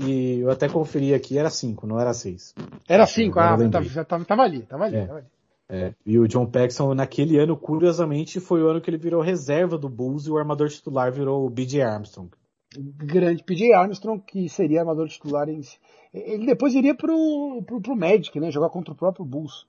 E 0.06 0.40
eu 0.40 0.50
até 0.50 0.68
conferi 0.68 1.12
aqui, 1.12 1.36
era 1.36 1.50
5, 1.50 1.86
não 1.86 1.98
era 1.98 2.14
6. 2.14 2.54
Era 2.88 3.06
5, 3.06 3.38
ah, 3.38 3.42
tava, 3.42 4.04
tava, 4.04 4.24
tava, 4.24 4.42
ali, 4.42 4.62
tava 4.62 4.84
ali, 4.84 4.96
é. 4.96 5.06
tava 5.06 5.18
ali. 5.18 5.26
É. 5.68 5.94
E 6.04 6.18
o 6.18 6.28
John 6.28 6.46
Paxson, 6.46 6.94
naquele 6.94 7.38
ano, 7.38 7.56
curiosamente, 7.56 8.38
foi 8.38 8.62
o 8.62 8.68
ano 8.68 8.80
que 8.80 8.90
ele 8.90 8.98
virou 8.98 9.22
reserva 9.22 9.78
do 9.78 9.88
Bulls 9.88 10.26
e 10.26 10.30
o 10.30 10.38
armador 10.38 10.68
titular 10.68 11.10
virou 11.10 11.46
o 11.46 11.50
B.J. 11.50 11.82
Armstrong. 11.82 12.30
Grande 12.76 13.42
P.J. 13.42 13.72
Armstrong, 13.72 14.22
que 14.24 14.48
seria 14.48 14.80
armador 14.80 15.08
titular 15.08 15.48
em... 15.48 15.60
Ele 16.12 16.46
depois 16.46 16.74
iria 16.74 16.94
pro, 16.94 17.62
pro, 17.66 17.80
pro 17.80 17.96
Magic, 17.96 18.38
né? 18.38 18.50
Jogar 18.50 18.68
contra 18.68 18.92
o 18.92 18.96
próprio 18.96 19.24
Bulls. 19.24 19.66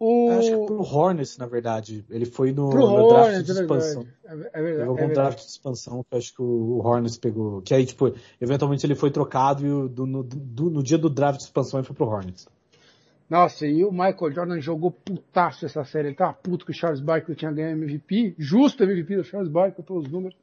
O... 0.00 0.30
Acho 0.30 0.50
que 0.50 0.66
pro 0.66 0.82
Hornets, 0.82 1.38
na 1.38 1.46
verdade. 1.46 2.04
Ele 2.08 2.24
foi 2.24 2.52
no, 2.52 2.70
no 2.70 3.08
draft 3.08 3.26
Hornets, 3.26 3.44
de 3.44 3.50
é 3.50 3.62
expansão. 3.62 4.06
É 4.24 4.28
verdade. 4.28 4.50
É 4.54 4.62
verdade. 4.62 4.88
algum 4.88 5.02
é 5.02 5.08
draft 5.08 5.38
de 5.38 5.50
expansão 5.50 6.04
que 6.08 6.16
acho 6.16 6.34
que 6.34 6.42
o 6.42 6.78
Hornets 6.78 7.18
pegou. 7.18 7.60
Que 7.62 7.74
aí, 7.74 7.84
tipo, 7.84 8.14
eventualmente 8.40 8.86
ele 8.86 8.94
foi 8.94 9.10
trocado 9.10 9.66
e 9.66 9.88
do, 9.88 10.06
no, 10.06 10.22
do, 10.22 10.70
no 10.70 10.82
dia 10.82 10.98
do 10.98 11.10
draft 11.10 11.38
de 11.38 11.44
expansão 11.44 11.80
ele 11.80 11.86
foi 11.86 11.96
pro 11.96 12.06
Hornets. 12.06 12.46
Nossa, 13.28 13.66
e 13.66 13.84
o 13.84 13.90
Michael 13.90 14.32
Jordan 14.32 14.60
jogou 14.60 14.90
putaço 14.90 15.66
essa 15.66 15.84
série. 15.84 16.08
Ele 16.08 16.16
tava 16.16 16.32
puto 16.32 16.64
que 16.64 16.70
o 16.70 16.74
Charles 16.74 17.00
Barkley 17.00 17.36
tinha 17.36 17.50
ganho 17.50 17.72
MVP. 17.72 18.36
Justo 18.38 18.84
MVP 18.84 19.16
do 19.16 19.24
Charles 19.24 19.50
Barkley 19.50 19.84
pelos 19.84 20.08
números. 20.08 20.36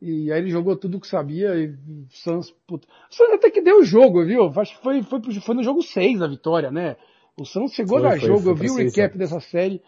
E 0.00 0.30
aí 0.30 0.38
ele 0.38 0.50
jogou 0.50 0.76
tudo 0.76 1.00
que 1.00 1.06
sabia 1.06 1.54
e 1.56 1.68
o 1.68 2.06
Suns, 2.10 2.50
puta. 2.66 2.86
O 3.10 3.14
Suns 3.14 3.30
até 3.30 3.50
que 3.50 3.62
deu 3.62 3.78
o 3.78 3.84
jogo, 3.84 4.24
viu? 4.24 4.52
Acho 4.60 4.76
que 4.76 4.82
foi, 4.82 5.02
foi, 5.02 5.20
foi 5.40 5.54
no 5.54 5.62
jogo 5.62 5.82
6 5.82 6.20
a 6.20 6.28
vitória, 6.28 6.70
né? 6.70 6.96
O 7.36 7.44
Suns 7.44 7.72
chegou 7.72 8.00
foi, 8.00 8.08
a 8.08 8.16
jogo, 8.16 8.40
foi 8.40 8.52
eu 8.52 8.56
vi 8.56 8.70
o 8.70 8.76
recap 8.76 9.18
dessa 9.18 9.40
série. 9.40 9.82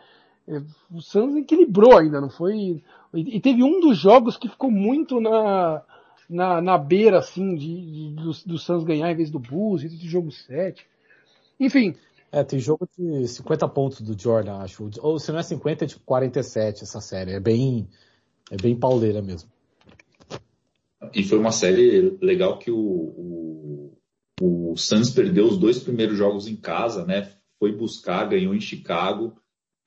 É, 0.49 0.61
o 0.93 1.01
Suns 1.01 1.37
equilibrou 1.37 1.97
ainda, 1.97 2.21
não 2.21 2.31
foi? 2.31 2.83
E 3.15 3.41
teve 3.41 3.63
um 3.63 3.81
dos 3.81 3.99
jogos 3.99 4.37
que 4.37 4.49
ficou 4.49 4.71
muito 4.71 5.21
na, 5.21 5.83
na, 6.29 6.61
na 6.61 6.79
beira, 6.79 7.19
assim, 7.19 7.55
de, 7.55 7.67
de 7.67 8.15
do, 8.15 8.31
do 8.47 8.59
Suns 8.59 8.85
ganhar 8.85 9.11
em 9.11 9.17
vez 9.17 9.31
do 9.31 9.39
Bulls, 9.39 9.83
e 9.83 9.89
do 9.89 10.07
jogo 10.07 10.31
7. 10.31 10.87
Enfim. 11.59 11.95
É, 12.31 12.43
tem 12.45 12.59
jogo 12.59 12.89
de 12.99 13.27
50 13.29 13.69
pontos 13.69 14.01
do 14.01 14.21
Jordan, 14.21 14.59
acho. 14.59 14.91
Ou 15.01 15.19
se 15.19 15.31
não 15.33 15.39
é 15.39 15.43
50, 15.43 15.85
é 15.85 15.89
tipo 15.89 16.03
47 16.05 16.83
essa 16.83 17.01
série. 17.01 17.33
É 17.33 17.41
bem, 17.41 17.89
é 18.51 18.57
bem 18.57 18.77
pauleira 18.77 19.23
mesmo. 19.23 19.49
E 21.15 21.23
foi 21.23 21.39
uma 21.39 21.53
série 21.53 22.19
legal 22.21 22.59
que 22.59 22.71
o, 22.71 22.77
o, 22.79 23.93
o 24.41 24.77
Suns 24.77 25.11
perdeu 25.11 25.47
os 25.47 25.57
dois 25.57 25.79
primeiros 25.79 26.19
jogos 26.19 26.49
em 26.49 26.57
casa, 26.57 27.05
né? 27.05 27.33
Foi 27.59 27.73
buscar, 27.73 28.29
ganhou 28.29 28.55
em 28.55 28.61
Chicago, 28.61 29.37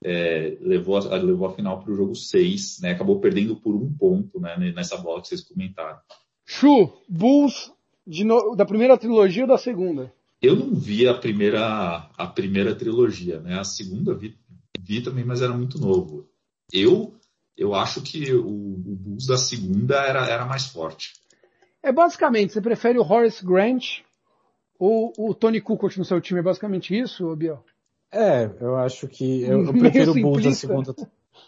é, 0.02 0.56
levou, 0.60 0.96
a, 0.96 1.16
levou 1.16 1.46
a 1.48 1.54
final 1.54 1.82
para 1.82 1.92
o 1.92 1.96
jogo 1.96 2.14
6, 2.14 2.80
né? 2.80 2.92
Acabou 2.92 3.20
perdendo 3.20 3.56
por 3.56 3.74
um 3.74 3.92
ponto, 3.92 4.40
né? 4.40 4.56
Nessa 4.74 4.96
bola 4.96 5.20
que 5.20 5.28
vocês 5.28 5.42
comentaram. 5.42 5.98
Chu, 6.46 6.92
Bulls 7.08 7.72
no, 8.06 8.54
da 8.54 8.64
primeira 8.64 8.96
trilogia 8.96 9.44
ou 9.44 9.48
da 9.48 9.58
segunda? 9.58 10.12
Eu 10.42 10.56
não 10.56 10.74
vi 10.74 11.06
a 11.06 11.14
primeira, 11.14 12.10
a 12.16 12.26
primeira 12.26 12.74
trilogia, 12.74 13.40
né? 13.40 13.58
A 13.58 13.64
segunda 13.64 14.14
vi, 14.14 14.36
vi 14.80 15.02
também, 15.02 15.24
mas 15.24 15.42
era 15.42 15.52
muito 15.52 15.78
novo. 15.78 16.26
Eu, 16.72 17.14
eu 17.56 17.74
acho 17.74 18.00
que 18.00 18.32
o, 18.32 18.48
o 18.48 18.96
Bulls 18.96 19.26
da 19.26 19.36
segunda 19.36 19.96
era, 19.96 20.26
era 20.26 20.46
mais 20.46 20.66
forte. 20.66 21.12
É 21.82 21.92
basicamente, 21.92 22.52
você 22.52 22.60
prefere 22.60 22.98
o 22.98 23.02
Horace 23.02 23.44
Grant 23.44 24.00
o, 24.80 25.12
o 25.28 25.34
Tony 25.34 25.60
Kukoc 25.60 25.98
no 25.98 26.04
seu 26.04 26.20
time 26.20 26.40
é 26.40 26.42
basicamente 26.42 26.98
isso, 26.98 27.36
Biel? 27.36 27.62
É, 28.10 28.50
eu 28.60 28.76
acho 28.76 29.06
que 29.06 29.42
eu, 29.42 29.66
eu 29.66 29.72
prefiro 29.78 30.12
o 30.12 30.20
Bulls 30.20 30.44
na 30.44 30.52
segunda. 30.52 30.94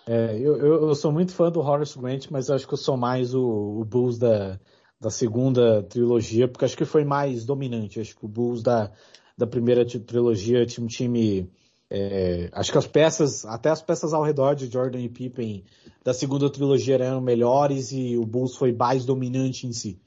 É, 0.07 0.37
eu, 0.39 0.57
eu, 0.57 0.89
eu, 0.89 0.95
sou 0.95 1.11
muito 1.11 1.33
fã 1.33 1.51
do 1.51 1.61
Horace 1.61 1.99
Grant, 1.99 2.26
mas 2.30 2.49
eu 2.49 2.55
acho 2.55 2.68
que 2.68 2.74
eu 2.74 2.78
sou 2.78 2.97
mais 2.97 3.35
o, 3.35 3.80
o 3.80 3.85
Bulls 3.85 4.18
da, 4.18 4.61
da 5.01 5.11
segunda 5.11 5.83
trilogia, 5.83 6.47
porque 6.47 6.64
acho 6.64 6.76
que 6.76 6.85
foi 6.85 7.05
mais 7.05 7.45
dominante. 7.45 8.01
Acho 8.01 8.14
que 8.14 8.24
o 8.24 8.28
Bulls 8.28 8.62
da, 8.62 8.93
da 9.37 9.47
primeira 9.47 9.85
trilogia 9.85 10.66
tinha 10.66 10.85
um 10.85 10.89
time 10.89 11.51
É, 11.91 12.51
acho 12.53 12.70
que 12.70 12.78
as 12.78 12.87
peças, 12.87 13.45
até 13.47 13.70
as 13.70 13.83
peças 13.83 14.12
ao 14.12 14.22
redor 14.22 14.55
de 14.55 14.70
Jordan 14.70 15.01
e 15.01 15.09
Pippen 15.09 15.64
da 16.05 16.12
segunda 16.12 16.51
trilogia 16.51 16.97
eram 16.97 17.20
melhores 17.20 17.93
e 17.93 18.16
o 18.16 18.26
Bulls 18.26 18.57
foi 18.57 18.72
mais 18.72 19.05
dominante 19.05 19.66
em 19.66 19.72
si. 19.72 19.99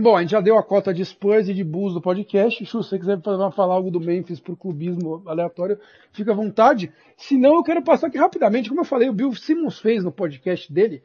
Bom, 0.00 0.16
a 0.16 0.22
gente 0.22 0.30
já 0.30 0.40
deu 0.40 0.56
a 0.56 0.62
cota 0.62 0.94
de 0.94 1.04
Spurs 1.04 1.48
e 1.50 1.52
de 1.52 1.62
Bulls 1.62 1.92
do 1.92 2.00
podcast. 2.00 2.64
Se 2.64 2.72
você 2.72 2.98
quiser 2.98 3.20
falar 3.20 3.74
algo 3.74 3.90
do 3.90 4.00
Memphis 4.00 4.40
por 4.40 4.56
clubismo 4.56 5.22
aleatório, 5.26 5.78
fica 6.10 6.32
à 6.32 6.34
vontade. 6.34 6.90
Se 7.18 7.36
não, 7.36 7.56
eu 7.56 7.62
quero 7.62 7.82
passar 7.82 8.06
aqui 8.06 8.16
rapidamente. 8.16 8.70
Como 8.70 8.80
eu 8.80 8.84
falei, 8.84 9.10
o 9.10 9.12
Bill 9.12 9.34
Simmons 9.34 9.78
fez 9.78 10.02
no 10.02 10.10
podcast 10.10 10.72
dele 10.72 11.02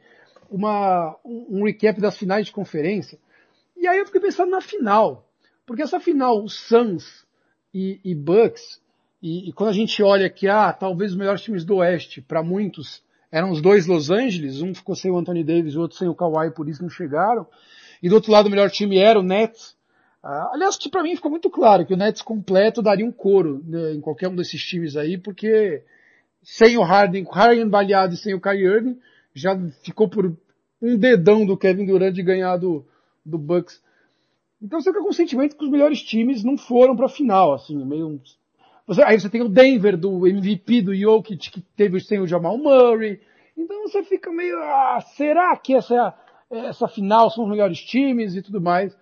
uma, 0.50 1.14
um 1.24 1.62
recap 1.64 2.00
das 2.00 2.16
finais 2.16 2.46
de 2.46 2.52
conferência. 2.52 3.18
E 3.76 3.86
aí 3.86 3.98
eu 3.98 4.06
fiquei 4.06 4.20
pensando 4.20 4.50
na 4.50 4.62
final. 4.62 5.28
Porque 5.66 5.82
essa 5.82 6.00
final, 6.00 6.48
Suns 6.48 7.26
e, 7.74 8.00
e 8.02 8.14
Bucks, 8.14 8.80
e, 9.22 9.50
e, 9.50 9.52
quando 9.52 9.70
a 9.70 9.74
gente 9.74 10.02
olha 10.02 10.30
que, 10.30 10.48
ah, 10.48 10.72
talvez 10.72 11.10
os 11.10 11.18
melhores 11.18 11.42
times 11.42 11.66
do 11.66 11.76
Oeste, 11.76 12.22
para 12.22 12.42
muitos, 12.42 13.02
eram 13.30 13.50
os 13.50 13.60
dois 13.60 13.86
Los 13.86 14.10
Angeles, 14.10 14.62
um 14.62 14.74
ficou 14.74 14.94
sem 14.94 15.10
o 15.10 15.18
Anthony 15.18 15.44
Davis 15.44 15.74
o 15.74 15.82
outro 15.82 15.98
sem 15.98 16.08
o 16.08 16.14
Kawhi, 16.14 16.50
por 16.52 16.66
isso 16.66 16.82
não 16.82 16.88
chegaram. 16.88 17.46
E 18.02 18.08
do 18.08 18.14
outro 18.14 18.32
lado 18.32 18.46
o 18.46 18.50
melhor 18.50 18.70
time 18.70 18.98
era 18.98 19.18
o 19.18 19.22
Nets. 19.22 19.76
Ah, 20.22 20.50
aliás, 20.52 20.76
para 20.76 21.02
mim 21.02 21.14
ficou 21.14 21.30
muito 21.30 21.48
claro 21.48 21.86
que 21.86 21.94
o 21.94 21.96
Nets 21.96 22.22
completo 22.22 22.82
daria 22.82 23.06
um 23.06 23.12
coro 23.12 23.62
né, 23.64 23.92
em 23.92 24.00
qualquer 24.00 24.28
um 24.28 24.34
desses 24.34 24.62
times 24.62 24.96
aí, 24.96 25.16
porque 25.16 25.82
sem 26.42 26.76
o 26.76 26.82
Harden, 26.82 27.24
Harden 27.30 27.68
baleado 27.68 28.14
e 28.14 28.16
sem 28.16 28.34
o 28.34 28.40
Kyrie 28.40 28.66
Irving, 28.66 28.98
já 29.34 29.56
ficou 29.82 30.08
por 30.08 30.36
um 30.82 30.96
dedão 30.96 31.46
do 31.46 31.56
Kevin 31.56 31.86
Durant 31.86 32.14
de 32.14 32.22
ganhar 32.22 32.56
do, 32.56 32.84
do 33.24 33.38
Bucks. 33.38 33.82
Então 34.60 34.80
você 34.80 34.90
fica 34.90 35.02
com 35.02 35.10
o 35.10 35.14
sentimento 35.14 35.56
que 35.56 35.64
os 35.64 35.70
melhores 35.70 36.02
times 36.02 36.42
não 36.42 36.56
foram 36.56 36.96
para 36.96 37.06
a 37.06 37.10
final, 37.10 37.52
assim, 37.52 37.76
meio 37.84 38.20
você, 38.86 39.02
aí 39.02 39.18
você 39.18 39.28
tem 39.28 39.42
o 39.42 39.48
Denver 39.48 39.96
do 39.96 40.26
MVP 40.26 40.82
do 40.82 40.94
Jokic 40.94 41.50
que 41.50 41.60
teve 41.60 41.98
sem 41.98 42.20
o 42.20 42.26
Jamal 42.26 42.56
Murray. 42.56 43.20
Então 43.56 43.82
você 43.82 44.04
fica 44.04 44.30
meio, 44.30 44.56
ah, 44.58 45.00
será 45.16 45.56
que 45.56 45.74
essa 45.74 45.94
é 45.94 45.98
a, 45.98 46.14
essa 46.50 46.88
final 46.88 47.30
são 47.30 47.44
os 47.44 47.50
melhores 47.50 47.80
times 47.80 48.34
e 48.34 48.42
tudo 48.42 48.60
mais. 48.60 48.96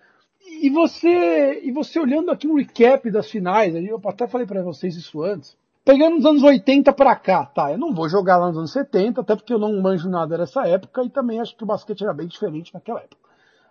E 0.61 0.69
você, 0.69 1.61
e 1.63 1.71
você 1.71 1.99
olhando 1.99 2.31
aqui 2.31 2.47
um 2.47 2.55
recap 2.55 3.09
das 3.09 3.29
finais, 3.29 3.75
eu 3.75 3.99
até 4.05 4.27
falei 4.27 4.45
para 4.45 4.61
vocês 4.61 4.95
isso 4.95 5.23
antes, 5.23 5.57
pegando 5.83 6.17
os 6.17 6.25
anos 6.25 6.43
80 6.43 6.93
para 6.93 7.15
cá, 7.15 7.45
tá? 7.45 7.71
Eu 7.71 7.77
não 7.77 7.93
vou 7.93 8.07
jogar 8.07 8.37
lá 8.37 8.47
nos 8.47 8.57
anos 8.57 8.71
70, 8.71 9.21
até 9.21 9.35
porque 9.35 9.53
eu 9.53 9.59
não 9.59 9.81
manjo 9.81 10.09
nada 10.09 10.37
dessa 10.37 10.67
época 10.67 11.03
e 11.03 11.09
também 11.09 11.39
acho 11.39 11.55
que 11.55 11.63
o 11.63 11.67
basquete 11.67 12.03
era 12.03 12.13
bem 12.13 12.27
diferente 12.27 12.73
naquela 12.73 12.99
época. 12.99 13.25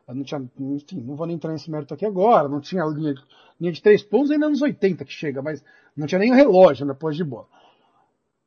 Eu 0.06 0.14
não 0.14 0.24
tinha, 0.24 0.42
enfim, 0.60 1.00
não 1.00 1.16
vou 1.16 1.26
nem 1.26 1.36
entrar 1.36 1.52
nesse 1.52 1.70
mérito 1.70 1.94
aqui 1.94 2.04
agora, 2.04 2.48
não 2.48 2.60
tinha 2.60 2.84
linha, 2.84 3.14
linha 3.58 3.72
de 3.72 3.80
três 3.80 4.02
pontos 4.02 4.30
ainda 4.30 4.48
nos 4.48 4.60
80 4.60 5.04
que 5.04 5.12
chega, 5.12 5.40
mas 5.40 5.64
não 5.96 6.06
tinha 6.06 6.18
nem 6.18 6.30
o 6.30 6.34
relógio 6.34 6.84
na 6.84 6.94
pós 6.94 7.16
de 7.16 7.24
bola. 7.24 7.46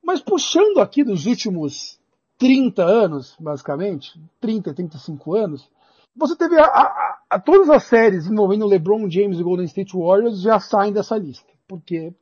Mas 0.04 0.22
puxando 0.22 0.80
aqui 0.80 1.04
dos 1.04 1.26
últimos 1.26 1.97
30 2.38 2.84
anos, 2.84 3.36
basicamente, 3.40 4.20
30, 4.40 4.74
35 4.74 5.36
anos, 5.36 5.70
você 6.16 6.36
teve 6.36 6.60
a, 6.60 6.66
a, 6.66 7.20
a, 7.32 7.40
todas 7.40 7.70
as 7.70 7.84
séries 7.84 8.28
envolvendo 8.28 8.66
LeBron 8.66 9.10
James 9.10 9.40
e 9.40 9.44
Golden 9.44 9.66
State 9.66 9.96
Warriors 9.96 10.42
já 10.42 10.60
saem 10.60 10.94
dessa 10.94 11.18
lista, 11.18 11.52
porque 11.68 12.14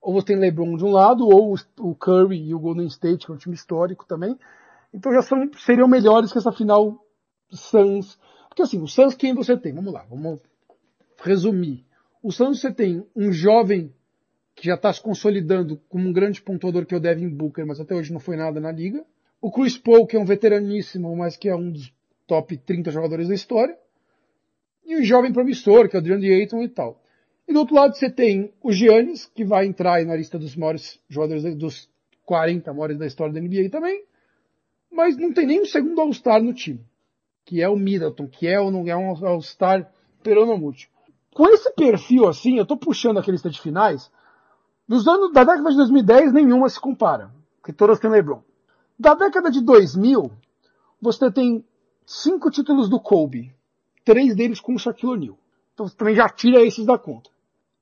ou 0.00 0.14
você 0.14 0.28
tem 0.28 0.38
LeBron 0.38 0.76
de 0.76 0.84
um 0.84 0.92
lado, 0.92 1.28
ou 1.28 1.54
o 1.78 1.94
Curry 1.94 2.48
e 2.48 2.54
o 2.54 2.58
Golden 2.58 2.86
State, 2.86 3.26
que 3.26 3.32
é 3.32 3.34
um 3.34 3.38
time 3.38 3.54
histórico 3.54 4.06
também, 4.06 4.36
então 4.94 5.12
já 5.12 5.22
são, 5.22 5.50
seriam 5.58 5.86
melhores 5.86 6.32
que 6.32 6.38
essa 6.38 6.52
final 6.52 7.04
Suns, 7.52 8.18
porque 8.48 8.62
assim, 8.62 8.80
o 8.80 8.86
Suns 8.86 9.14
quem 9.14 9.34
você 9.34 9.56
tem? 9.56 9.74
Vamos 9.74 9.92
lá, 9.92 10.04
vamos 10.08 10.40
resumir. 11.22 11.84
O 12.22 12.32
Suns 12.32 12.60
você 12.60 12.72
tem 12.72 13.06
um 13.14 13.32
jovem 13.32 13.92
que 14.54 14.66
já 14.66 14.74
está 14.74 14.92
se 14.92 15.00
consolidando 15.00 15.80
como 15.88 16.08
um 16.08 16.12
grande 16.12 16.42
pontuador 16.42 16.84
que 16.84 16.94
é 16.94 16.98
o 16.98 17.00
Devin 17.00 17.28
Booker, 17.28 17.66
mas 17.66 17.80
até 17.80 17.94
hoje 17.94 18.12
não 18.12 18.20
foi 18.20 18.36
nada 18.36 18.60
na 18.60 18.72
liga. 18.72 19.04
O 19.40 19.50
Chris 19.50 19.78
Paul, 19.78 20.06
que 20.06 20.16
é 20.16 20.20
um 20.20 20.24
veteraníssimo, 20.24 21.14
mas 21.16 21.36
que 21.36 21.48
é 21.48 21.56
um 21.56 21.70
dos 21.70 21.92
top 22.26 22.56
30 22.56 22.90
jogadores 22.90 23.28
da 23.28 23.34
história. 23.34 23.76
E 24.84 24.96
o 24.96 25.04
jovem 25.04 25.32
promissor, 25.32 25.88
que 25.88 25.96
é 25.96 25.98
o 25.98 26.02
DeAndre 26.02 26.32
Ayton 26.32 26.62
e 26.62 26.68
tal. 26.68 27.02
E 27.48 27.52
do 27.52 27.60
outro 27.60 27.74
lado 27.74 27.96
você 27.96 28.10
tem 28.10 28.52
o 28.62 28.70
Giannis, 28.70 29.26
que 29.26 29.44
vai 29.44 29.66
entrar 29.66 30.04
na 30.04 30.14
lista 30.14 30.38
dos 30.38 30.54
maiores 30.54 31.00
jogadores, 31.08 31.54
dos 31.56 31.90
40 32.24 32.72
maiores 32.72 32.98
da 32.98 33.06
história 33.06 33.32
da 33.32 33.40
NBA 33.40 33.70
também. 33.70 34.04
Mas 34.90 35.16
não 35.16 35.32
tem 35.32 35.46
nem 35.46 35.62
um 35.62 35.64
segundo 35.64 36.00
All-Star 36.00 36.42
no 36.42 36.52
time. 36.52 36.80
Que 37.44 37.62
é 37.62 37.68
o 37.68 37.76
Middleton, 37.76 38.28
que 38.28 38.46
é, 38.46 38.60
o, 38.60 38.88
é 38.88 38.96
um 38.96 39.26
All-Star 39.26 39.90
peronomútil. 40.22 40.88
Com 41.32 41.48
esse 41.48 41.72
perfil 41.72 42.28
assim, 42.28 42.58
eu 42.58 42.66
tô 42.66 42.76
puxando 42.76 43.18
aquele 43.18 43.36
lista 43.36 43.50
de 43.50 43.60
finais, 43.60 44.10
nos 44.86 45.06
anos 45.06 45.32
da 45.32 45.44
década 45.44 45.70
de 45.70 45.76
2010 45.76 46.32
nenhuma 46.32 46.68
se 46.68 46.80
compara, 46.80 47.30
porque 47.60 47.72
todas 47.72 47.98
têm 47.98 48.10
LeBron. 48.10 48.42
Da 49.00 49.14
década 49.14 49.50
de 49.50 49.62
2000, 49.62 50.30
você 51.00 51.32
tem 51.32 51.64
cinco 52.04 52.50
títulos 52.50 52.86
do 52.86 53.00
Kobe, 53.00 53.50
três 54.04 54.36
deles 54.36 54.60
com 54.60 54.74
o 54.74 54.78
Shaquille 54.78 55.12
O'Neal. 55.12 55.38
Então 55.72 55.88
você 55.88 55.96
também 55.96 56.14
já 56.14 56.28
tira 56.28 56.62
esses 56.62 56.84
da 56.84 56.98
conta. 56.98 57.30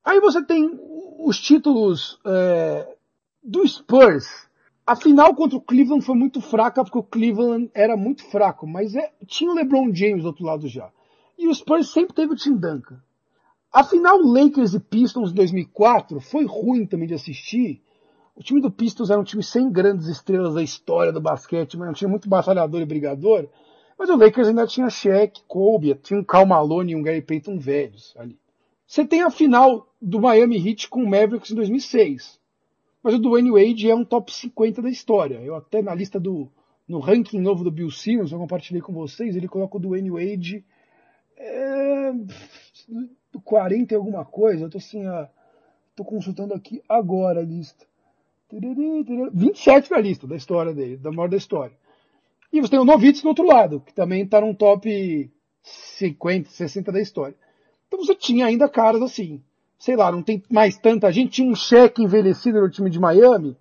Aí 0.04 0.20
você 0.20 0.40
tem 0.44 0.78
os 1.18 1.40
títulos 1.40 2.20
é, 2.24 2.96
do 3.42 3.66
Spurs. 3.66 4.48
A 4.86 4.94
final 4.94 5.34
contra 5.34 5.58
o 5.58 5.60
Cleveland 5.60 6.04
foi 6.04 6.14
muito 6.14 6.40
fraca 6.40 6.84
porque 6.84 6.98
o 6.98 7.02
Cleveland 7.02 7.68
era 7.74 7.96
muito 7.96 8.22
fraco, 8.30 8.64
mas 8.64 8.94
é, 8.94 9.12
tinha 9.26 9.50
o 9.50 9.54
LeBron 9.54 9.92
James 9.92 10.22
do 10.22 10.28
outro 10.28 10.44
lado 10.44 10.68
já. 10.68 10.88
E 11.36 11.48
o 11.48 11.52
Spurs 11.52 11.90
sempre 11.90 12.14
teve 12.14 12.32
o 12.32 12.36
Tim 12.36 12.54
Duncan. 12.54 13.02
A 13.72 13.82
final 13.82 14.22
Lakers 14.22 14.72
e 14.72 14.78
Pistons 14.78 15.30
de 15.30 15.34
2004 15.34 16.20
foi 16.20 16.44
ruim 16.44 16.86
também 16.86 17.08
de 17.08 17.14
assistir, 17.14 17.82
o 18.38 18.42
time 18.42 18.60
do 18.60 18.70
Pistons 18.70 19.10
era 19.10 19.20
um 19.20 19.24
time 19.24 19.42
sem 19.42 19.68
grandes 19.68 20.06
estrelas 20.06 20.54
da 20.54 20.62
história 20.62 21.12
do 21.12 21.20
basquete, 21.20 21.76
mas 21.76 21.90
um 21.90 21.92
time 21.92 22.08
muito 22.08 22.28
batalhador 22.28 22.80
e 22.80 22.86
brigador. 22.86 23.48
Mas 23.98 24.08
o 24.08 24.16
Lakers 24.16 24.46
ainda 24.46 24.64
tinha 24.64 24.88
Shaq, 24.88 25.42
Kobe, 25.48 25.96
tinha 25.96 26.20
um 26.20 26.22
Cal 26.22 26.46
Malone 26.46 26.92
e 26.92 26.94
um 26.96 27.02
Gary 27.02 27.20
Payton 27.20 27.58
velhos 27.58 28.14
ali. 28.16 28.38
Você 28.86 29.04
tem 29.04 29.22
a 29.22 29.30
final 29.30 29.92
do 30.00 30.20
Miami 30.20 30.56
Heat 30.56 30.88
com 30.88 31.02
o 31.02 31.10
Mavericks 31.10 31.50
em 31.50 31.56
2006. 31.56 32.38
Mas 33.02 33.14
o 33.14 33.18
Dwayne 33.18 33.50
Wade 33.50 33.90
é 33.90 33.94
um 33.94 34.04
top 34.04 34.32
50 34.32 34.82
da 34.82 34.88
história. 34.88 35.40
Eu 35.42 35.56
até 35.56 35.82
na 35.82 35.92
lista 35.92 36.20
do, 36.20 36.48
no 36.86 37.00
ranking 37.00 37.40
novo 37.40 37.64
do 37.64 37.72
Bill 37.72 37.90
Simmons, 37.90 38.30
eu 38.30 38.38
compartilhei 38.38 38.80
com 38.80 38.92
vocês, 38.92 39.34
ele 39.34 39.48
coloca 39.48 39.76
o 39.76 39.80
Dwayne 39.80 40.12
Wade 40.12 40.64
é, 41.36 42.12
40 43.42 43.92
e 43.92 43.96
alguma 43.96 44.24
coisa. 44.24 44.64
Eu 44.64 44.70
tô 44.70 44.78
assim, 44.78 45.04
ah, 45.06 45.28
tô 45.96 46.04
consultando 46.04 46.54
aqui 46.54 46.80
agora 46.88 47.40
a 47.40 47.44
lista. 47.44 47.87
27 48.50 49.90
na 49.90 49.98
lista 49.98 50.26
da 50.26 50.36
história 50.36 50.72
dele, 50.72 50.96
da 50.96 51.12
maior 51.12 51.28
da 51.28 51.36
história. 51.36 51.76
E 52.52 52.60
você 52.60 52.70
tem 52.70 52.78
o 52.78 52.84
Novitz 52.84 53.20
do 53.20 53.28
outro 53.28 53.46
lado, 53.46 53.80
que 53.84 53.92
também 53.92 54.22
está 54.22 54.40
num 54.40 54.54
top 54.54 55.30
50, 55.62 56.48
60 56.48 56.92
da 56.92 57.00
história. 57.00 57.36
Então 57.86 57.98
você 57.98 58.14
tinha 58.14 58.46
ainda 58.46 58.68
caras 58.68 59.02
assim. 59.02 59.42
Sei 59.78 59.94
lá, 59.94 60.10
não 60.10 60.22
tem 60.22 60.42
mais 60.50 60.78
tanta 60.78 61.12
gente. 61.12 61.32
Tinha 61.32 61.50
um 61.50 61.54
cheque 61.54 62.02
envelhecido 62.02 62.60
no 62.60 62.70
time 62.70 62.90
de 62.90 62.98
Miami. 62.98 63.56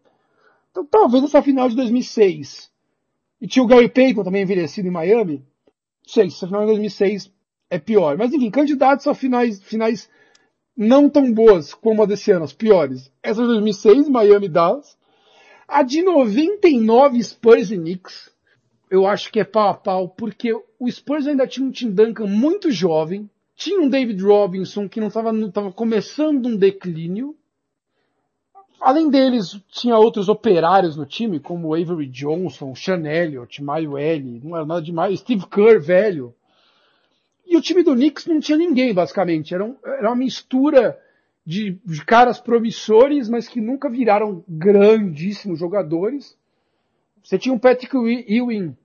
Então 0.71 0.85
talvez 0.85 1.23
essa 1.23 1.41
final 1.41 1.67
de 1.67 1.75
2006. 1.75 2.71
E 3.41 3.47
tinha 3.47 3.63
o 3.63 3.67
Gary 3.67 3.89
Payton 3.89 4.23
também 4.23 4.41
envelhecido 4.41 4.87
em 4.87 4.91
Miami. 4.91 5.45
Não 6.05 6.13
sei, 6.13 6.29
se 6.29 6.43
a 6.43 6.47
final 6.47 6.61
de 6.61 6.67
2006 6.67 7.31
é 7.69 7.77
pior. 7.77 8.17
Mas 8.17 8.31
enfim, 8.33 8.49
candidatos 8.49 9.05
a 9.05 9.13
finais, 9.13 9.61
finais 9.61 10.09
não 10.77 11.09
tão 11.09 11.33
boas 11.33 11.73
como 11.73 12.03
a 12.03 12.05
desse 12.05 12.31
ano, 12.31 12.45
as 12.45 12.53
piores. 12.53 13.11
Essa 13.23 13.41
de 13.41 13.47
2006, 13.47 14.07
Miami 14.07 14.47
Dallas. 14.47 14.95
A 15.67 15.81
de 15.81 16.03
99, 16.03 17.21
Spurs 17.23 17.71
e 17.71 17.77
Knicks. 17.77 18.29
Eu 18.89 19.07
acho 19.07 19.31
que 19.31 19.39
é 19.39 19.43
pau 19.43 19.69
a 19.69 19.73
pau, 19.73 20.07
porque 20.07 20.53
o 20.79 20.89
Spurs 20.89 21.25
ainda 21.25 21.47
tinha 21.47 21.65
um 21.65 21.71
Tim 21.71 21.89
Duncan 21.89 22.27
muito 22.27 22.71
jovem. 22.71 23.27
Tinha 23.55 23.81
um 23.81 23.89
David 23.89 24.23
Robinson 24.23 24.87
que 24.87 25.01
não 25.01 25.07
estava 25.07 25.71
começando 25.73 26.45
um 26.45 26.55
declínio. 26.55 27.35
Além 28.79 29.09
deles, 29.09 29.59
tinha 29.69 29.97
outros 29.97 30.29
operários 30.29 30.95
no 30.95 31.05
time, 31.05 31.39
como 31.39 31.73
Avery 31.73 32.05
Johnson, 32.05 32.75
Sean 32.75 33.03
Elliott, 33.07 33.63
Mario 33.63 33.97
L, 33.97 34.41
não 34.43 34.55
era 34.55 34.65
nada 34.65 34.81
demais, 34.81 35.19
Steve 35.19 35.47
Kerr 35.47 35.81
velho. 35.81 36.35
E 37.47 37.55
o 37.55 37.61
time 37.61 37.81
do 37.81 37.95
Knicks 37.95 38.25
não 38.25 38.39
tinha 38.39 38.57
ninguém, 38.57 38.93
basicamente. 38.93 39.53
Era, 39.53 39.63
um, 39.63 39.75
era 39.85 40.09
uma 40.09 40.15
mistura 40.15 40.99
de, 41.45 41.79
de, 41.85 42.03
caras 42.03 42.39
promissores, 42.41 43.29
mas 43.29 43.47
que 43.47 43.61
nunca 43.61 43.89
viraram 43.89 44.43
grandíssimos 44.47 45.57
jogadores. 45.57 46.37
Você 47.23 47.39
tinha 47.39 47.53
um 47.53 47.59
Patrick 47.59 47.95
Ewing 47.95 48.75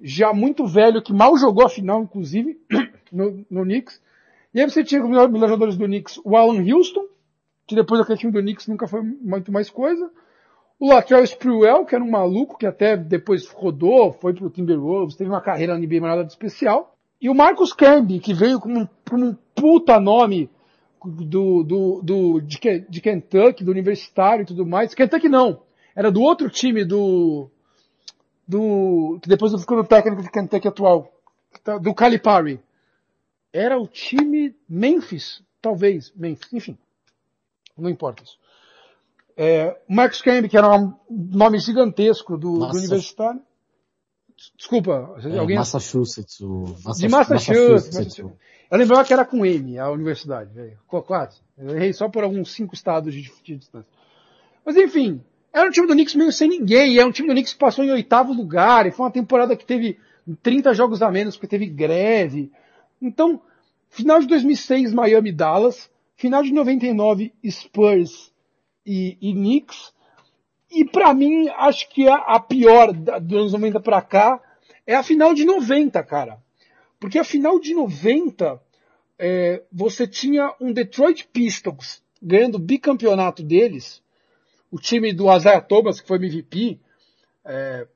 já 0.00 0.32
muito 0.34 0.66
velho, 0.66 1.00
que 1.00 1.12
mal 1.12 1.38
jogou 1.38 1.64
a 1.64 1.70
final, 1.70 2.02
inclusive, 2.02 2.60
no, 3.10 3.44
no 3.50 3.62
Knicks. 3.62 4.00
E 4.52 4.60
aí 4.60 4.68
você 4.68 4.84
tinha 4.84 5.00
como 5.00 5.14
melhores 5.14 5.40
jogadores 5.40 5.76
do 5.76 5.86
Knicks 5.86 6.20
o 6.22 6.36
Alan 6.36 6.62
Houston, 6.62 7.06
que 7.66 7.74
depois 7.74 7.98
daquele 8.00 8.18
time 8.18 8.32
do 8.32 8.40
Knicks 8.40 8.66
nunca 8.66 8.86
foi 8.86 9.00
muito 9.00 9.50
mais 9.50 9.70
coisa. 9.70 10.10
O 10.78 10.88
Latrell 10.88 11.24
Sprewell, 11.24 11.86
que 11.86 11.94
era 11.94 12.04
um 12.04 12.10
maluco, 12.10 12.58
que 12.58 12.66
até 12.66 12.96
depois 12.96 13.48
rodou, 13.48 14.12
foi 14.12 14.34
pro 14.34 14.50
Timberwolves, 14.50 15.16
teve 15.16 15.30
uma 15.30 15.40
carreira 15.40 15.72
na 15.72 15.80
NBA 15.80 16.00
nada 16.00 16.24
de 16.24 16.32
especial. 16.32 16.98
E 17.22 17.30
o 17.30 17.34
Marcus 17.34 17.72
Camby, 17.72 18.18
que 18.18 18.34
veio 18.34 18.58
como 18.58 18.80
um, 18.80 18.88
como 19.08 19.26
um 19.26 19.36
puta 19.54 20.00
nome, 20.00 20.50
do, 21.04 21.62
do, 21.62 22.00
do 22.02 22.40
de, 22.40 22.58
de, 22.88 23.00
Kentucky, 23.00 23.62
do 23.62 23.70
universitário 23.70 24.42
e 24.42 24.46
tudo 24.46 24.66
mais. 24.66 24.92
Kentucky 24.92 25.28
não. 25.28 25.62
Era 25.94 26.10
do 26.10 26.20
outro 26.20 26.50
time 26.50 26.84
do, 26.84 27.48
do, 28.46 29.20
que 29.22 29.28
depois 29.28 29.54
ficou 29.54 29.76
no 29.76 29.84
técnico 29.84 30.20
de 30.20 30.30
Kentucky 30.32 30.66
atual. 30.66 31.12
Tá, 31.62 31.78
do 31.78 31.94
Calipari. 31.94 32.60
Era 33.52 33.78
o 33.78 33.86
time 33.86 34.56
Memphis, 34.68 35.44
talvez, 35.60 36.12
Memphis, 36.16 36.52
enfim. 36.52 36.76
Não 37.78 37.88
importa 37.88 38.24
isso. 38.24 38.36
É, 39.36 39.78
Marcus 39.88 40.20
Camby, 40.22 40.48
que 40.48 40.56
era 40.56 40.74
um 40.76 40.92
nome 41.08 41.60
gigantesco 41.60 42.36
do, 42.36 42.66
do 42.66 42.76
universitário. 42.76 43.40
Desculpa, 44.56 45.16
é, 45.22 45.38
alguém... 45.38 45.56
Massachusetts, 45.56 46.40
o... 46.40 46.64
de 46.64 47.08
Massachusetts. 47.08 47.94
Massachusetts. 47.94 48.18
Eu 48.18 48.78
lembrava 48.78 49.04
que 49.04 49.12
era 49.12 49.24
com 49.24 49.44
M, 49.44 49.78
a 49.78 49.90
universidade. 49.90 50.50
Quase. 50.86 51.40
Eu 51.58 51.76
errei 51.76 51.92
só 51.92 52.08
por 52.08 52.24
alguns 52.24 52.52
cinco 52.52 52.74
estados 52.74 53.12
de, 53.12 53.30
de 53.44 53.56
distância. 53.56 53.90
Mas 54.64 54.76
enfim, 54.76 55.22
era 55.52 55.68
um 55.68 55.70
time 55.70 55.86
do 55.86 55.92
Knicks 55.92 56.14
meio 56.14 56.32
sem 56.32 56.48
ninguém. 56.48 56.98
Era 56.98 57.06
um 57.06 57.12
time 57.12 57.28
do 57.28 57.34
Knicks 57.34 57.52
que 57.52 57.58
passou 57.58 57.84
em 57.84 57.90
oitavo 57.90 58.32
lugar. 58.32 58.86
E 58.86 58.90
foi 58.90 59.04
uma 59.04 59.12
temporada 59.12 59.54
que 59.54 59.66
teve 59.66 59.98
30 60.42 60.72
jogos 60.72 61.02
a 61.02 61.10
menos 61.10 61.36
porque 61.36 61.48
teve 61.48 61.66
greve. 61.66 62.50
Então, 63.00 63.42
final 63.90 64.20
de 64.20 64.26
2006 64.26 64.94
Miami 64.94 65.32
Dallas. 65.32 65.90
Final 66.16 66.42
de 66.42 66.52
99 66.52 67.32
Spurs 67.50 68.32
e, 68.86 69.18
e 69.20 69.32
Knicks. 69.34 69.92
E 70.72 70.86
para 70.86 71.12
mim, 71.12 71.48
acho 71.50 71.88
que 71.90 72.08
a, 72.08 72.14
a 72.16 72.40
pior 72.40 72.92
dos 72.92 73.38
anos 73.38 73.52
90 73.52 73.80
para 73.80 74.00
cá 74.00 74.40
é 74.86 74.94
a 74.94 75.02
final 75.02 75.34
de 75.34 75.44
90, 75.44 76.02
cara. 76.02 76.38
Porque 76.98 77.18
a 77.18 77.24
final 77.24 77.60
de 77.60 77.74
90, 77.74 78.60
é, 79.18 79.62
você 79.70 80.06
tinha 80.06 80.54
um 80.58 80.72
Detroit 80.72 81.28
Pistons 81.32 82.02
ganhando 82.22 82.54
o 82.54 82.60
bicampeonato 82.60 83.42
deles, 83.42 84.02
o 84.70 84.78
time 84.78 85.12
do 85.12 85.30
Isaiah 85.34 85.60
Thomas, 85.60 86.00
que 86.00 86.08
foi 86.08 86.16
MVP, 86.16 86.80
é, 87.44 87.86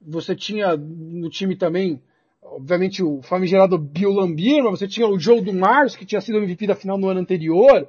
você 0.00 0.34
tinha 0.34 0.76
no 0.76 1.28
time 1.28 1.54
também, 1.54 2.00
obviamente, 2.42 3.02
o 3.02 3.20
famigerado 3.20 3.76
Bill 3.76 4.12
Lambier, 4.12 4.62
mas 4.64 4.78
você 4.78 4.88
tinha 4.88 5.06
o 5.06 5.18
Joe 5.18 5.42
Dumars, 5.42 5.94
que 5.94 6.06
tinha 6.06 6.20
sido 6.20 6.38
MVP 6.38 6.66
da 6.66 6.74
final 6.74 6.96
no 6.96 7.08
ano 7.08 7.20
anterior. 7.20 7.88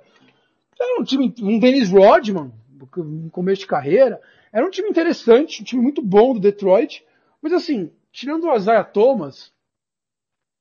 Era 0.79 0.99
um 0.99 1.03
time, 1.03 1.33
um 1.41 1.59
Dennis 1.59 1.89
Rodman, 1.89 2.51
no 2.97 3.29
começo 3.29 3.61
de 3.61 3.67
carreira. 3.67 4.21
Era 4.51 4.65
um 4.65 4.69
time 4.69 4.89
interessante, 4.89 5.61
um 5.61 5.65
time 5.65 5.81
muito 5.81 6.01
bom 6.01 6.33
do 6.33 6.39
Detroit. 6.39 7.05
Mas 7.41 7.53
assim, 7.53 7.91
tirando 8.11 8.45
o 8.45 8.55
Isaiah 8.55 8.83
Thomas, 8.83 9.51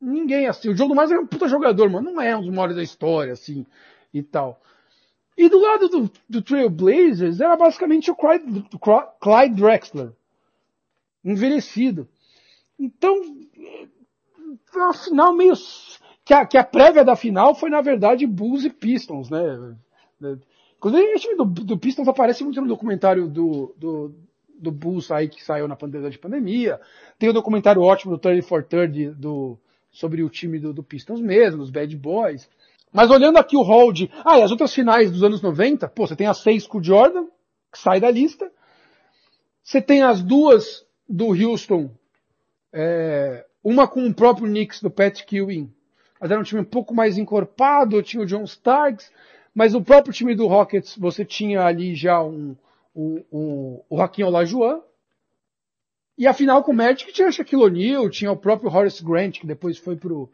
ninguém 0.01 0.47
assim. 0.47 0.69
O 0.69 0.77
Joe 0.77 0.89
Dumars 0.89 1.11
é 1.11 1.19
um 1.19 1.27
puta 1.27 1.49
jogador, 1.49 1.89
mano. 1.89 2.11
Não 2.11 2.21
é 2.21 2.37
um 2.37 2.41
dos 2.41 2.51
maiores 2.51 2.77
da 2.77 2.83
história, 2.83 3.33
assim, 3.33 3.65
e 4.13 4.23
tal. 4.23 4.61
E 5.37 5.49
do 5.49 5.59
lado 5.59 5.89
do, 5.89 6.11
do 6.29 6.43
Trailblazers 6.43 7.41
era 7.41 7.57
basicamente 7.57 8.11
o 8.11 8.15
Clyde, 8.15 8.67
Clyde 9.21 9.55
Drexler. 9.55 10.13
Envelhecido. 11.25 12.09
Então, 12.79 13.23
foi 14.67 14.83
uma 14.83 14.93
final 14.93 15.33
meio. 15.33 15.55
Que 16.25 16.35
a, 16.35 16.47
que 16.47 16.57
a 16.57 16.65
prévia 16.65 17.05
da 17.05 17.17
final 17.17 17.55
foi, 17.55 17.71
na 17.71 17.81
verdade, 17.81 18.27
Bulls 18.27 18.65
e 18.65 18.71
Pistons, 18.71 19.29
né? 19.31 19.77
Inclusive, 20.83 21.15
o 21.15 21.19
time 21.21 21.37
do, 21.37 21.45
do 21.45 21.79
Pistons 21.79 22.09
aparece 22.09 22.43
muito 22.43 22.61
no 22.61 22.67
documentário 22.67 23.29
do, 23.29 23.73
do, 23.79 24.13
do 24.59 24.73
Bulls 24.73 25.13
aí 25.13 25.29
que 25.29 25.45
saiu 25.45 25.69
na 25.69 25.77
pandemia 25.77 26.11
de 26.11 26.19
pandemia. 26.19 26.81
Tem 27.21 27.29
o 27.29 27.31
um 27.31 27.35
documentário 27.35 27.81
ótimo 27.81 28.11
do 28.11 28.19
30 28.19 28.45
for 28.45 28.65
30 28.65 29.13
do, 29.13 29.57
sobre 29.93 30.25
o 30.25 30.29
time 30.29 30.59
do, 30.59 30.73
do 30.73 30.83
Pistons 30.83 31.21
mesmo, 31.21 31.63
os 31.63 31.71
Bad 31.71 31.97
Boys. 31.97 32.51
Mas 32.93 33.13
olhando 33.13 33.39
aqui 33.39 33.57
o 33.57 33.63
hall 33.63 33.93
de, 33.93 34.11
ah, 34.25 34.41
e 34.41 34.43
as 34.43 34.51
outras 34.51 34.75
finais 34.75 35.09
dos 35.09 35.23
anos 35.23 35.41
90, 35.41 35.87
pô, 35.87 36.05
você 36.05 36.17
tem 36.17 36.27
as 36.27 36.39
seis 36.39 36.67
com 36.67 36.79
o 36.79 36.83
Jordan, 36.83 37.27
que 37.71 37.79
sai 37.79 38.01
da 38.01 38.11
lista. 38.11 38.51
Você 39.63 39.81
tem 39.81 40.03
as 40.03 40.21
duas 40.21 40.85
do 41.09 41.27
Houston, 41.29 41.93
é, 42.73 43.47
uma 43.63 43.87
com 43.87 44.05
o 44.05 44.13
próprio 44.13 44.49
Knicks 44.49 44.83
do 44.83 44.91
Pat 44.91 45.23
Ewing, 45.33 45.73
mas 46.21 46.29
era 46.29 46.41
um 46.41 46.45
time 46.45 46.61
um 46.61 46.65
pouco 46.65 46.93
mais 46.93 47.17
encorpado, 47.17 48.03
tinha 48.03 48.21
o 48.21 48.27
John 48.27 48.43
Starks, 48.43 49.13
mas 49.55 49.75
o 49.75 49.83
próprio 49.83 50.15
time 50.15 50.35
do 50.35 50.47
Rockets, 50.47 50.97
você 50.97 51.25
tinha 51.25 51.63
ali 51.63 51.95
já 51.95 52.23
um, 52.23 52.57
um, 52.95 53.25
um 53.33 53.83
o 53.89 53.97
Raquinho 53.97 54.29
Olajuwon, 54.29 54.81
e 56.17 56.27
a 56.27 56.35
final 56.35 56.63
com 56.63 56.73
o 56.73 56.75
Magic 56.75 57.13
tinha 57.13 57.33
Shaquille 57.33 57.65
O'Neal, 57.65 58.11
tinha 58.11 58.31
o 58.31 58.37
próprio 58.37 58.71
Horace 58.71 59.05
Grant, 59.05 59.41
que 59.41 59.47
depois 59.47 59.79
foi 59.79 59.97
pro, 59.97 60.31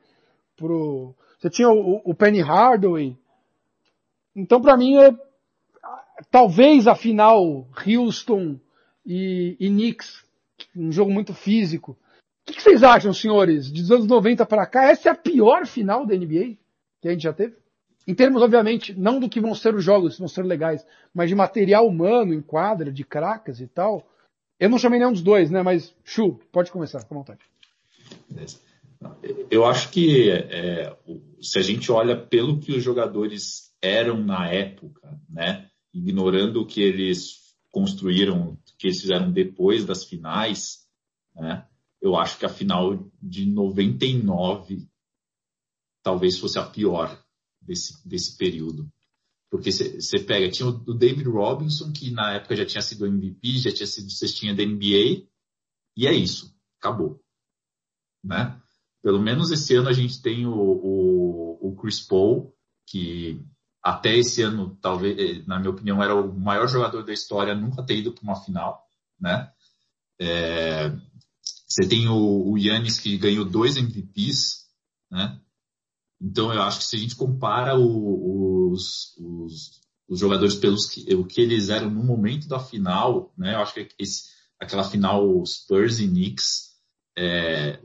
pro 0.56 1.14
você 1.38 1.48
tinha 1.48 1.70
o, 1.70 2.02
o 2.04 2.14
Penny 2.14 2.40
Hardaway. 2.40 3.16
Então, 4.34 4.60
para 4.60 4.76
mim, 4.76 4.96
é 4.96 5.16
talvez 6.30 6.86
a 6.86 6.94
final 6.94 7.66
Houston 7.86 8.58
e, 9.06 9.56
e 9.58 9.68
Knicks, 9.68 10.24
um 10.76 10.90
jogo 10.90 11.10
muito 11.10 11.32
físico. 11.32 11.92
O 11.92 11.96
que, 12.46 12.54
que 12.54 12.62
vocês 12.62 12.82
acham, 12.82 13.12
senhores? 13.12 13.70
Dos 13.70 13.90
anos 13.90 14.06
90 14.06 14.44
para 14.46 14.66
cá, 14.66 14.90
essa 14.90 15.08
é 15.08 15.12
a 15.12 15.14
pior 15.14 15.66
final 15.66 16.04
da 16.04 16.14
NBA 16.14 16.56
que 17.00 17.08
a 17.08 17.12
gente 17.12 17.22
já 17.22 17.32
teve? 17.32 17.56
Em 18.08 18.14
termos, 18.14 18.40
obviamente, 18.40 18.94
não 18.94 19.20
do 19.20 19.28
que 19.28 19.38
vão 19.38 19.54
ser 19.54 19.74
os 19.74 19.84
jogos, 19.84 20.18
vão 20.18 20.28
ser 20.28 20.42
legais, 20.42 20.82
mas 21.12 21.28
de 21.28 21.34
material 21.34 21.86
humano 21.86 22.32
em 22.32 22.40
quadra, 22.40 22.90
de 22.90 23.04
cracas 23.04 23.60
e 23.60 23.66
tal. 23.66 24.10
Eu 24.58 24.70
não 24.70 24.78
chamei 24.78 24.98
nenhum 24.98 25.12
dos 25.12 25.20
dois, 25.20 25.50
né? 25.50 25.62
Mas, 25.62 25.94
Chu, 26.02 26.40
pode 26.50 26.72
começar, 26.72 27.04
com 27.04 27.16
vontade. 27.16 27.40
Beleza. 28.26 28.60
Eu 29.50 29.66
acho 29.66 29.90
que 29.90 30.30
é, 30.30 30.96
se 31.42 31.58
a 31.58 31.62
gente 31.62 31.92
olha 31.92 32.16
pelo 32.16 32.58
que 32.58 32.72
os 32.72 32.82
jogadores 32.82 33.74
eram 33.82 34.16
na 34.24 34.48
época, 34.48 35.20
né, 35.28 35.68
ignorando 35.92 36.62
o 36.62 36.66
que 36.66 36.80
eles 36.80 37.54
construíram, 37.70 38.52
o 38.52 38.58
que 38.78 38.86
eles 38.86 39.02
fizeram 39.02 39.30
depois 39.30 39.84
das 39.84 40.04
finais, 40.04 40.78
né, 41.36 41.66
eu 42.00 42.16
acho 42.16 42.38
que 42.38 42.46
a 42.46 42.48
final 42.48 43.06
de 43.22 43.44
99 43.44 44.88
talvez 46.02 46.38
fosse 46.38 46.58
a 46.58 46.64
pior 46.64 47.22
desse, 47.68 48.08
desse 48.08 48.36
período. 48.36 48.90
Porque 49.50 49.70
você 49.70 50.18
pega, 50.18 50.50
tinha 50.50 50.68
o 50.68 50.94
David 50.94 51.28
Robinson, 51.28 51.92
que 51.92 52.10
na 52.10 52.34
época 52.34 52.56
já 52.56 52.66
tinha 52.66 52.82
sido 52.82 53.06
MVP, 53.06 53.58
já 53.58 53.72
tinha 53.72 53.86
sido 53.86 54.10
cestinha 54.10 54.54
da 54.54 54.64
NBA, 54.64 55.26
e 55.96 56.06
é 56.06 56.12
isso, 56.12 56.54
acabou. 56.78 57.22
Né? 58.22 58.60
Pelo 59.02 59.20
menos 59.20 59.50
esse 59.50 59.74
ano 59.74 59.88
a 59.88 59.92
gente 59.92 60.20
tem 60.20 60.46
o, 60.46 60.52
o, 60.52 61.68
o 61.68 61.76
Chris 61.76 62.00
Paul, 62.00 62.54
que 62.86 63.42
até 63.82 64.16
esse 64.16 64.42
ano, 64.42 64.76
talvez, 64.82 65.18
eh, 65.18 65.42
na 65.46 65.58
minha 65.58 65.70
opinião, 65.70 66.02
era 66.02 66.14
o 66.14 66.38
maior 66.38 66.68
jogador 66.68 67.02
da 67.04 67.12
história, 67.12 67.54
nunca 67.54 67.82
ter 67.82 67.96
ido 67.96 68.12
para 68.12 68.24
uma 68.24 68.44
final, 68.44 68.82
né? 69.18 69.50
É, 70.20 70.90
você 71.66 71.88
tem 71.88 72.08
o, 72.08 72.50
o 72.50 72.58
Yannis 72.58 72.98
que 72.98 73.16
ganhou 73.16 73.44
dois 73.44 73.76
MVPs, 73.76 74.66
né? 75.10 75.40
Então 76.20 76.52
eu 76.52 76.62
acho 76.62 76.78
que 76.78 76.84
se 76.84 76.96
a 76.96 76.98
gente 76.98 77.16
compara 77.16 77.78
o, 77.78 78.70
os, 78.70 79.16
os, 79.18 79.80
os, 80.08 80.18
jogadores 80.18 80.54
pelos 80.54 80.86
que, 80.86 81.14
o 81.14 81.24
que 81.24 81.40
eles 81.40 81.68
eram 81.68 81.90
no 81.90 82.02
momento 82.02 82.48
da 82.48 82.58
final, 82.58 83.32
né? 83.36 83.54
Eu 83.54 83.60
acho 83.60 83.74
que 83.74 83.88
esse, 83.98 84.24
aquela 84.60 84.84
final 84.84 85.44
Spurs 85.46 86.00
e 86.00 86.08
Knicks 86.08 86.70
é, 87.16 87.80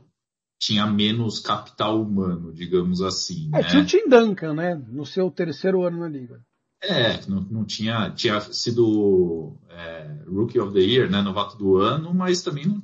tinha 0.60 0.88
menos 0.88 1.40
capital 1.40 2.02
humano, 2.02 2.54
digamos 2.54 3.02
assim. 3.02 3.50
É, 3.54 3.62
né? 3.62 3.64
tinha 3.64 3.84
o 3.84 3.86
Tim 3.86 4.10
Duncan, 4.10 4.54
né? 4.54 4.76
No 4.76 5.06
seu 5.06 5.30
terceiro 5.30 5.84
ano 5.84 6.00
na 6.00 6.08
liga. 6.08 6.44
É, 6.82 7.26
não, 7.28 7.42
não 7.42 7.66
tinha, 7.66 8.10
tinha 8.12 8.42
sido 8.42 9.58
é, 9.70 10.24
Rookie 10.28 10.60
of 10.60 10.74
the 10.74 10.80
Year, 10.80 11.10
né? 11.10 11.22
Novato 11.22 11.58
do 11.58 11.78
ano, 11.78 12.14
mas 12.14 12.42
também 12.42 12.66
não, 12.66 12.82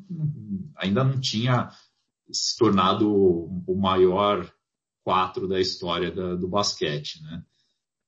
ainda 0.75 1.03
não 1.03 1.19
tinha 1.19 1.69
se 2.31 2.57
tornado 2.57 3.11
o 3.11 3.75
maior 3.75 4.49
quatro 5.09 5.47
da 5.47 5.59
história 5.59 6.11
da, 6.11 6.35
do 6.35 6.47
basquete, 6.47 7.19
né? 7.23 7.41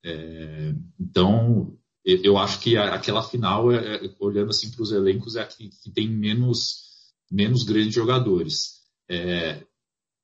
É, 0.06 0.76
então, 0.99 1.76
eu 2.06 2.38
acho 2.38 2.60
que 2.60 2.78
aquela 2.78 3.24
final, 3.24 3.72
é, 3.72 4.06
é, 4.06 4.16
olhando 4.20 4.52
assim 4.52 4.70
para 4.70 4.84
os 4.84 4.91
elencos, 4.91 5.36
é 5.36 5.41
a 5.41 5.47
que, 5.47 5.70
que 5.70 5.89
tem 5.89 6.08
menos, 6.08 6.84
menos 7.32 7.64
grandes 7.64 7.95
jogadores. 7.95 8.82
É, 9.10 9.64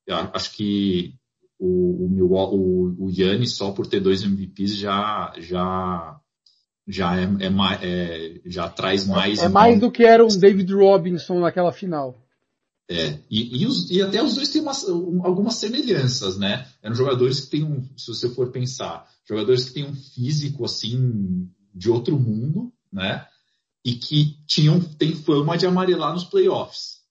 acho 0.07 0.51
que 0.55 1.15
o, 1.57 2.05
o, 2.21 3.05
o, 3.05 3.09
Yannis 3.09 3.55
só 3.55 3.71
por 3.71 3.87
ter 3.87 3.99
dois 3.99 4.21
MVPs 4.21 4.75
já, 4.75 5.33
já, 5.39 6.19
já 6.87 7.19
é, 7.19 7.23
é, 7.23 7.47
é 7.81 8.41
já 8.45 8.69
traz 8.69 9.07
mais. 9.07 9.39
É 9.39 9.49
mais 9.49 9.79
do 9.79 9.91
que 9.91 10.03
era 10.03 10.23
um 10.23 10.27
David 10.27 10.71
Robinson 10.75 11.39
naquela 11.39 11.71
final. 11.71 12.15
É, 12.89 13.19
e, 13.29 13.61
e, 13.61 13.65
os, 13.65 13.91
e 13.91 14.01
até 14.01 14.23
os 14.23 14.35
dois 14.35 14.49
têm 14.49 14.61
umas, 14.61 14.87
algumas 14.87 15.55
semelhanças, 15.55 16.37
né? 16.37 16.67
Eram 16.81 16.95
jogadores 16.95 17.41
que 17.41 17.51
têm 17.51 17.63
um, 17.63 17.83
se 17.97 18.07
você 18.07 18.29
for 18.29 18.51
pensar, 18.51 19.05
jogadores 19.27 19.65
que 19.65 19.73
têm 19.73 19.85
um 19.85 19.93
físico 19.93 20.63
assim 20.63 21.49
de 21.73 21.89
outro 21.89 22.17
mundo, 22.17 22.71
né? 22.91 23.27
E 23.83 23.95
que 23.95 24.37
tinham, 24.47 24.79
tem 24.79 25.15
fama 25.15 25.57
de 25.57 25.65
amarelar 25.65 26.13
nos 26.13 26.23
playoffs, 26.23 27.01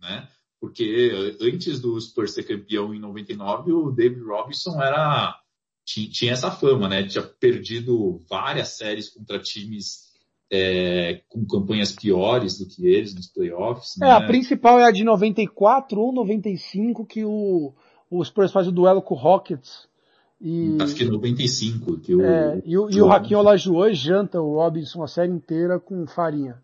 né? 0.00 0.28
porque 0.62 1.36
antes 1.40 1.80
do 1.80 2.00
Spurs 2.00 2.34
ser 2.34 2.44
campeão 2.44 2.94
em 2.94 3.00
99, 3.00 3.72
o 3.72 3.90
David 3.90 4.22
Robinson 4.22 4.80
era 4.80 5.36
tinha 5.84 6.30
essa 6.30 6.52
fama, 6.52 6.88
né? 6.88 7.04
Tinha 7.04 7.24
perdido 7.24 8.24
várias 8.30 8.68
séries 8.68 9.08
contra 9.08 9.40
times 9.40 10.11
é, 10.54 11.22
com 11.30 11.46
campanhas 11.46 11.92
piores 11.92 12.58
do 12.58 12.66
que 12.66 12.86
eles 12.86 13.14
nos 13.14 13.26
playoffs. 13.26 13.96
É, 14.02 14.04
né? 14.04 14.10
a 14.10 14.20
principal 14.26 14.78
é 14.78 14.84
a 14.84 14.90
de 14.90 15.02
94 15.02 15.98
ou 15.98 16.12
95 16.12 17.06
que 17.06 17.24
o, 17.24 17.72
o 18.10 18.22
Spurs 18.22 18.52
faz 18.52 18.68
o 18.68 18.72
duelo 18.72 19.00
com 19.00 19.14
o 19.14 19.18
Rockets. 19.18 19.88
E, 20.38 20.76
Acho 20.78 20.94
que 20.94 21.06
95. 21.06 21.98
Que 22.00 22.14
o, 22.14 22.20
é, 22.20 22.62
e 22.66 22.76
o, 22.76 22.90
e 22.90 23.00
o 23.00 23.10
Hakim 23.10 23.34
Olajuwon 23.34 23.94
janta 23.94 24.42
o 24.42 24.56
Robinson 24.56 25.02
a 25.02 25.08
série 25.08 25.32
inteira 25.32 25.80
com 25.80 26.06
farinha. 26.06 26.60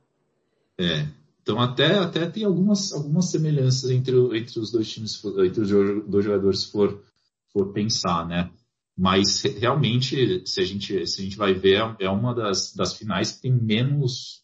É, 0.76 1.06
então 1.42 1.58
até, 1.58 1.94
até 1.98 2.26
tem 2.26 2.44
algumas, 2.44 2.92
algumas 2.92 3.30
semelhanças 3.30 3.90
entre, 3.90 4.14
entre 4.36 4.60
os 4.60 4.70
dois 4.70 4.92
times, 4.92 5.24
entre 5.24 5.62
os 5.62 5.70
dois 6.06 6.24
jogadores 6.24 6.64
se 6.64 6.72
for, 6.72 7.02
for 7.54 7.72
pensar, 7.72 8.28
né? 8.28 8.50
Mas 8.98 9.42
realmente, 9.42 10.42
se 10.44 10.60
a 10.60 10.64
gente, 10.64 11.06
se 11.06 11.20
a 11.20 11.24
gente 11.24 11.36
vai 11.36 11.54
ver, 11.54 11.94
é 12.00 12.10
uma 12.10 12.34
das, 12.34 12.74
das 12.74 12.94
finais 12.94 13.30
que 13.30 13.42
tem 13.42 13.52
menos, 13.52 14.42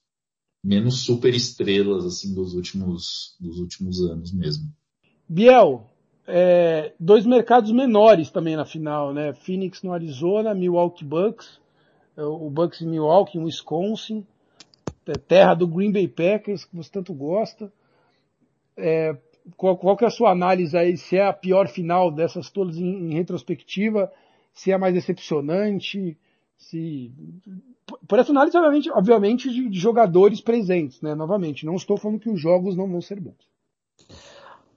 menos 0.62 1.00
super 1.00 1.34
estrelas 1.34 2.04
assim 2.04 2.32
dos 2.32 2.54
últimos, 2.54 3.36
dos 3.40 3.58
últimos 3.58 4.00
anos 4.02 4.32
mesmo. 4.32 4.68
Biel, 5.28 5.90
é, 6.24 6.92
dois 7.00 7.26
mercados 7.26 7.72
menores 7.72 8.30
também 8.30 8.54
na 8.54 8.64
final, 8.64 9.12
né? 9.12 9.34
Phoenix 9.34 9.82
no 9.82 9.92
Arizona, 9.92 10.54
Milwaukee 10.54 11.04
Bucks, 11.04 11.60
é, 12.16 12.22
o 12.22 12.48
Bucks 12.48 12.80
em 12.80 12.86
Milwaukee, 12.86 13.38
em 13.38 13.42
Wisconsin, 13.42 14.24
é, 15.04 15.14
terra 15.14 15.54
do 15.54 15.66
Green 15.66 15.90
Bay 15.90 16.06
Packers, 16.06 16.64
que 16.64 16.76
você 16.76 16.92
tanto 16.92 17.12
gosta. 17.12 17.72
É, 18.76 19.16
qual, 19.56 19.76
qual 19.76 19.96
que 19.96 20.04
é 20.04 20.06
a 20.06 20.12
sua 20.12 20.30
análise 20.30 20.76
aí, 20.76 20.96
se 20.96 21.16
é 21.16 21.26
a 21.26 21.32
pior 21.32 21.66
final 21.66 22.08
dessas 22.12 22.48
todas 22.50 22.76
em, 22.76 23.10
em 23.10 23.14
retrospectiva? 23.14 24.12
Se 24.54 24.70
é 24.70 24.78
mais 24.78 24.94
decepcionante, 24.94 26.16
se 26.56 27.12
por 28.08 28.18
essa 28.18 28.30
análise 28.30 28.56
obviamente, 28.56 28.90
obviamente 28.90 29.50
de, 29.50 29.78
jogadores 29.78 30.40
presentes, 30.40 31.00
né? 31.02 31.14
Novamente, 31.14 31.66
não 31.66 31.74
estou 31.74 31.96
falando 31.96 32.20
que 32.20 32.30
os 32.30 32.40
jogos 32.40 32.76
não 32.76 32.88
vão 32.88 33.02
ser 33.02 33.20
bons. 33.20 33.52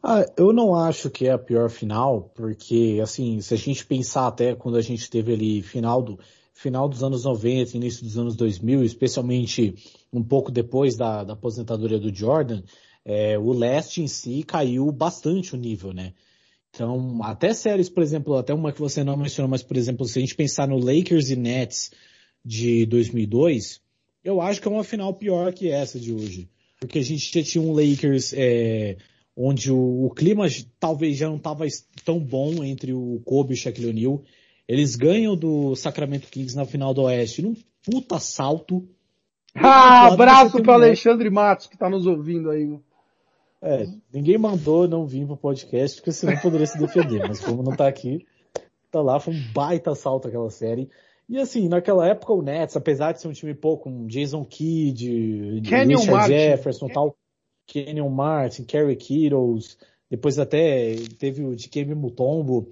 Ah, 0.04 0.26
eu 0.36 0.52
não 0.52 0.76
acho 0.76 1.10
que 1.10 1.28
é 1.28 1.32
a 1.32 1.38
pior 1.38 1.70
final, 1.70 2.32
porque 2.36 3.00
assim, 3.02 3.40
se 3.42 3.54
a 3.54 3.58
gente 3.58 3.86
pensar 3.86 4.28
até 4.28 4.56
quando 4.56 4.78
a 4.78 4.82
gente 4.82 5.10
teve 5.10 5.34
ali 5.34 5.62
final 5.62 6.02
do 6.02 6.20
final 6.54 6.90
dos 6.90 7.04
anos 7.04 7.24
90, 7.24 7.78
início 7.78 8.04
dos 8.04 8.18
anos 8.18 8.36
2000, 8.36 8.84
especialmente 8.84 9.76
um 10.12 10.24
pouco 10.24 10.52
depois 10.52 10.96
da, 10.96 11.24
da 11.24 11.34
aposentadoria 11.34 12.00
do 12.00 12.14
Jordan, 12.14 12.64
é, 13.06 13.38
o 13.38 13.54
leste 13.54 14.02
em 14.02 14.08
si 14.08 14.44
caiu 14.44 14.92
bastante 14.92 15.54
o 15.54 15.58
nível, 15.58 15.94
né? 15.94 16.14
Então, 16.70 17.20
até 17.24 17.54
séries, 17.54 17.90
por 17.90 18.04
exemplo, 18.04 18.36
até 18.36 18.54
uma 18.54 18.72
que 18.72 18.80
você 18.80 19.04
não 19.04 19.18
mencionou, 19.18 19.50
mas, 19.50 19.64
por 19.64 19.78
exemplo, 19.78 20.06
se 20.06 20.20
a 20.20 20.22
gente 20.22 20.36
pensar 20.36 20.68
no 20.68 20.78
Lakers 20.78 21.30
e 21.30 21.36
Nets 21.36 21.92
de 22.44 22.86
2002, 22.86 23.82
eu 24.24 24.42
acho 24.42 24.62
que 24.62 24.68
é 24.68 24.72
uma 24.72 24.84
final 24.84 25.14
pior 25.14 25.54
que 25.54 25.72
essa 25.72 26.00
de 26.00 26.14
hoje. 26.14 26.50
Porque 26.80 27.00
a 27.00 27.04
gente 27.04 27.32
já 27.34 27.44
tinha 27.44 27.64
um 27.64 27.74
Lakers 27.74 28.34
é, 28.36 28.98
onde 29.36 29.72
o, 29.72 30.06
o, 30.06 30.10
clima 30.12 30.48
talvez 30.80 31.18
já 31.18 31.28
não 31.28 31.38
estava 31.38 31.66
tão 32.04 32.20
bom 32.20 32.64
entre 32.64 32.94
o 32.94 33.22
Kobe 33.26 33.52
e 33.52 33.54
o 33.54 33.58
Shaquille 33.58 33.90
O'Neal. 33.90 34.24
Eles 34.68 34.96
ganham 34.96 35.36
do 35.36 35.76
Sacramento 35.76 36.28
Kings 36.28 36.56
na 36.56 36.66
final 36.66 36.94
do 36.94 37.04
Oeste 37.04 37.42
num 37.42 37.56
puta 37.86 38.20
salto. 38.20 38.88
Ah, 39.56 40.08
abraço 40.08 40.62
para 40.62 40.74
Alexandre 40.74 41.30
Matos 41.30 41.68
que 41.68 41.76
está 41.76 41.90
nos 41.90 42.06
ouvindo 42.06 42.50
aí. 42.50 42.68
É, 43.62 43.88
ninguém 44.14 44.38
mandou 44.38 44.88
não 44.88 45.06
vir 45.06 45.26
pro 45.26 45.36
podcast, 45.36 45.98
porque 45.98 46.12
senão 46.12 46.38
poderia 46.38 46.68
se 46.68 46.78
defender, 46.78 47.28
mas 47.28 47.40
como 47.40 47.64
não 47.64 47.76
tá 47.76 47.88
aqui, 47.88 48.26
tá 48.92 49.02
lá, 49.02 49.20
foi 49.20 49.34
um 49.34 49.54
baita 49.54 49.96
salto 49.96 50.28
aquela 50.28 50.50
série. 50.50 50.90
E 51.28 51.38
assim, 51.38 51.68
naquela 51.68 52.08
época 52.08 52.34
o 52.34 52.42
Nets, 52.42 52.78
apesar 52.78 53.12
de 53.12 53.22
ser 53.22 53.28
um 53.28 53.34
time 53.34 53.54
pouco 53.54 53.86
com 53.86 54.08
Jason 54.08 54.46
Kidd, 54.46 55.62
Kenyon. 55.68 56.28
Jefferson, 56.28 56.88
tal, 56.88 57.18
Kenyon 57.66 58.10
Martin, 58.10 58.64
Kerry 58.64 58.96
Kittles, 58.96 59.78
depois 60.10 60.40
até 60.40 60.96
teve 61.18 61.44
o 61.44 61.56
Dikembe 61.56 61.96
Mutombo, 61.96 62.70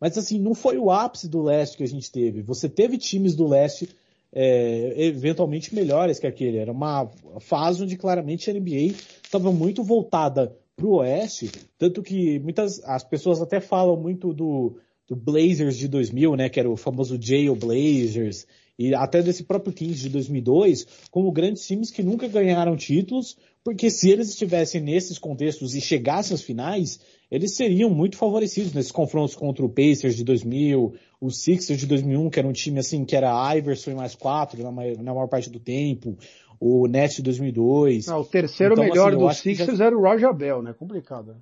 mas 0.00 0.16
assim, 0.16 0.38
não 0.38 0.54
foi 0.54 0.78
o 0.78 0.90
ápice 0.90 1.28
do 1.28 1.42
leste 1.42 1.76
que 1.76 1.82
a 1.82 1.88
gente 1.88 2.10
teve. 2.10 2.40
Você 2.42 2.68
teve 2.68 2.96
times 2.96 3.34
do 3.34 3.46
leste 3.46 3.88
é, 4.32 4.94
eventualmente 4.96 5.74
melhores 5.74 6.18
que 6.18 6.26
aquele. 6.26 6.58
Era 6.58 6.72
uma 6.72 7.10
fase 7.40 7.82
onde 7.82 7.96
claramente 7.96 8.50
a 8.50 8.54
NBA 8.54 8.94
estava 9.22 9.52
muito 9.52 9.82
voltada 9.82 10.56
para 10.76 10.86
o 10.86 10.96
Oeste, 10.96 11.50
tanto 11.76 12.02
que 12.02 12.38
muitas 12.38 12.82
as 12.84 13.02
pessoas 13.02 13.42
até 13.42 13.60
falam 13.60 13.96
muito 13.96 14.32
do, 14.32 14.78
do 15.08 15.16
Blazers 15.16 15.76
de 15.76 15.88
2000, 15.88 16.36
né, 16.36 16.48
que 16.48 16.60
era 16.60 16.70
o 16.70 16.76
famoso 16.76 17.20
Jail 17.20 17.56
Blazers, 17.56 18.46
e 18.78 18.94
até 18.94 19.20
desse 19.20 19.42
próprio 19.42 19.72
Kings 19.72 20.00
de 20.00 20.08
2002, 20.08 20.86
como 21.10 21.32
grandes 21.32 21.66
times 21.66 21.90
que 21.90 22.00
nunca 22.00 22.28
ganharam 22.28 22.76
títulos, 22.76 23.36
porque 23.64 23.90
se 23.90 24.08
eles 24.08 24.28
estivessem 24.28 24.80
nesses 24.80 25.18
contextos 25.18 25.74
e 25.74 25.80
chegassem 25.80 26.34
às 26.34 26.42
finais, 26.42 27.00
eles 27.30 27.54
seriam 27.54 27.90
muito 27.90 28.16
favorecidos 28.16 28.72
nesses 28.72 28.92
confrontos 28.92 29.34
contra 29.34 29.64
o 29.64 29.68
Pacers 29.68 30.16
de 30.16 30.24
2000, 30.24 30.94
o 31.20 31.30
Sixers 31.30 31.78
de 31.78 31.86
2001, 31.86 32.30
que 32.30 32.38
era 32.38 32.48
um 32.48 32.52
time 32.52 32.78
assim, 32.78 33.04
que 33.04 33.14
era 33.14 33.54
Iverson 33.56 33.90
e 33.90 33.94
mais 33.94 34.14
quatro 34.14 34.62
na 34.62 34.72
maior, 34.72 34.96
na 34.96 35.14
maior 35.14 35.28
parte 35.28 35.50
do 35.50 35.60
tempo, 35.60 36.16
o 36.58 36.86
Nets 36.86 37.16
de 37.16 37.22
2002. 37.22 38.08
Ah, 38.08 38.18
o 38.18 38.24
terceiro 38.24 38.74
então, 38.74 38.84
melhor 38.84 39.12
assim, 39.12 39.18
do 39.18 39.34
Sixers 39.34 39.78
já... 39.78 39.86
era 39.86 39.96
o 39.96 40.00
Roger 40.00 40.32
Bell, 40.34 40.62
né? 40.62 40.72
Complicado. 40.72 41.32
Né? 41.32 41.40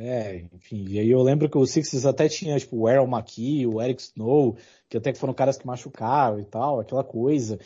É, 0.00 0.44
enfim, 0.54 0.84
e 0.88 1.00
aí 1.00 1.10
eu 1.10 1.20
lembro 1.20 1.50
que 1.50 1.58
o 1.58 1.66
Sixers 1.66 2.06
até 2.06 2.28
tinha, 2.28 2.56
tipo, 2.56 2.76
o 2.76 2.86
Aaron 2.86 3.08
McKee, 3.08 3.66
o 3.66 3.82
Eric 3.82 4.00
Snow, 4.00 4.56
que 4.88 4.96
até 4.96 5.12
que 5.12 5.18
foram 5.18 5.34
caras 5.34 5.58
que 5.58 5.66
machucaram 5.66 6.38
e 6.38 6.44
tal, 6.44 6.78
aquela 6.78 7.02
coisa. 7.02 7.58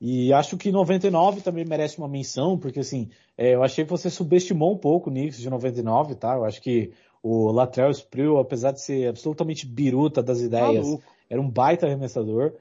E 0.00 0.32
acho 0.32 0.56
que 0.56 0.72
99 0.72 1.42
também 1.42 1.64
merece 1.64 1.98
uma 1.98 2.08
menção, 2.08 2.56
porque 2.56 2.80
assim, 2.80 3.10
é, 3.36 3.54
eu 3.54 3.62
achei 3.62 3.84
que 3.84 3.90
você 3.90 4.08
subestimou 4.08 4.72
um 4.72 4.78
pouco 4.78 5.10
o 5.10 5.12
Knicks 5.12 5.38
de 5.38 5.50
99, 5.50 6.14
tá? 6.14 6.34
Eu 6.34 6.44
acho 6.44 6.62
que 6.62 6.92
o 7.22 7.50
Latrell 7.50 7.90
Sprewell, 7.90 8.38
apesar 8.38 8.72
de 8.72 8.80
ser 8.80 9.08
absolutamente 9.08 9.66
biruta 9.66 10.22
das 10.22 10.40
ideias, 10.40 10.86
Maluco. 10.86 11.04
era 11.28 11.40
um 11.40 11.50
baita 11.50 11.86
arremessador. 11.86 12.54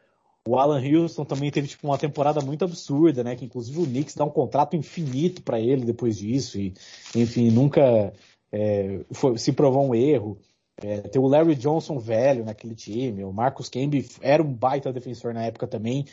O 0.45 0.57
Alan 0.57 0.81
Houston 0.81 1.23
também 1.23 1.49
teve 1.51 1.67
tipo 1.67 1.87
uma 1.87 1.97
temporada 1.97 2.41
muito 2.41 2.65
absurda, 2.65 3.23
né? 3.23 3.35
Que 3.37 3.45
inclusive 3.45 3.79
o 3.79 3.85
Knicks 3.85 4.15
dá 4.15 4.25
um 4.25 4.29
contrato 4.29 4.75
infinito 4.75 5.41
para 5.41 5.61
ele 5.61 5.85
depois 5.85 6.17
disso 6.17 6.59
e, 6.59 6.73
enfim, 7.15 7.51
nunca 7.51 8.11
é, 8.51 8.99
foi, 9.11 9.37
se 9.37 9.53
provou 9.53 9.87
um 9.87 9.95
erro. 9.95 10.37
É, 10.81 11.01
tem 11.01 11.21
o 11.21 11.27
Larry 11.27 11.55
Johnson 11.55 11.99
velho 11.99 12.45
naquele 12.45 12.73
time, 12.73 13.23
o 13.23 13.33
Marcus 13.33 13.67
Camby 13.69 14.07
era 14.21 14.41
um 14.41 14.53
baita 14.53 14.93
defensor 14.93 15.33
na 15.33 15.43
época 15.43 15.67
também. 15.67 16.05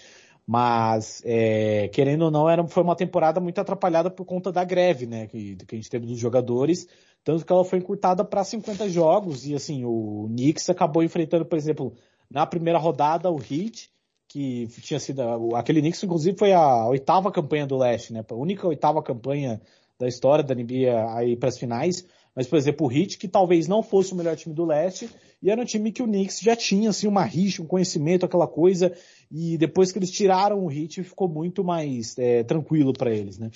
Mas, 0.47 1.21
é, 1.25 1.89
querendo 1.89 2.27
ou 2.27 2.31
não, 2.31 2.49
era, 2.49 2.65
foi 2.69 2.83
uma 2.83 2.95
temporada 2.95 3.41
muito 3.41 3.61
atrapalhada 3.61 4.09
por 4.09 4.25
conta 4.25 4.53
da 4.53 4.63
greve, 4.63 5.05
né? 5.05 5.27
Que, 5.27 5.57
que 5.57 5.75
a 5.75 5.77
gente 5.77 5.91
teve 5.91 6.07
dos 6.07 6.19
jogadores. 6.19 6.87
Tanto 7.25 7.45
que 7.45 7.53
ela 7.53 7.65
foi 7.65 7.81
encurtada 7.81 8.25
para 8.25 8.45
50 8.45 8.89
jogos. 8.89 9.45
E 9.45 9.55
assim, 9.57 9.85
o 9.85 10.27
Knicks 10.29 10.71
acabou 10.71 11.03
enfrentando, 11.03 11.45
por 11.45 11.59
exemplo, 11.59 11.93
na 12.31 12.47
primeira 12.47 12.79
rodada, 12.79 13.29
o 13.29 13.41
Heat, 13.41 13.91
que 14.29 14.69
tinha 14.81 15.01
sido. 15.01 15.57
Aquele 15.57 15.81
Knicks, 15.81 16.05
inclusive, 16.05 16.39
foi 16.39 16.53
a 16.53 16.87
oitava 16.87 17.33
campanha 17.33 17.67
do 17.67 17.77
leste, 17.77 18.13
né? 18.13 18.25
A 18.29 18.35
única 18.35 18.69
oitava 18.69 19.03
campanha 19.03 19.61
da 19.99 20.07
história 20.07 20.45
da 20.45 20.55
NBA 20.55 21.17
aí 21.17 21.37
para 21.37 21.49
as 21.49 21.59
finais. 21.59 22.07
Mas, 22.37 22.47
por 22.47 22.57
exemplo, 22.57 22.87
o 22.87 22.93
Heat, 22.93 23.19
que 23.19 23.27
talvez 23.27 23.67
não 23.67 23.83
fosse 23.83 24.13
o 24.13 24.17
melhor 24.17 24.37
time 24.37 24.55
do 24.55 24.65
leste, 24.65 25.11
e 25.43 25.51
era 25.51 25.61
um 25.61 25.65
time 25.65 25.93
que 25.93 26.03
o 26.03 26.07
Knicks 26.07 26.41
já 26.41 26.57
tinha, 26.57 26.91
assim, 26.91 27.07
uma 27.07 27.25
rixa, 27.25 27.63
um 27.63 27.67
conhecimento, 27.67 28.25
aquela 28.25 28.47
coisa, 28.47 28.93
e 29.31 29.59
depois 29.59 29.93
que 29.93 29.99
eles 29.99 30.11
tiraram 30.11 30.65
o 30.65 30.67
Hit, 30.67 31.03
ficou 31.03 31.29
muito 31.29 31.63
mais 31.63 32.17
é, 32.19 32.43
tranquilo 32.43 32.93
para 32.93 33.11
eles, 33.11 33.39
né? 33.39 33.51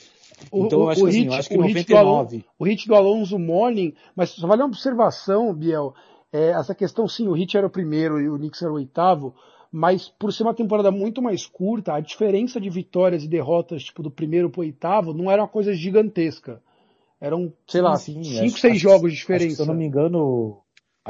Então, 0.52 0.80
o, 0.80 0.82
eu 0.84 0.88
acho, 0.90 1.00
o 1.00 1.04
que, 1.04 1.10
assim, 1.10 1.20
hit, 1.20 1.26
eu 1.26 1.34
acho 1.34 1.48
que 1.48 1.54
o 1.56 1.60
99... 1.62 2.36
Hit 2.36 2.48
o 2.58 2.64
hit 2.64 2.88
do 2.88 2.94
Alonso 2.94 3.38
Morning, 3.38 3.94
mas 4.14 4.30
só 4.30 4.46
vale 4.46 4.62
uma 4.62 4.68
observação, 4.68 5.54
Biel, 5.54 5.94
é, 6.32 6.50
essa 6.50 6.74
questão, 6.74 7.08
sim, 7.08 7.26
o 7.26 7.32
Hit 7.32 7.56
era 7.56 7.66
o 7.66 7.70
primeiro 7.70 8.20
e 8.20 8.28
o 8.28 8.36
Knicks 8.36 8.62
era 8.62 8.70
o 8.70 8.76
oitavo, 8.76 9.34
mas 9.72 10.08
por 10.08 10.32
ser 10.32 10.44
uma 10.44 10.54
temporada 10.54 10.90
muito 10.90 11.20
mais 11.20 11.46
curta, 11.46 11.94
a 11.94 12.00
diferença 12.00 12.60
de 12.60 12.70
vitórias 12.70 13.24
e 13.24 13.28
derrotas, 13.28 13.84
tipo, 13.84 14.02
do 14.02 14.10
primeiro 14.10 14.50
pro 14.50 14.62
oitavo, 14.62 15.12
não 15.12 15.30
era 15.30 15.42
uma 15.42 15.48
coisa 15.48 15.72
gigantesca. 15.72 16.62
Eram, 17.20 17.52
sei 17.66 17.82
lá, 17.82 17.96
sim, 17.96 18.22
cinco, 18.22 18.44
acho, 18.44 18.58
seis 18.58 18.74
acho, 18.74 18.80
jogos 18.80 19.12
de 19.12 19.18
diferença. 19.18 19.56
Se 19.56 19.62
eu 19.62 19.66
não 19.66 19.74
me 19.74 19.84
engano, 19.84 20.58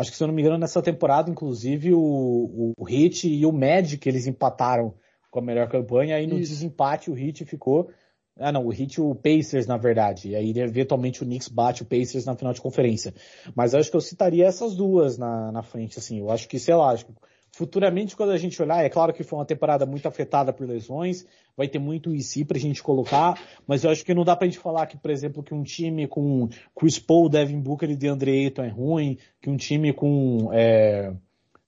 Acho 0.00 0.10
que 0.10 0.16
se 0.16 0.22
eu 0.22 0.28
não 0.28 0.34
me 0.34 0.40
engano, 0.40 0.56
nessa 0.56 0.80
temporada, 0.80 1.30
inclusive, 1.30 1.92
o, 1.92 2.72
o 2.74 2.84
Hit 2.84 3.28
e 3.28 3.44
o 3.44 3.52
Magic, 3.52 4.08
eles 4.08 4.26
empataram 4.26 4.94
com 5.30 5.40
a 5.40 5.42
melhor 5.42 5.68
campanha, 5.68 6.16
aí 6.16 6.26
no 6.26 6.38
Isso. 6.38 6.52
desempate 6.52 7.10
o 7.10 7.14
Hit 7.14 7.44
ficou. 7.44 7.90
Ah 8.38 8.50
não, 8.50 8.64
o 8.64 8.70
Hit 8.70 8.98
o 8.98 9.14
Pacers, 9.14 9.66
na 9.66 9.76
verdade. 9.76 10.30
E 10.30 10.34
aí, 10.36 10.52
eventualmente, 10.56 11.22
o 11.22 11.26
Knicks 11.26 11.48
bate 11.48 11.82
o 11.82 11.86
Pacers 11.86 12.24
na 12.24 12.34
final 12.34 12.54
de 12.54 12.62
conferência. 12.62 13.12
Mas 13.54 13.74
acho 13.74 13.90
que 13.90 13.96
eu 13.96 14.00
citaria 14.00 14.46
essas 14.46 14.74
duas 14.74 15.18
na, 15.18 15.52
na 15.52 15.62
frente, 15.62 15.98
assim. 15.98 16.20
Eu 16.20 16.30
acho 16.30 16.48
que, 16.48 16.58
sei 16.58 16.74
lá, 16.74 16.92
acho 16.92 17.04
que 17.04 17.12
futuramente 17.52 18.16
quando 18.16 18.30
a 18.30 18.38
gente 18.38 18.60
olhar, 18.60 18.84
é 18.84 18.88
claro 18.88 19.12
que 19.12 19.22
foi 19.22 19.38
uma 19.38 19.44
temporada 19.44 19.84
muito 19.86 20.06
afetada 20.06 20.52
por 20.52 20.66
lesões, 20.66 21.26
vai 21.56 21.68
ter 21.68 21.78
muito 21.78 22.14
IC 22.14 22.44
pra 22.44 22.58
gente 22.58 22.82
colocar, 22.82 23.40
mas 23.66 23.84
eu 23.84 23.90
acho 23.90 24.04
que 24.04 24.14
não 24.14 24.24
dá 24.24 24.34
pra 24.34 24.46
gente 24.46 24.58
falar 24.58 24.86
que, 24.86 24.96
por 24.96 25.10
exemplo, 25.10 25.42
que 25.42 25.54
um 25.54 25.62
time 25.62 26.06
com 26.06 26.48
Chris 26.74 26.98
Paul, 26.98 27.28
Devin 27.28 27.60
Booker 27.60 27.90
e 27.90 27.96
DeAndre 27.96 28.44
Ayton 28.44 28.64
é 28.64 28.68
ruim, 28.68 29.18
que 29.40 29.50
um 29.50 29.56
time 29.56 29.92
com 29.92 30.50
é, 30.52 31.12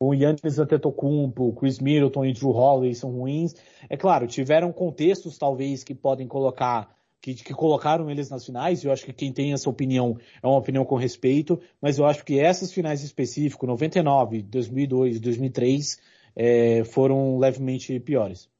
o 0.03 0.12
Yannis 0.14 0.59
Antetokounmpo, 0.59 1.53
Chris 1.55 1.78
Middleton 1.78 2.24
e 2.24 2.33
Drew 2.33 2.51
Holiday 2.51 2.95
são 2.95 3.11
ruins. 3.11 3.55
É 3.89 3.97
claro, 3.97 4.26
tiveram 4.26 4.72
contextos 4.72 5.39
talvez 5.39 5.85
que 5.85 5.95
podem 5.95 6.26
colocar 6.26 6.93
que, 7.23 7.35
que, 7.35 7.55
colocaram 7.55 8.11
eles 8.11 8.29
nas 8.29 8.45
finais, 8.45 8.83
e 8.83 8.89
eu 8.89 8.93
acho 8.93 9.05
que 9.05 9.12
quem 9.12 9.33
tem 9.33 9.53
essa 9.53 9.70
opinião 9.70 10.18
é 10.43 10.47
uma 10.47 10.59
opinião 10.59 10.85
com 10.85 10.97
respeito, 10.97 11.59
mas 11.81 11.97
eu 11.97 12.05
acho 12.05 12.25
que 12.25 12.41
essas 12.41 12.73
finais 12.73 13.05
específicas, 13.05 13.68
99, 13.68 14.43
2002, 14.43 15.20
2003, 15.20 16.01
é, 16.35 16.83
foram 16.85 17.39
levemente 17.39 17.99
piores. 18.01 18.51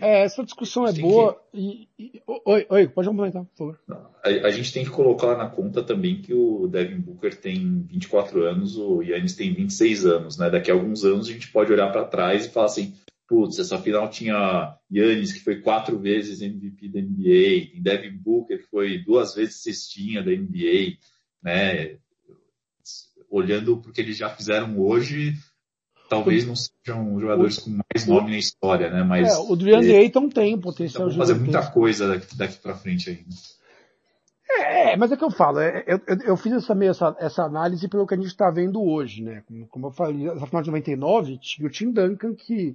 É, 0.00 0.22
essa 0.22 0.42
discussão 0.42 0.86
é 0.86 0.92
boa. 0.92 1.38
Que... 1.52 1.88
E, 1.98 2.12
e, 2.16 2.22
oi, 2.26 2.66
oi, 2.70 2.88
pode 2.88 3.08
complementar, 3.08 3.44
por 3.44 3.56
favor. 3.56 3.80
A, 4.24 4.28
a, 4.28 4.50
gente 4.50 4.72
tem 4.72 4.84
que 4.84 4.90
colocar 4.90 5.36
na 5.36 5.50
conta 5.50 5.82
também 5.82 6.22
que 6.22 6.32
o 6.32 6.66
Devin 6.68 7.00
Booker 7.00 7.38
tem 7.38 7.82
24 7.82 8.44
anos, 8.44 8.78
o 8.78 9.02
Yannis 9.02 9.36
tem 9.36 9.52
26 9.52 10.06
anos, 10.06 10.38
né? 10.38 10.48
Daqui 10.48 10.70
a 10.70 10.74
alguns 10.74 11.04
anos 11.04 11.28
a 11.28 11.32
gente 11.32 11.50
pode 11.52 11.70
olhar 11.70 11.92
para 11.92 12.04
trás 12.04 12.46
e 12.46 12.48
falar 12.48 12.66
assim, 12.66 12.94
putz, 13.28 13.58
essa 13.58 13.78
final 13.78 14.08
tinha 14.08 14.74
Yannis, 14.90 15.32
que 15.32 15.40
foi 15.40 15.60
quatro 15.60 15.98
vezes 15.98 16.40
MVP 16.40 16.88
da 16.88 17.00
NBA, 17.00 17.72
tem 17.72 17.82
Devin 17.82 18.16
Booker, 18.16 18.58
que 18.58 18.70
foi 18.70 18.98
duas 19.04 19.34
vezes 19.34 19.62
cestinha 19.62 20.22
da 20.22 20.30
NBA, 20.30 20.96
né? 21.42 21.98
Olhando 23.30 23.76
para 23.76 23.90
o 23.90 23.92
que 23.92 24.00
eles 24.00 24.16
já 24.16 24.30
fizeram 24.30 24.80
hoje, 24.80 25.34
talvez 26.08 26.46
não 26.46 26.56
sejam 26.56 27.20
jogadores 27.20 27.58
com 27.58 27.70
mais 27.70 28.06
nome 28.06 28.30
na 28.30 28.38
história, 28.38 28.90
né? 28.90 29.04
Mas 29.04 29.28
é, 29.28 29.36
o 29.36 29.54
DeAndre 29.54 29.92
é, 29.92 29.98
Ayton 29.98 30.30
tem 30.30 30.58
potencial 30.58 31.10
de 31.10 31.16
fazer 31.18 31.34
muita 31.34 31.70
coisa 31.70 32.08
daqui, 32.08 32.36
daqui 32.36 32.58
para 32.58 32.74
frente 32.74 33.10
ainda. 33.10 33.36
É, 34.50 34.96
mas 34.96 35.12
é 35.12 35.16
que 35.16 35.24
eu 35.24 35.30
falo, 35.30 35.60
é, 35.60 35.84
eu, 35.86 36.00
eu, 36.06 36.16
eu 36.28 36.36
fiz 36.36 36.54
essa, 36.54 36.72
essa, 36.82 37.16
essa 37.20 37.42
análise 37.42 37.86
pelo 37.88 38.06
que 38.06 38.14
a 38.14 38.16
gente 38.16 38.28
está 38.28 38.50
vendo 38.50 38.82
hoje, 38.82 39.22
né? 39.22 39.42
Como, 39.46 39.66
como 39.68 39.86
eu 39.88 39.90
falei, 39.90 40.26
essa 40.30 40.46
final 40.46 40.62
de 40.62 40.70
99 40.70 41.38
tinha 41.38 41.68
o 41.68 41.70
Tim 41.70 41.92
Duncan 41.92 42.34
que 42.34 42.74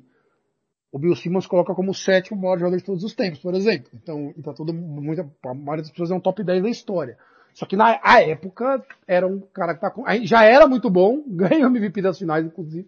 o 0.93 0.99
Bill 0.99 1.15
Simmons 1.15 1.47
coloca 1.47 1.73
como 1.73 1.89
o 1.89 1.95
sétimo 1.95 2.39
maior 2.39 2.59
jogador 2.59 2.77
de 2.77 2.83
todos 2.83 3.03
os 3.03 3.15
tempos, 3.15 3.39
por 3.39 3.55
exemplo. 3.55 3.89
Então, 3.95 4.31
então 4.37 4.53
todo, 4.53 4.71
muita, 4.71 5.27
a 5.43 5.53
maioria 5.55 5.81
das 5.81 5.89
pessoas 5.89 6.11
é 6.11 6.13
um 6.13 6.19
top 6.19 6.43
10 6.43 6.61
da 6.61 6.69
história. 6.69 7.17
Só 7.51 7.65
que 7.65 7.75
na 7.75 7.99
época 8.21 8.85
era 9.07 9.25
um 9.25 9.39
cara 9.39 9.73
que 9.73 9.81
tá 9.81 9.89
com, 9.89 10.05
já 10.23 10.43
era 10.43 10.67
muito 10.67 10.91
bom, 10.91 11.23
ganhou 11.25 11.65
MVP 11.65 11.99
das 11.99 12.19
finais, 12.19 12.45
inclusive, 12.45 12.87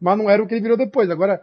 mas 0.00 0.18
não 0.18 0.28
era 0.28 0.42
o 0.42 0.48
que 0.48 0.54
ele 0.54 0.62
virou 0.62 0.76
depois. 0.76 1.08
Agora, 1.08 1.40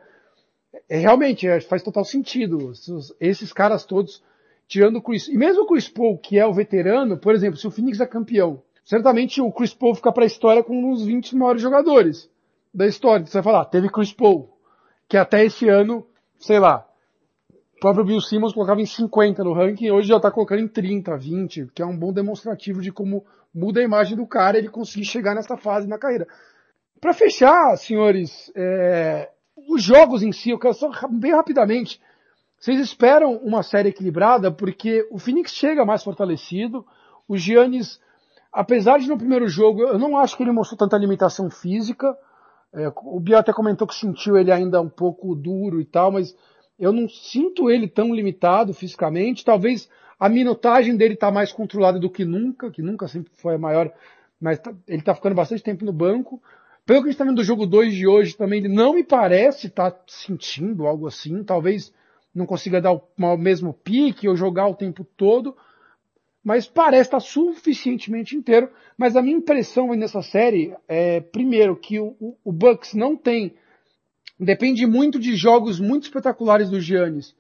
é, 0.90 0.98
realmente, 0.98 1.48
é, 1.48 1.62
faz 1.62 1.82
total 1.82 2.04
sentido. 2.04 2.74
Esses 3.18 3.54
caras 3.54 3.86
todos, 3.86 4.22
tirando 4.68 4.98
o 4.98 5.02
Chris, 5.02 5.30
e 5.30 5.38
mesmo 5.38 5.64
o 5.64 5.68
Chris 5.68 5.88
Paul, 5.88 6.18
que 6.18 6.38
é 6.38 6.46
o 6.46 6.54
veterano, 6.54 7.18
por 7.18 7.34
exemplo, 7.34 7.56
se 7.56 7.66
o 7.66 7.72
Phoenix 7.72 8.02
é 8.02 8.06
campeão, 8.06 8.62
certamente 8.84 9.40
o 9.40 9.50
Chris 9.50 9.74
Paul 9.74 9.96
fica 9.96 10.12
para 10.12 10.24
a 10.24 10.28
história 10.28 10.62
com 10.62 10.78
um 10.78 10.92
dos 10.92 11.06
20 11.06 11.38
maiores 11.38 11.62
jogadores 11.62 12.30
da 12.74 12.86
história. 12.86 13.26
Você 13.26 13.34
vai 13.36 13.44
falar, 13.44 13.64
teve 13.64 13.90
Chris 13.90 14.12
Paul, 14.12 14.51
que 15.12 15.18
até 15.18 15.44
esse 15.44 15.68
ano, 15.68 16.08
sei 16.40 16.58
lá, 16.58 16.88
o 17.76 17.80
próprio 17.82 18.06
Bill 18.06 18.22
Simmons 18.22 18.54
colocava 18.54 18.80
em 18.80 18.86
50 18.86 19.44
no 19.44 19.52
ranking, 19.52 19.92
hoje 19.92 20.08
já 20.08 20.16
está 20.16 20.32
colocando 20.32 20.62
em 20.62 20.70
30, 20.70 21.18
20, 21.18 21.68
que 21.76 21.82
é 21.82 21.86
um 21.86 21.98
bom 21.98 22.14
demonstrativo 22.14 22.80
de 22.80 22.94
como 22.94 23.26
muda 23.54 23.82
a 23.82 23.84
imagem 23.84 24.16
do 24.16 24.26
cara 24.26 24.58
ele 24.58 24.70
conseguir 24.70 25.04
chegar 25.04 25.36
nessa 25.36 25.58
fase 25.58 25.86
na 25.86 25.98
carreira. 25.98 26.30
Para 27.02 27.14
fechar, 27.14 27.76
senhores, 27.76 28.50
é, 28.56 29.30
os 29.70 29.84
jogos 29.84 30.24
em 30.24 30.32
si, 30.32 30.52
eu 30.52 30.58
quero 30.58 30.76
só 30.76 30.90
bem 31.12 31.34
rapidamente. 31.34 32.00
Vocês 32.58 32.80
esperam 32.80 33.36
uma 33.44 33.64
série 33.64 33.90
equilibrada 33.90 34.50
porque 34.50 35.06
o 35.12 35.20
Phoenix 35.20 35.52
chega 35.52 35.84
mais 35.84 36.02
fortalecido, 36.06 36.86
o 37.28 37.36
Giannis, 37.36 38.00
apesar 38.50 38.98
de 38.98 39.10
no 39.10 39.18
primeiro 39.18 39.50
jogo, 39.50 39.82
eu 39.82 40.00
não 40.00 40.18
acho 40.18 40.38
que 40.38 40.44
ele 40.44 40.54
mostrou 40.54 40.78
tanta 40.78 40.98
limitação 40.98 41.50
física, 41.50 42.18
é, 42.74 42.92
o 43.04 43.20
Bia 43.20 43.40
até 43.40 43.52
comentou 43.52 43.88
que 43.88 43.96
sentiu 43.96 44.38
ele 44.38 44.52
ainda 44.52 44.82
um 44.82 44.90
pouco 44.90 45.36
duro 45.36 45.82
e 45.82 45.86
tal, 45.86 46.12
mas 46.12 46.36
eu 46.80 46.94
não 46.94 47.08
sinto 47.08 47.70
ele 47.70 47.88
tão 47.88 48.16
limitado 48.16 48.74
fisicamente. 48.74 49.44
Talvez 49.44 49.90
a 50.20 50.30
minutagem 50.30 50.96
dele 50.96 51.16
está 51.16 51.30
mais 51.32 51.52
controlada 51.52 52.00
do 52.00 52.10
que 52.10 52.24
nunca, 52.24 52.72
que 52.72 52.82
nunca 52.82 53.08
sempre 53.08 53.32
foi 53.36 53.56
a 53.56 53.60
maior, 53.60 53.92
mas 54.40 54.60
tá, 54.60 54.74
ele 54.88 55.00
está 55.00 55.14
ficando 55.14 55.36
bastante 55.36 55.64
tempo 55.64 55.84
no 55.84 55.92
banco. 55.92 56.42
Pelo 56.86 57.02
que 57.02 57.10
a 57.10 57.12
gente 57.12 57.16
está 57.16 57.26
vendo 57.26 57.36
do 57.36 57.44
jogo 57.44 57.66
2 57.66 57.94
de 57.94 58.08
hoje 58.08 58.36
também, 58.36 58.60
ele 58.60 58.74
não 58.74 58.94
me 58.94 59.04
parece 59.04 59.68
estar 59.68 59.92
tá 59.92 60.02
sentindo 60.08 60.88
algo 60.88 61.08
assim. 61.08 61.44
Talvez 61.44 61.94
não 62.34 62.46
consiga 62.46 62.82
dar 62.82 62.94
o, 62.94 63.04
o 63.18 63.38
mesmo 63.38 63.74
pique 63.74 64.28
ou 64.28 64.36
jogar 64.36 64.68
o 64.68 64.76
tempo 64.76 65.04
todo 65.04 65.56
mas 66.44 66.68
parece 66.68 67.08
estar 67.08 67.20
suficientemente 67.20 68.36
inteiro. 68.36 68.70
Mas 68.98 69.16
a 69.16 69.22
minha 69.22 69.38
impressão 69.38 69.94
nessa 69.96 70.22
série 70.22 70.76
é, 70.88 71.20
primeiro, 71.20 71.76
que 71.76 72.00
o, 72.00 72.36
o 72.44 72.52
Bucks 72.52 72.94
não 72.94 73.16
tem, 73.16 73.54
depende 74.40 74.86
muito 74.86 75.20
de 75.20 75.36
jogos 75.36 75.80
muito 75.80 76.04
espetaculares 76.04 76.70
do 76.70 76.82
Giannis 76.82 77.36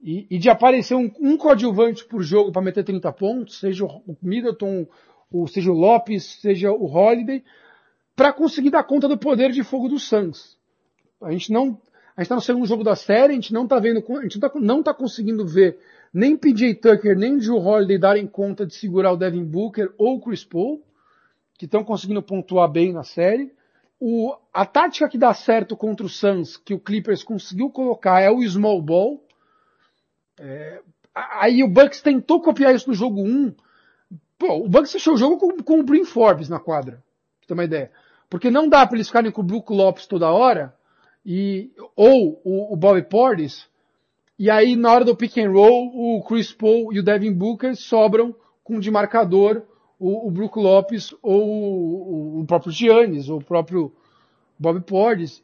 e, 0.00 0.26
e 0.30 0.38
de 0.38 0.48
aparecer 0.50 0.94
um, 0.94 1.10
um 1.20 1.36
coadjuvante 1.36 2.04
por 2.04 2.22
jogo 2.22 2.52
para 2.52 2.62
meter 2.62 2.84
30 2.84 3.12
pontos, 3.12 3.58
seja 3.58 3.84
o 3.84 4.16
Middleton, 4.22 4.86
o, 5.30 5.46
seja 5.46 5.70
o 5.70 5.74
Lopes, 5.74 6.40
seja 6.40 6.70
o 6.70 6.84
Holiday, 6.84 7.42
para 8.14 8.32
conseguir 8.32 8.70
dar 8.70 8.84
conta 8.84 9.08
do 9.08 9.18
poder 9.18 9.50
de 9.50 9.64
fogo 9.64 9.88
do 9.88 9.98
Suns. 9.98 10.56
A 11.20 11.32
gente 11.32 11.50
não, 11.50 11.80
a 12.16 12.20
gente 12.20 12.26
está 12.26 12.34
no 12.34 12.40
segundo 12.40 12.66
jogo 12.66 12.84
da 12.84 12.94
série, 12.94 13.32
a 13.32 13.34
gente 13.34 13.52
não 13.52 13.64
está 13.64 13.80
vendo, 13.80 13.98
a 13.98 14.22
gente 14.22 14.38
não 14.60 14.78
está 14.80 14.92
tá 14.92 14.98
conseguindo 14.98 15.44
ver 15.46 15.78
nem 16.14 16.36
PJ 16.36 16.76
Tucker, 16.76 17.18
nem 17.18 17.36
Drew 17.36 17.58
Holiday 17.58 17.98
darem 17.98 18.24
conta 18.24 18.64
de 18.64 18.72
segurar 18.72 19.10
o 19.10 19.16
Devin 19.16 19.44
Booker 19.44 19.92
ou 19.98 20.14
o 20.14 20.20
Chris 20.20 20.44
Paul, 20.44 20.80
que 21.58 21.64
estão 21.64 21.82
conseguindo 21.82 22.22
pontuar 22.22 22.70
bem 22.70 22.92
na 22.92 23.02
série. 23.02 23.52
O, 23.98 24.32
a 24.52 24.64
tática 24.64 25.08
que 25.08 25.18
dá 25.18 25.34
certo 25.34 25.76
contra 25.76 26.06
o 26.06 26.08
Suns, 26.08 26.56
que 26.56 26.72
o 26.72 26.78
Clippers 26.78 27.24
conseguiu 27.24 27.68
colocar, 27.68 28.20
é 28.20 28.30
o 28.30 28.40
small 28.48 28.80
ball. 28.80 29.26
É, 30.38 30.80
aí 31.12 31.64
o 31.64 31.68
Bucks 31.68 32.00
tentou 32.00 32.40
copiar 32.40 32.72
isso 32.72 32.88
no 32.88 32.94
jogo 32.94 33.20
1. 33.20 33.52
Pô, 34.38 34.58
o 34.58 34.68
Bucks 34.68 34.92
fechou 34.92 35.14
o 35.14 35.18
jogo 35.18 35.36
com, 35.36 35.62
com 35.64 35.80
o 35.80 35.82
Brin 35.82 36.04
Forbes 36.04 36.48
na 36.48 36.60
quadra, 36.60 37.02
pra 37.40 37.48
ter 37.48 37.54
uma 37.54 37.64
ideia. 37.64 37.90
Porque 38.30 38.52
não 38.52 38.68
dá 38.68 38.86
para 38.86 38.96
eles 38.96 39.08
ficarem 39.08 39.32
com 39.32 39.40
o 39.40 39.44
Brook 39.44 39.72
Lopes 39.72 40.06
toda 40.06 40.30
hora, 40.30 40.72
e, 41.26 41.72
ou 41.96 42.40
o, 42.44 42.72
o 42.72 42.76
Bobby 42.76 43.02
Portis, 43.02 43.68
e 44.36 44.50
aí, 44.50 44.74
na 44.74 44.92
hora 44.92 45.04
do 45.04 45.16
pick 45.16 45.38
and 45.38 45.50
roll, 45.50 45.92
o 45.94 46.22
Chris 46.24 46.52
Paul 46.52 46.92
e 46.92 46.98
o 46.98 47.02
Devin 47.02 47.32
Booker 47.32 47.76
sobram 47.76 48.34
com 48.64 48.80
de 48.80 48.90
marcador 48.90 49.62
o, 49.98 50.26
o 50.26 50.30
Brook 50.30 50.58
Lopes 50.58 51.14
ou 51.22 51.48
o, 51.48 52.40
o, 52.40 52.44
próprio 52.44 52.72
Giannis, 52.72 53.28
ou 53.28 53.38
o 53.38 53.44
próprio 53.44 53.92
Bob 54.58 54.80
Portis. 54.80 55.42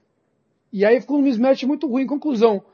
E 0.73 0.85
aí 0.85 1.01
ficou 1.01 1.19
um 1.19 1.23
mismatch 1.23 1.63
muito 1.65 1.87
ruim. 1.87 2.05
Conclusão, 2.05 2.65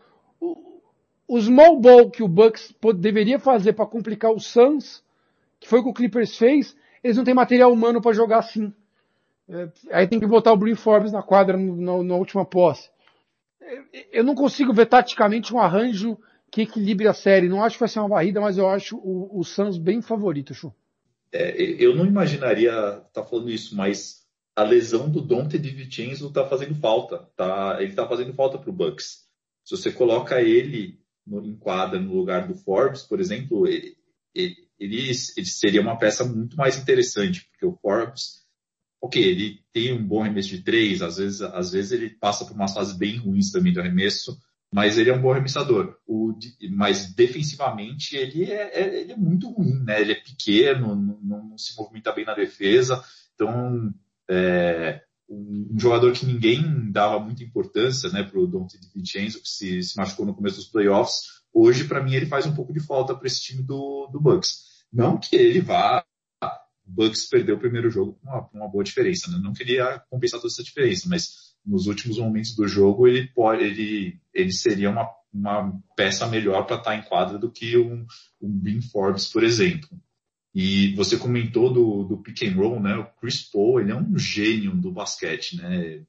o, 0.40 0.80
o 1.28 1.38
small 1.38 1.78
ball 1.78 2.10
que 2.10 2.22
o 2.22 2.28
Bucks 2.28 2.74
deveria 2.96 3.38
fazer 3.38 3.74
para 3.74 3.84
complicar 3.84 4.32
o 4.32 4.40
Suns, 4.40 5.04
que 5.60 5.68
foi 5.68 5.80
o 5.80 5.82
que 5.82 5.90
o 5.90 5.94
Clippers 5.94 6.38
fez, 6.38 6.74
eles 7.04 7.18
não 7.18 7.24
têm 7.24 7.34
material 7.34 7.70
humano 7.70 8.00
para 8.00 8.14
jogar 8.14 8.38
assim. 8.38 8.72
É, 9.48 9.68
aí 9.92 10.06
tem 10.06 10.18
que 10.18 10.26
botar 10.26 10.52
o 10.52 10.56
Brin 10.56 10.74
Forbes 10.74 11.12
na 11.12 11.22
quadra 11.22 11.58
no, 11.58 11.76
no, 11.76 12.02
na 12.02 12.14
última 12.14 12.44
posse 12.44 12.88
eu 14.12 14.24
não 14.24 14.34
consigo 14.34 14.72
ver 14.72 14.86
taticamente 14.86 15.54
um 15.54 15.58
arranjo 15.58 16.18
que 16.50 16.62
equilibre 16.62 17.08
a 17.08 17.14
série. 17.14 17.48
Não 17.48 17.62
acho 17.62 17.76
que 17.76 17.80
vai 17.80 17.88
ser 17.88 18.00
uma 18.00 18.08
varrida, 18.08 18.40
mas 18.40 18.58
eu 18.58 18.68
acho 18.68 18.96
o, 18.96 19.38
o 19.38 19.44
Suns 19.44 19.78
bem 19.78 20.00
favorito, 20.00 20.54
Chu. 20.54 20.74
É, 21.32 21.60
eu 21.60 21.94
não 21.94 22.06
imaginaria 22.06 22.70
estar 22.70 23.02
tá 23.12 23.24
falando 23.24 23.50
isso, 23.50 23.76
mas 23.76 24.26
a 24.54 24.62
lesão 24.62 25.10
do 25.10 25.20
Dante 25.20 25.58
de 25.58 25.70
Vincenzo 25.70 26.28
está 26.28 26.46
fazendo 26.46 26.74
falta. 26.76 27.28
Tá? 27.36 27.76
Ele 27.80 27.90
está 27.90 28.06
fazendo 28.08 28.32
falta 28.32 28.58
para 28.58 28.70
o 28.70 28.72
Bucks. 28.72 29.26
Se 29.64 29.76
você 29.76 29.92
coloca 29.92 30.40
ele 30.40 30.98
no, 31.26 31.44
em 31.44 31.56
quadra 31.56 31.98
no 32.00 32.14
lugar 32.14 32.46
do 32.46 32.54
Forbes, 32.54 33.02
por 33.02 33.20
exemplo, 33.20 33.66
ele, 33.66 33.96
ele, 34.34 34.56
ele 34.78 35.14
seria 35.14 35.80
uma 35.80 35.98
peça 35.98 36.24
muito 36.24 36.56
mais 36.56 36.78
interessante, 36.78 37.46
porque 37.50 37.66
o 37.66 37.76
Forbes 37.82 38.45
ok, 39.00 39.22
ele 39.22 39.60
tem 39.72 39.92
um 39.92 40.06
bom 40.06 40.22
arremesso 40.22 40.48
de 40.48 40.62
três, 40.62 41.02
às 41.02 41.16
vezes, 41.16 41.40
às 41.42 41.70
vezes 41.70 41.92
ele 41.92 42.10
passa 42.10 42.44
por 42.44 42.54
umas 42.54 42.74
fases 42.74 42.96
bem 42.96 43.18
ruins 43.18 43.50
também 43.50 43.72
do 43.72 43.80
arremesso, 43.80 44.36
mas 44.72 44.98
ele 44.98 45.10
é 45.10 45.14
um 45.14 45.20
bom 45.20 45.32
arremessador. 45.32 45.96
O, 46.06 46.36
mas 46.70 47.14
defensivamente 47.14 48.16
ele 48.16 48.50
é, 48.50 48.80
é, 48.80 49.00
ele 49.00 49.12
é 49.12 49.16
muito 49.16 49.48
ruim, 49.50 49.82
né? 49.84 50.00
Ele 50.00 50.12
é 50.12 50.20
pequeno, 50.20 50.94
não, 50.94 51.20
não, 51.22 51.58
se 51.58 51.76
movimenta 51.76 52.12
bem 52.12 52.24
na 52.24 52.34
defesa, 52.34 53.02
então 53.34 53.94
é, 54.28 55.02
um, 55.28 55.76
jogador 55.78 56.12
que 56.12 56.26
ninguém 56.26 56.90
dava 56.90 57.18
muita 57.18 57.44
importância, 57.44 58.10
né, 58.10 58.22
para 58.22 58.38
o 58.38 58.46
Dante 58.46 58.78
Di 58.78 58.88
Vincenzo, 58.94 59.40
que 59.42 59.48
se, 59.48 59.82
se 59.82 59.96
machucou 59.96 60.26
no 60.26 60.34
começo 60.34 60.56
dos 60.56 60.68
playoffs, 60.68 61.42
hoje 61.52 61.84
para 61.84 62.02
mim 62.02 62.14
ele 62.14 62.26
faz 62.26 62.46
um 62.46 62.54
pouco 62.54 62.72
de 62.72 62.80
falta 62.80 63.14
para 63.14 63.26
esse 63.26 63.40
time 63.40 63.62
do, 63.62 64.08
do 64.12 64.20
Bucks. 64.20 64.84
Não 64.92 65.18
que 65.18 65.36
ele 65.36 65.60
vá 65.60 66.04
Bucks 66.86 67.28
perdeu 67.28 67.56
o 67.56 67.58
primeiro 67.58 67.90
jogo 67.90 68.14
com 68.14 68.28
uma, 68.28 68.48
uma 68.52 68.68
boa 68.68 68.84
diferença. 68.84 69.30
Né? 69.30 69.38
Não 69.42 69.52
queria 69.52 70.02
compensar 70.10 70.40
toda 70.40 70.52
essa 70.52 70.62
diferença, 70.62 71.08
mas 71.08 71.54
nos 71.64 71.86
últimos 71.86 72.18
momentos 72.18 72.54
do 72.54 72.66
jogo 72.68 73.08
ele 73.08 73.26
pode, 73.28 73.64
ele, 73.64 74.20
ele 74.32 74.52
seria 74.52 74.90
uma, 74.90 75.08
uma 75.32 75.72
peça 75.96 76.26
melhor 76.26 76.64
para 76.64 76.76
estar 76.76 76.90
tá 76.90 76.96
em 76.96 77.02
quadra 77.02 77.38
do 77.38 77.50
que 77.50 77.76
um, 77.76 78.06
um 78.40 78.82
Forbes, 78.92 79.26
por 79.28 79.42
exemplo. 79.42 79.88
E 80.54 80.94
você 80.94 81.18
comentou 81.18 81.72
do, 81.72 82.04
do 82.04 82.18
pick 82.18 82.42
and 82.44 82.54
roll, 82.54 82.80
né? 82.80 82.96
O 82.96 83.04
Chris 83.20 83.42
Paul, 83.42 83.80
ele 83.80 83.92
é 83.92 83.96
um 83.96 84.16
gênio 84.18 84.74
do 84.74 84.90
basquete, 84.90 85.56
né? 85.56 86.02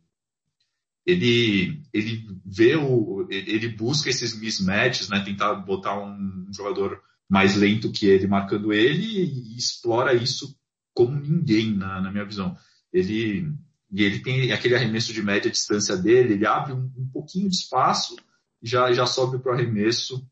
ele, 1.08 1.82
ele 1.94 2.28
vê 2.46 2.76
o, 2.76 3.26
ele 3.30 3.70
busca 3.70 4.10
esses 4.10 4.38
mismatches, 4.38 5.08
né? 5.08 5.22
Tentar 5.22 5.54
botar 5.56 5.98
um, 5.98 6.48
jogador 6.52 7.02
mais 7.30 7.56
lento 7.56 7.92
que 7.92 8.06
ele 8.06 8.28
marcando 8.28 8.74
ele 8.74 9.06
e, 9.06 9.58
explora 9.58 10.14
isso 10.14 10.54
como 10.98 11.20
ninguém, 11.20 11.76
na, 11.76 12.02
na 12.02 12.12
minha 12.12 12.26
visão. 12.26 12.58
Ele, 12.92 13.54
e 13.92 14.04
ele 14.04 14.20
tem 14.20 14.52
aquele 14.52 14.74
arremesso 14.74 15.14
de 15.14 15.22
média 15.22 15.52
distância 15.52 15.96
dele, 15.96 16.34
ele 16.34 16.48
abre 16.48 16.74
um, 16.74 16.92
um 16.98 17.08
pouquinho 17.14 17.48
de 17.48 17.56
espaço, 17.56 18.16
já, 18.64 18.92
já 18.92 19.06
sobe 19.06 19.38
para 19.38 19.52
o 19.52 19.54
arremesso 19.54 20.28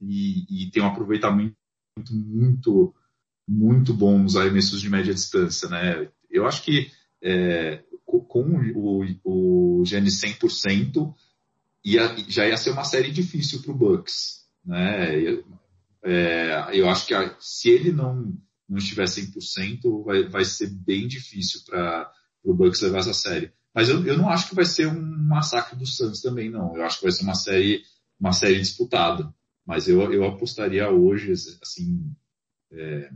e, 0.00 0.46
e, 0.48 0.70
tem 0.70 0.82
um 0.82 0.86
aproveitamento 0.86 1.54
muito, 2.14 2.94
muito 3.46 3.92
bom 3.92 4.18
nos 4.18 4.36
arremessos 4.36 4.80
de 4.80 4.88
média 4.88 5.12
distância, 5.12 5.68
né? 5.68 6.08
Eu 6.30 6.46
acho 6.46 6.62
que 6.62 6.90
é, 7.22 7.84
com 8.06 8.56
o, 8.74 9.04
o 9.22 9.84
Giannis 9.84 10.18
100%, 10.18 11.14
ia, 11.84 12.16
já 12.26 12.48
ia 12.48 12.56
ser 12.56 12.70
uma 12.70 12.84
série 12.84 13.10
difícil 13.10 13.60
para 13.60 13.72
o 13.72 13.76
Bucks. 13.76 14.46
Né? 14.64 15.42
É, 16.02 16.70
eu 16.72 16.88
acho 16.88 17.06
que 17.06 17.14
se 17.38 17.68
ele 17.68 17.92
não, 17.92 18.34
não 18.70 18.78
estiver 18.78 19.04
100%, 19.04 20.04
vai, 20.04 20.28
vai 20.28 20.44
ser 20.44 20.68
bem 20.68 21.08
difícil 21.08 21.62
para 21.66 22.10
o 22.44 22.54
Bucks 22.54 22.80
levar 22.80 23.00
essa 23.00 23.12
série. 23.12 23.52
Mas 23.74 23.88
eu, 23.88 24.04
eu 24.06 24.16
não 24.16 24.28
acho 24.30 24.48
que 24.48 24.54
vai 24.54 24.64
ser 24.64 24.86
um 24.86 25.00
massacre 25.00 25.76
do 25.76 25.84
Suns 25.84 26.20
também, 26.20 26.48
não. 26.48 26.76
Eu 26.76 26.84
acho 26.84 26.98
que 26.98 27.04
vai 27.04 27.12
ser 27.12 27.24
uma 27.24 27.34
série, 27.34 27.82
uma 28.18 28.32
série 28.32 28.58
disputada. 28.60 29.32
Mas 29.66 29.88
eu, 29.88 30.12
eu 30.12 30.24
apostaria 30.24 30.88
hoje, 30.88 31.32
assim, 31.62 32.14
é, 32.72 33.10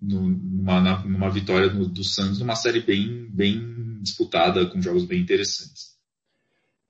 numa, 0.00 1.04
numa 1.04 1.30
vitória 1.30 1.68
do, 1.68 1.88
do 1.88 2.04
Santos, 2.04 2.40
numa 2.40 2.56
série 2.56 2.80
bem, 2.80 3.28
bem 3.30 4.00
disputada, 4.02 4.66
com 4.66 4.82
jogos 4.82 5.04
bem 5.04 5.20
interessantes. 5.20 5.95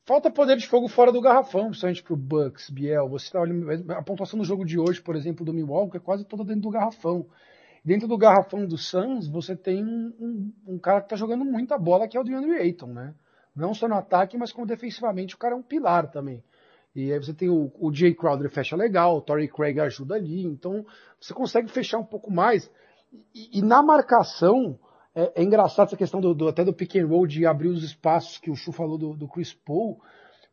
Falta 0.06 0.30
poder 0.30 0.56
de 0.56 0.68
fogo 0.68 0.86
fora 0.86 1.10
do 1.10 1.20
garrafão, 1.20 1.66
principalmente 1.66 2.00
pro 2.04 2.16
Bucks, 2.16 2.70
Biel. 2.70 3.08
Você 3.08 3.28
tá 3.32 3.40
a 3.98 4.02
pontuação 4.02 4.38
do 4.38 4.44
jogo 4.44 4.64
de 4.64 4.78
hoje, 4.78 5.02
por 5.02 5.16
exemplo, 5.16 5.44
do 5.44 5.52
Milwaukee, 5.52 5.96
é 5.96 6.00
quase 6.00 6.24
toda 6.24 6.44
dentro 6.44 6.62
do 6.62 6.70
garrafão. 6.70 7.26
Dentro 7.84 8.06
do 8.06 8.16
garrafão 8.16 8.64
do 8.64 8.78
Suns, 8.78 9.26
você 9.26 9.56
tem 9.56 9.84
um, 9.84 10.52
um 10.64 10.78
cara 10.78 11.00
que 11.00 11.08
tá 11.08 11.16
jogando 11.16 11.44
muita 11.44 11.76
bola, 11.76 12.06
que 12.06 12.16
é 12.16 12.20
o 12.20 12.22
DeAndre 12.22 12.54
Ayton, 12.54 12.92
né? 12.92 13.14
Não 13.54 13.74
só 13.74 13.88
no 13.88 13.96
ataque, 13.96 14.38
mas 14.38 14.52
como 14.52 14.64
defensivamente, 14.64 15.34
o 15.34 15.38
cara 15.38 15.54
é 15.54 15.58
um 15.58 15.62
pilar 15.62 16.08
também. 16.08 16.40
E 16.94 17.12
aí 17.12 17.18
você 17.18 17.34
tem 17.34 17.48
o, 17.48 17.72
o 17.76 17.92
Jay 17.92 18.14
Crowder 18.14 18.48
fecha 18.48 18.76
legal, 18.76 19.16
o 19.16 19.20
Torrey 19.20 19.48
Craig 19.48 19.80
ajuda 19.80 20.14
ali, 20.14 20.44
então 20.44 20.86
você 21.20 21.34
consegue 21.34 21.68
fechar 21.68 21.98
um 21.98 22.04
pouco 22.04 22.30
mais. 22.30 22.70
E, 23.34 23.58
e 23.58 23.62
na 23.62 23.82
marcação, 23.82 24.78
é, 25.16 25.32
é, 25.36 25.42
engraçado 25.42 25.86
essa 25.86 25.96
questão 25.96 26.20
do, 26.20 26.34
do, 26.34 26.46
até 26.46 26.62
do 26.62 26.74
pick 26.74 26.96
and 26.96 27.06
roll 27.06 27.26
de 27.26 27.46
abrir 27.46 27.68
os 27.68 27.82
espaços 27.82 28.36
que 28.36 28.50
o 28.50 28.54
Chu 28.54 28.70
falou 28.70 28.98
do, 28.98 29.14
do 29.14 29.26
Chris 29.26 29.54
Paul. 29.54 29.98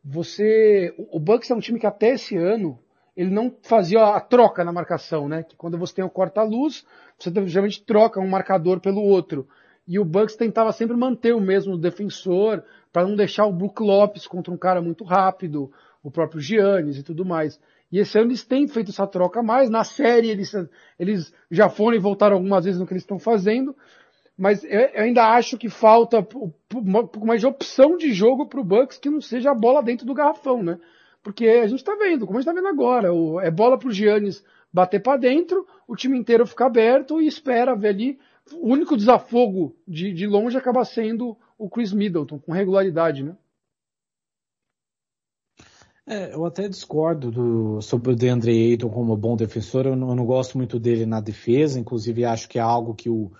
Você, 0.02 0.94
o, 0.96 1.20
Bucks 1.20 1.50
é 1.50 1.54
um 1.54 1.60
time 1.60 1.78
que 1.78 1.86
até 1.86 2.14
esse 2.14 2.34
ano 2.34 2.78
ele 3.14 3.30
não 3.30 3.54
fazia 3.62 4.02
a 4.02 4.20
troca 4.20 4.64
na 4.64 4.72
marcação, 4.72 5.28
né? 5.28 5.42
Que 5.42 5.54
quando 5.54 5.76
você 5.76 5.94
tem 5.94 6.04
o 6.04 6.10
corta-luz, 6.10 6.84
você 7.18 7.30
geralmente 7.46 7.84
troca 7.84 8.18
um 8.18 8.26
marcador 8.26 8.80
pelo 8.80 9.02
outro. 9.02 9.46
E 9.86 9.98
o 9.98 10.04
Bucks 10.04 10.34
tentava 10.34 10.72
sempre 10.72 10.96
manter 10.96 11.34
o 11.34 11.40
mesmo 11.40 11.76
defensor 11.76 12.64
para 12.90 13.06
não 13.06 13.14
deixar 13.14 13.44
o 13.44 13.52
Brook 13.52 13.82
Lopes 13.82 14.26
contra 14.26 14.52
um 14.52 14.56
cara 14.56 14.80
muito 14.80 15.04
rápido, 15.04 15.70
o 16.02 16.10
próprio 16.10 16.40
Giannis 16.40 16.96
e 16.96 17.02
tudo 17.02 17.24
mais. 17.24 17.60
E 17.92 17.98
esse 17.98 18.18
ano 18.18 18.28
eles 18.28 18.44
têm 18.44 18.66
feito 18.66 18.90
essa 18.90 19.06
troca 19.06 19.42
mais. 19.42 19.68
Na 19.68 19.84
série 19.84 20.30
eles, 20.30 20.52
eles 20.98 21.34
já 21.50 21.68
foram 21.68 21.96
e 21.96 22.00
voltaram 22.00 22.36
algumas 22.36 22.64
vezes 22.64 22.80
no 22.80 22.86
que 22.86 22.94
eles 22.94 23.02
estão 23.02 23.18
fazendo. 23.18 23.76
Mas 24.36 24.64
eu 24.64 25.02
ainda 25.02 25.32
acho 25.34 25.56
que 25.56 25.68
falta 25.68 26.18
um 26.18 26.52
pouco 27.06 27.26
mais 27.26 27.40
de 27.40 27.46
opção 27.46 27.96
de 27.96 28.12
jogo 28.12 28.46
para 28.46 28.60
o 28.60 28.64
Bucks 28.64 28.98
que 28.98 29.08
não 29.08 29.20
seja 29.20 29.52
a 29.52 29.54
bola 29.54 29.82
dentro 29.82 30.04
do 30.04 30.14
garrafão, 30.14 30.62
né? 30.62 30.78
Porque 31.22 31.46
a 31.46 31.66
gente 31.66 31.78
está 31.78 31.94
vendo, 31.94 32.26
como 32.26 32.38
a 32.38 32.40
gente 32.42 32.50
está 32.50 32.60
vendo 32.60 32.68
agora, 32.68 33.08
é 33.42 33.50
bola 33.50 33.78
para 33.78 33.88
o 33.88 33.92
Giannis 33.92 34.44
bater 34.72 35.00
para 35.00 35.16
dentro, 35.16 35.64
o 35.86 35.94
time 35.94 36.18
inteiro 36.18 36.44
fica 36.46 36.66
aberto 36.66 37.22
e 37.22 37.28
espera 37.28 37.76
ver 37.76 37.88
ali. 37.88 38.18
O 38.52 38.72
único 38.72 38.96
desafogo 38.96 39.76
de, 39.86 40.12
de 40.12 40.26
longe 40.26 40.56
acaba 40.56 40.84
sendo 40.84 41.36
o 41.56 41.70
Chris 41.70 41.92
Middleton, 41.92 42.40
com 42.40 42.52
regularidade, 42.52 43.22
né? 43.22 43.36
É, 46.06 46.34
eu 46.34 46.44
até 46.44 46.68
discordo 46.68 47.30
do, 47.30 47.80
sobre 47.80 48.12
o 48.12 48.16
DeAndre 48.16 48.50
Ayton 48.50 48.90
como 48.90 49.16
bom 49.16 49.36
defensor. 49.36 49.86
Eu 49.86 49.96
não, 49.96 50.10
eu 50.10 50.14
não, 50.14 50.26
gosto 50.26 50.58
muito 50.58 50.78
dele 50.78 51.06
na 51.06 51.18
defesa. 51.18 51.80
Inclusive, 51.80 52.26
acho 52.26 52.46
que 52.46 52.58
é 52.58 52.62
algo 52.62 52.94
que 52.94 53.08
o, 53.08 53.32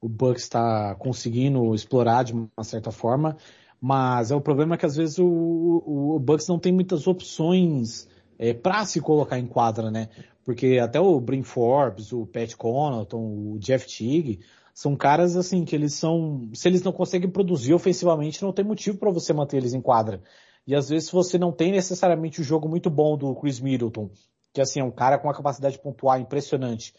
o 0.00 0.08
Bucks 0.08 0.42
está 0.42 0.94
conseguindo 0.96 1.74
explorar 1.74 2.24
de 2.24 2.32
uma 2.32 2.64
certa 2.64 2.90
forma. 2.90 3.36
Mas 3.80 4.30
é 4.30 4.34
o 4.34 4.40
problema 4.40 4.74
é 4.74 4.78
que 4.78 4.86
às 4.86 4.96
vezes 4.96 5.18
o, 5.18 5.26
o, 5.26 6.18
Bucks 6.18 6.48
não 6.48 6.58
tem 6.58 6.72
muitas 6.72 7.06
opções 7.06 8.08
é, 8.38 8.52
para 8.52 8.84
se 8.84 9.00
colocar 9.00 9.38
em 9.38 9.46
quadra, 9.46 9.90
né? 9.90 10.08
Porque 10.44 10.78
até 10.82 11.00
o 11.00 11.20
Brin 11.20 11.42
Forbes, 11.42 12.12
o 12.12 12.26
Pat 12.26 12.54
Connaughton, 12.56 13.52
o 13.52 13.58
Jeff 13.58 13.86
Teague, 13.86 14.40
são 14.74 14.96
caras 14.96 15.36
assim 15.36 15.64
que 15.64 15.76
eles 15.76 15.94
são, 15.94 16.50
se 16.54 16.68
eles 16.68 16.82
não 16.82 16.92
conseguem 16.92 17.30
produzir 17.30 17.74
ofensivamente, 17.74 18.42
não 18.42 18.52
tem 18.52 18.64
motivo 18.64 18.98
para 18.98 19.10
você 19.10 19.32
manter 19.32 19.58
eles 19.58 19.74
em 19.74 19.80
quadra. 19.80 20.22
E 20.66 20.74
às 20.74 20.88
vezes 20.88 21.10
você 21.10 21.38
não 21.38 21.52
tem 21.52 21.72
necessariamente 21.72 22.40
o 22.40 22.44
jogo 22.44 22.68
muito 22.68 22.90
bom 22.90 23.16
do 23.16 23.34
Chris 23.34 23.60
Middleton, 23.60 24.10
que 24.52 24.60
assim 24.60 24.80
é 24.80 24.84
um 24.84 24.90
cara 24.90 25.18
com 25.18 25.28
uma 25.28 25.34
capacidade 25.34 25.76
de 25.76 25.82
pontuar 25.82 26.20
impressionante, 26.20 26.94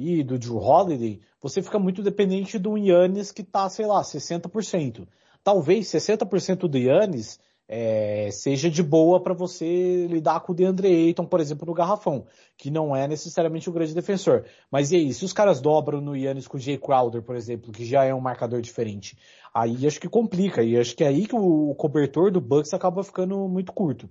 e 0.00 0.22
do 0.22 0.38
Drew 0.38 0.56
Holiday, 0.56 1.20
você 1.40 1.62
fica 1.62 1.78
muito 1.78 2.02
dependente 2.02 2.58
do 2.58 2.76
Yannis 2.76 3.30
que 3.30 3.42
tá, 3.42 3.68
sei 3.68 3.86
lá, 3.86 4.02
60%. 4.02 5.06
Talvez 5.44 5.86
60% 5.88 6.68
do 6.68 6.78
Yannis 6.78 7.38
é, 7.72 8.28
seja 8.32 8.68
de 8.68 8.82
boa 8.82 9.20
para 9.20 9.32
você 9.32 10.06
lidar 10.08 10.40
com 10.40 10.50
o 10.50 10.54
DeAndre 10.54 10.88
Ayton, 10.88 11.24
por 11.24 11.38
exemplo, 11.38 11.64
no 11.64 11.72
garrafão, 11.72 12.26
que 12.56 12.68
não 12.68 12.96
é 12.96 13.06
necessariamente 13.06 13.70
um 13.70 13.72
grande 13.72 13.94
defensor. 13.94 14.44
Mas 14.70 14.90
e 14.90 14.96
aí, 14.96 15.14
se 15.14 15.24
os 15.24 15.32
caras 15.32 15.60
dobram 15.60 16.00
no 16.00 16.16
Yannis 16.16 16.48
com 16.48 16.56
o 16.56 16.60
Jay 16.60 16.76
Crowder, 16.76 17.22
por 17.22 17.36
exemplo, 17.36 17.70
que 17.70 17.84
já 17.84 18.04
é 18.04 18.12
um 18.12 18.20
marcador 18.20 18.60
diferente, 18.60 19.16
aí 19.54 19.86
acho 19.86 20.00
que 20.00 20.08
complica, 20.08 20.64
e 20.64 20.76
acho 20.76 20.96
que 20.96 21.04
é 21.04 21.08
aí 21.08 21.26
que 21.26 21.36
o 21.36 21.72
cobertor 21.76 22.32
do 22.32 22.40
Bucks 22.40 22.74
acaba 22.74 23.04
ficando 23.04 23.48
muito 23.48 23.72
curto. 23.72 24.10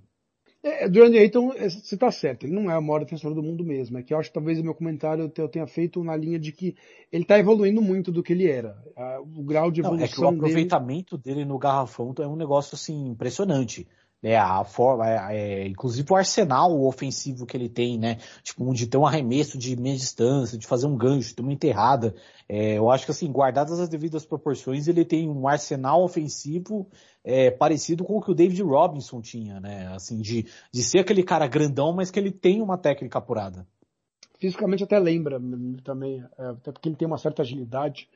É, 0.62 0.88
Durant 0.88 1.14
Ayton, 1.14 1.52
é, 1.54 1.70
você 1.70 1.94
está 1.94 2.10
certo, 2.12 2.44
ele 2.44 2.52
não 2.52 2.70
é 2.70 2.76
o 2.76 2.82
maior 2.82 3.00
defensor 3.00 3.34
do 3.34 3.42
mundo 3.42 3.64
mesmo. 3.64 3.98
É 3.98 4.02
que 4.02 4.12
eu 4.12 4.18
acho 4.18 4.28
que 4.28 4.34
talvez 4.34 4.58
o 4.58 4.62
meu 4.62 4.74
comentário 4.74 5.32
eu 5.34 5.48
tenha 5.48 5.66
feito 5.66 6.04
na 6.04 6.14
linha 6.14 6.38
de 6.38 6.52
que 6.52 6.76
ele 7.10 7.24
está 7.24 7.38
evoluindo 7.38 7.80
muito 7.80 8.12
do 8.12 8.22
que 8.22 8.32
ele 8.32 8.46
era. 8.46 8.76
O 9.34 9.42
grau 9.42 9.70
de 9.70 9.80
evolução. 9.80 9.98
Não, 9.98 10.04
é 10.04 10.08
que 10.08 10.20
o 10.20 10.28
aproveitamento 10.28 11.16
dele... 11.16 11.36
dele 11.36 11.48
no 11.48 11.58
garrafão 11.58 12.14
é 12.18 12.26
um 12.26 12.36
negócio 12.36 12.74
assim 12.74 13.08
impressionante 13.08 13.88
né, 14.22 14.36
a 14.36 14.64
forma, 14.64 15.08
é, 15.08 15.62
é, 15.62 15.66
inclusive 15.66 16.06
o 16.10 16.16
arsenal 16.16 16.78
ofensivo 16.84 17.46
que 17.46 17.56
ele 17.56 17.68
tem, 17.68 17.98
né, 17.98 18.18
tipo, 18.42 18.72
de 18.74 18.86
ter 18.86 18.98
um 18.98 19.06
arremesso 19.06 19.56
de 19.56 19.76
meia 19.76 19.96
distância, 19.96 20.58
de 20.58 20.66
fazer 20.66 20.86
um 20.86 20.96
gancho, 20.96 21.30
de 21.30 21.34
ter 21.36 21.42
uma 21.42 21.52
enterrada, 21.52 22.14
é, 22.48 22.78
eu 22.78 22.90
acho 22.90 23.04
que 23.04 23.10
assim, 23.10 23.30
guardadas 23.30 23.80
as 23.80 23.88
devidas 23.88 24.26
proporções, 24.26 24.88
ele 24.88 25.04
tem 25.04 25.28
um 25.28 25.48
arsenal 25.48 26.02
ofensivo 26.02 26.88
é, 27.24 27.50
parecido 27.50 28.04
com 28.04 28.16
o 28.16 28.20
que 28.20 28.30
o 28.30 28.34
David 28.34 28.62
Robinson 28.62 29.20
tinha, 29.20 29.60
né, 29.60 29.88
assim, 29.94 30.20
de, 30.20 30.46
de 30.72 30.82
ser 30.82 30.98
aquele 30.98 31.22
cara 31.22 31.46
grandão, 31.46 31.92
mas 31.92 32.10
que 32.10 32.18
ele 32.18 32.30
tem 32.30 32.60
uma 32.60 32.76
técnica 32.76 33.18
apurada. 33.18 33.66
Fisicamente 34.38 34.82
até 34.82 34.98
lembra 34.98 35.40
também, 35.84 36.24
é, 36.38 36.46
até 36.46 36.72
porque 36.72 36.88
ele 36.88 36.96
tem 36.96 37.06
uma 37.06 37.18
certa 37.18 37.42
agilidade, 37.42 38.08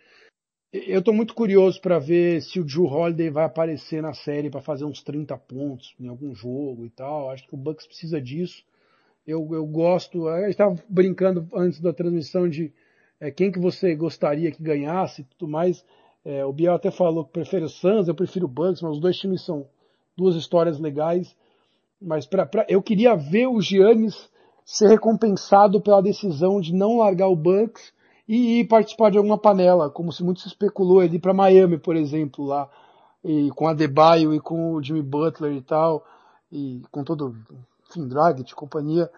eu 0.75 0.99
estou 0.99 1.15
muito 1.15 1.35
curioso 1.35 1.81
para 1.81 2.01
ver 2.01 2.43
se 2.43 2.59
o 2.59 2.65
Drew 2.65 2.87
Holiday 2.87 3.31
vai 3.31 3.45
aparecer 3.45 4.03
na 4.03 4.13
série 4.13 4.51
para 4.51 4.61
fazer 4.61 4.85
uns 4.85 5.05
30 5.05 5.37
pontos 5.39 5.95
em 6.01 6.09
algum 6.09 6.35
jogo 6.35 6.85
e 6.85 6.91
tal. 6.91 7.31
Acho 7.31 7.47
que 7.47 7.55
o 7.55 7.57
Bucks 7.57 7.87
precisa 7.87 8.21
disso. 8.21 8.65
Eu, 9.25 9.49
eu 9.53 9.65
gosto. 9.67 10.27
A 10.27 10.41
gente 10.41 10.51
estava 10.51 10.77
brincando 10.89 11.49
antes 11.55 11.81
da 11.81 11.93
transmissão 11.93 12.49
de 12.49 12.73
é, 13.21 13.31
quem 13.31 13.53
que 13.53 13.59
você 13.61 13.95
gostaria 13.95 14.51
que 14.51 14.61
ganhasse 14.61 15.23
e 15.23 15.25
tudo 15.25 15.49
mais. 15.49 15.85
É, 16.25 16.45
o 16.45 16.53
Biel 16.53 16.75
até 16.75 16.91
falou 16.91 17.25
que 17.25 17.31
prefere 17.31 17.65
o 17.65 17.69
Suns, 17.69 18.09
eu 18.09 18.15
prefiro 18.15 18.47
o 18.47 18.49
Bucks, 18.49 18.83
mas 18.83 18.95
os 18.95 19.01
dois 19.01 19.17
times 19.17 19.45
são 19.45 19.69
duas 20.17 20.35
histórias 20.35 20.81
legais. 20.81 21.37
Mas 22.03 22.27
pra, 22.27 22.47
pra, 22.47 22.67
eu 22.69 22.83
queria 22.83 23.15
ver 23.15 23.47
o 23.47 23.61
Giannis 23.61 24.29
ser 24.65 24.89
recompensado 24.89 25.81
pela 25.81 26.03
decisão 26.03 26.61
de 26.61 26.75
não 26.75 26.99
largar 26.99 27.29
o 27.29 27.37
Bucks 27.37 27.93
e 28.27 28.65
participar 28.65 29.11
de 29.11 29.19
alguma 29.19 29.39
panela, 29.39 29.91
como 29.91 30.13
se 30.13 30.25
muito 30.25 30.41
se 30.41 30.49
especulou 30.49 31.01
ali 31.01 31.19
para 31.19 31.35
Miami, 31.35 31.79
por 31.79 31.95
exemplo, 31.95 32.45
lá, 32.45 32.69
e 33.23 33.51
com 33.51 33.69
a 33.69 33.75
Debaio 33.75 34.35
e 34.35 34.41
com 34.41 34.73
o 34.75 34.83
Jimmy 34.83 35.03
Butler 35.03 35.53
e 35.53 35.61
tal, 35.61 36.05
e 36.51 36.83
com 36.91 37.05
todo, 37.05 37.37
enfim, 37.91 38.09
Dragic 38.09 38.55
companhia. 38.55 39.11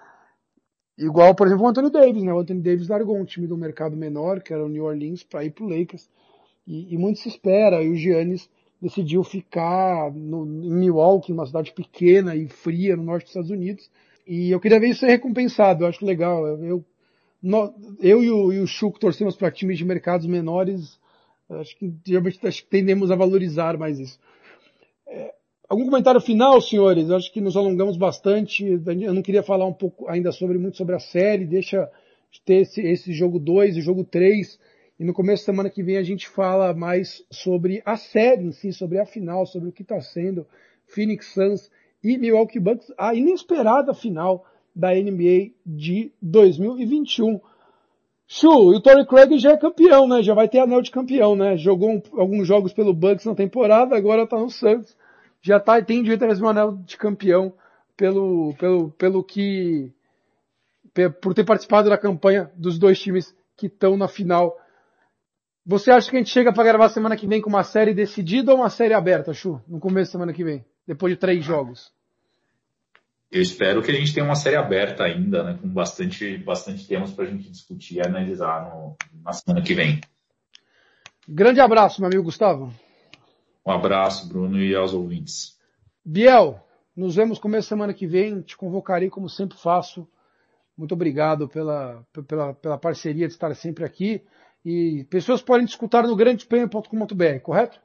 Igual, 0.98 1.34
por 1.34 1.46
exemplo, 1.46 1.64
o 1.64 1.68
Anthony 1.68 1.90
Davis, 1.90 2.22
né? 2.22 2.32
O 2.32 2.38
Anthony 2.38 2.62
Davis 2.62 2.88
largou 2.88 3.18
um 3.18 3.24
time 3.24 3.46
do 3.46 3.56
mercado 3.56 3.96
menor, 3.96 4.40
que 4.40 4.52
era 4.52 4.64
o 4.64 4.68
New 4.68 4.84
Orleans, 4.84 5.22
para 5.22 5.44
ir 5.44 5.50
pro 5.50 5.68
Lakers. 5.68 6.08
E, 6.66 6.94
e, 6.94 6.96
muito 6.96 7.18
se 7.18 7.28
espera. 7.28 7.82
E 7.82 7.90
o 7.90 7.96
Giannis 7.96 8.48
decidiu 8.80 9.22
ficar 9.22 10.10
no, 10.12 10.46
em 10.46 10.72
Milwaukee, 10.72 11.32
uma 11.32 11.44
cidade 11.44 11.72
pequena 11.72 12.34
e 12.34 12.48
fria 12.48 12.96
no 12.96 13.04
norte 13.04 13.24
dos 13.24 13.30
Estados 13.30 13.50
Unidos. 13.50 13.90
E 14.26 14.50
eu 14.50 14.58
queria 14.58 14.80
ver 14.80 14.88
isso 14.88 15.00
ser 15.00 15.08
recompensado. 15.08 15.84
Eu 15.84 15.88
acho 15.88 16.04
legal. 16.04 16.46
Eu, 16.46 16.64
eu 16.64 16.84
eu 18.00 18.22
e 18.22 18.30
o, 18.30 18.52
e 18.52 18.60
o 18.60 18.66
Chuco 18.66 18.98
torcemos 18.98 19.36
para 19.36 19.50
times 19.50 19.78
de 19.78 19.84
mercados 19.84 20.26
menores. 20.26 20.98
Acho 21.48 21.76
que, 21.76 21.92
acho 22.44 22.62
que 22.64 22.68
tendemos 22.68 23.10
a 23.10 23.16
valorizar 23.16 23.78
mais 23.78 23.98
isso. 23.98 24.18
É, 25.06 25.32
algum 25.68 25.84
comentário 25.84 26.20
final, 26.20 26.60
senhores? 26.60 27.10
Acho 27.10 27.32
que 27.32 27.40
nos 27.40 27.56
alongamos 27.56 27.96
bastante. 27.96 28.64
Eu 28.64 29.14
não 29.14 29.22
queria 29.22 29.42
falar 29.42 29.66
um 29.66 29.72
pouco 29.72 30.08
ainda 30.08 30.32
sobre 30.32 30.58
muito 30.58 30.76
sobre 30.76 30.94
a 30.94 31.00
série. 31.00 31.44
Deixa 31.44 31.88
ter 32.44 32.62
esse, 32.62 32.80
esse 32.80 33.12
jogo 33.12 33.38
2 33.38 33.76
e 33.76 33.80
jogo 33.80 34.04
3. 34.04 34.58
E 34.98 35.04
no 35.04 35.12
começo 35.12 35.42
da 35.42 35.52
semana 35.52 35.70
que 35.70 35.82
vem 35.82 35.98
a 35.98 36.02
gente 36.02 36.26
fala 36.28 36.72
mais 36.74 37.22
sobre 37.30 37.82
a 37.84 37.96
série 37.96 38.44
em 38.44 38.52
si, 38.52 38.72
sobre 38.72 38.98
a 38.98 39.06
final, 39.06 39.46
sobre 39.46 39.68
o 39.68 39.72
que 39.72 39.82
está 39.82 40.00
sendo 40.00 40.46
Phoenix 40.86 41.32
Suns 41.32 41.70
e 42.02 42.16
Milwaukee 42.16 42.60
Bucks, 42.60 42.92
a 42.96 43.14
inesperada 43.14 43.92
final 43.92 44.44
da 44.76 44.94
NBA 44.94 45.52
de 45.64 46.12
2021. 46.20 47.40
Chu, 48.28 48.74
e 48.74 48.76
o 48.76 48.80
Torrey 48.80 49.06
Craig 49.06 49.38
já 49.38 49.52
é 49.52 49.56
campeão, 49.56 50.06
né? 50.06 50.22
Já 50.22 50.34
vai 50.34 50.48
ter 50.48 50.58
anel 50.58 50.82
de 50.82 50.90
campeão, 50.90 51.34
né? 51.34 51.56
Jogou 51.56 51.90
um, 51.90 52.02
alguns 52.20 52.46
jogos 52.46 52.74
pelo 52.74 52.92
Bucks 52.92 53.24
na 53.24 53.34
temporada, 53.34 53.96
agora 53.96 54.26
tá 54.26 54.36
no 54.36 54.50
Suns. 54.50 54.94
Já 55.40 55.58
tá, 55.58 55.80
tem 55.80 56.02
direito 56.02 56.24
a 56.24 56.44
um 56.44 56.48
anel 56.48 56.72
de 56.72 56.96
campeão 56.98 57.54
pelo, 57.96 58.52
pelo, 58.58 58.90
pelo 58.90 59.24
que, 59.24 59.90
por 61.22 61.32
ter 61.32 61.44
participado 61.44 61.88
da 61.88 61.96
campanha 61.96 62.50
dos 62.54 62.78
dois 62.78 63.00
times 63.00 63.34
que 63.56 63.66
estão 63.66 63.96
na 63.96 64.08
final. 64.08 64.58
Você 65.64 65.90
acha 65.90 66.10
que 66.10 66.16
a 66.16 66.18
gente 66.18 66.30
chega 66.30 66.52
para 66.52 66.64
gravar 66.64 66.90
semana 66.90 67.16
que 67.16 67.26
vem 67.26 67.40
com 67.40 67.48
uma 67.48 67.64
série 67.64 67.94
decidida 67.94 68.52
ou 68.52 68.58
uma 68.58 68.70
série 68.70 68.92
aberta, 68.92 69.32
Chu? 69.32 69.62
No 69.66 69.80
começo 69.80 70.10
da 70.10 70.12
semana 70.12 70.32
que 70.32 70.44
vem, 70.44 70.64
depois 70.86 71.14
de 71.14 71.18
três 71.18 71.44
jogos. 71.44 71.95
Eu 73.30 73.42
espero 73.42 73.82
que 73.82 73.90
a 73.90 73.94
gente 73.94 74.14
tenha 74.14 74.24
uma 74.24 74.36
série 74.36 74.56
aberta 74.56 75.04
ainda, 75.04 75.42
né, 75.42 75.58
com 75.60 75.68
bastante, 75.68 76.38
bastante 76.38 76.86
temas 76.86 77.12
para 77.12 77.24
a 77.24 77.28
gente 77.28 77.50
discutir 77.50 77.96
e 77.96 78.00
analisar 78.00 78.70
no, 78.70 78.96
na 79.22 79.32
semana 79.32 79.64
que 79.64 79.74
vem. 79.74 80.00
Grande 81.28 81.60
abraço, 81.60 82.00
meu 82.00 82.06
amigo 82.06 82.22
Gustavo. 82.22 82.72
Um 83.66 83.72
abraço, 83.72 84.28
Bruno, 84.28 84.60
e 84.60 84.74
aos 84.76 84.94
ouvintes. 84.94 85.58
Biel, 86.04 86.64
nos 86.96 87.16
vemos 87.16 87.40
começo 87.40 87.68
semana 87.68 87.92
que 87.92 88.06
vem. 88.06 88.40
Te 88.40 88.56
convocarei 88.56 89.10
como 89.10 89.28
sempre 89.28 89.58
faço. 89.58 90.08
Muito 90.78 90.92
obrigado 90.92 91.48
pela, 91.48 92.06
pela, 92.28 92.54
pela 92.54 92.78
parceria 92.78 93.26
de 93.26 93.32
estar 93.32 93.52
sempre 93.56 93.84
aqui. 93.84 94.22
E 94.64 95.04
pessoas 95.10 95.42
podem 95.42 95.66
te 95.66 95.70
escutar 95.70 96.04
no 96.04 96.14
grandepremio.com.br, 96.14 97.40
correto? 97.42 97.80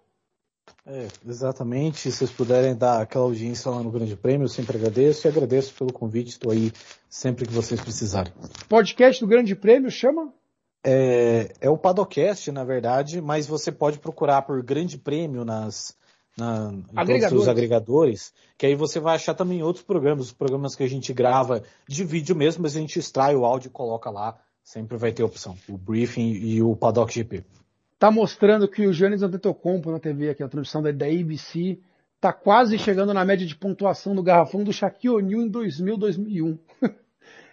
É, 0.86 1.07
exatamente. 1.28 1.99
Se 1.99 2.11
vocês 2.11 2.32
puderem 2.32 2.76
dar 2.76 3.01
aquela 3.01 3.26
audiência 3.26 3.69
lá 3.69 3.82
no 3.82 3.91
Grande 3.91 4.15
Prêmio, 4.15 4.45
eu 4.45 4.49
sempre 4.49 4.78
agradeço 4.78 5.28
e 5.28 5.30
agradeço 5.30 5.74
pelo 5.74 5.93
convite. 5.93 6.30
Estou 6.30 6.51
aí 6.51 6.72
sempre 7.09 7.45
que 7.45 7.53
vocês 7.53 7.80
precisarem. 7.80 8.34
Podcast 8.67 9.22
do 9.22 9.28
Grande 9.28 9.55
Prêmio 9.55 9.91
chama? 9.91 10.34
É, 10.84 11.53
é 11.61 11.69
o 11.69 11.78
Padocast, 11.78 12.51
na 12.51 12.63
verdade, 12.63 13.22
mas 13.22 13.45
você 13.45 13.72
pode 13.72 13.99
procurar 13.99 14.41
por 14.41 14.61
Grande 14.63 14.97
Prêmio 14.97 15.45
nas, 15.45 15.95
na, 16.36 16.74
agregadores. 16.95 17.47
agregadores, 17.47 18.34
que 18.57 18.65
aí 18.65 18.74
você 18.74 18.99
vai 18.99 19.15
achar 19.15 19.36
também 19.36 19.61
outros 19.61 19.86
programas, 19.86 20.26
os 20.26 20.34
programas 20.34 20.76
que 20.76 20.84
a 20.84 20.89
gente 20.89 21.13
grava 21.13 21.61
de 21.88 22.03
vídeo 22.03 22.36
mesmo, 22.36 22.63
mas 22.63 22.76
a 22.76 22.80
gente 22.80 22.97
extrai 22.97 23.36
o 23.36 23.45
áudio 23.45 23.67
e 23.67 23.72
coloca 23.72 24.09
lá. 24.09 24.39
Sempre 24.63 24.97
vai 24.97 25.11
ter 25.11 25.24
opção, 25.24 25.55
o 25.69 25.78
briefing 25.78 26.32
e 26.34 26.61
o 26.61 26.76
Paddock 26.76 27.13
GP 27.13 27.43
está 28.02 28.10
mostrando 28.10 28.68
que 28.68 28.88
o 28.88 28.91
Giannis 28.91 29.22
Antetokounmpo 29.22 29.91
na 29.91 29.99
TV 29.99 30.32
aqui, 30.32 30.41
a 30.41 30.47
transmissão 30.47 30.82
da, 30.82 30.91
da 30.91 31.06
ABC, 31.06 31.78
está 32.16 32.34
quase 32.34 32.80
chegando 32.80 33.14
na 33.14 33.24
média 33.24 33.45
de 33.45 33.56
pontuação 33.56 34.16
do 34.16 34.24
garrafão 34.24 34.64
do 34.64 34.74
Shaquille 34.74 35.18
O'Neal 35.18 35.43
em 35.43 35.47
2000, 35.47 35.97
2001. 35.97 36.58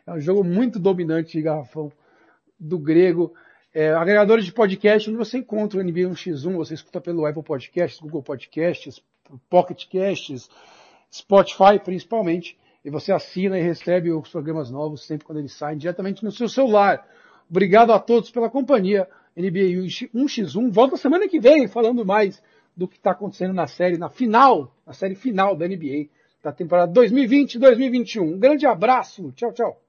é 0.07 0.13
um 0.15 0.19
jogo 0.19 0.43
muito 0.43 0.79
dominante 0.79 1.33
de 1.33 1.43
garrafão 1.43 1.93
do 2.59 2.79
grego. 2.79 3.35
É, 3.75 3.93
agregadores 3.93 4.47
de 4.47 4.53
podcast, 4.55 5.11
onde 5.11 5.19
você 5.19 5.37
encontra 5.37 5.79
o 5.79 5.83
NBA 5.85 6.09
1x1, 6.09 6.57
você 6.57 6.73
escuta 6.73 6.99
pelo 6.99 7.27
Apple 7.27 7.43
Podcasts, 7.43 8.01
Google 8.01 8.23
Podcasts, 8.23 9.03
Pocket 9.51 9.85
Casts, 9.93 10.49
Spotify 11.13 11.79
principalmente, 11.85 12.59
e 12.83 12.89
você 12.89 13.13
assina 13.13 13.59
e 13.59 13.63
recebe 13.63 14.11
os 14.11 14.31
programas 14.31 14.71
novos 14.71 15.05
sempre 15.05 15.27
quando 15.27 15.41
eles 15.41 15.53
saem 15.53 15.77
diretamente 15.77 16.25
no 16.25 16.33
seu 16.33 16.49
celular. 16.49 17.07
Obrigado 17.51 17.93
a 17.93 17.99
todos 17.99 18.31
pela 18.31 18.49
companhia. 18.49 19.07
NBA 19.39 20.11
1x1 20.15 20.71
volta 20.71 20.97
semana 20.97 21.29
que 21.29 21.39
vem 21.39 21.69
falando 21.69 22.05
mais 22.05 22.43
do 22.77 22.89
que 22.89 22.97
está 22.97 23.13
acontecendo 23.13 23.55
na 23.55 23.67
série, 23.67 23.97
na 23.97 24.09
final, 24.09 24.75
na 24.87 24.93
série 24.93 25.15
final 25.15 25.57
da 25.57 25.67
NBA 25.67 26.09
da 26.43 26.53
temporada 26.53 26.93
2020-2021. 27.01 28.21
Um 28.21 28.39
grande 28.39 28.67
abraço, 28.67 29.33
tchau, 29.33 29.53
tchau. 29.53 29.88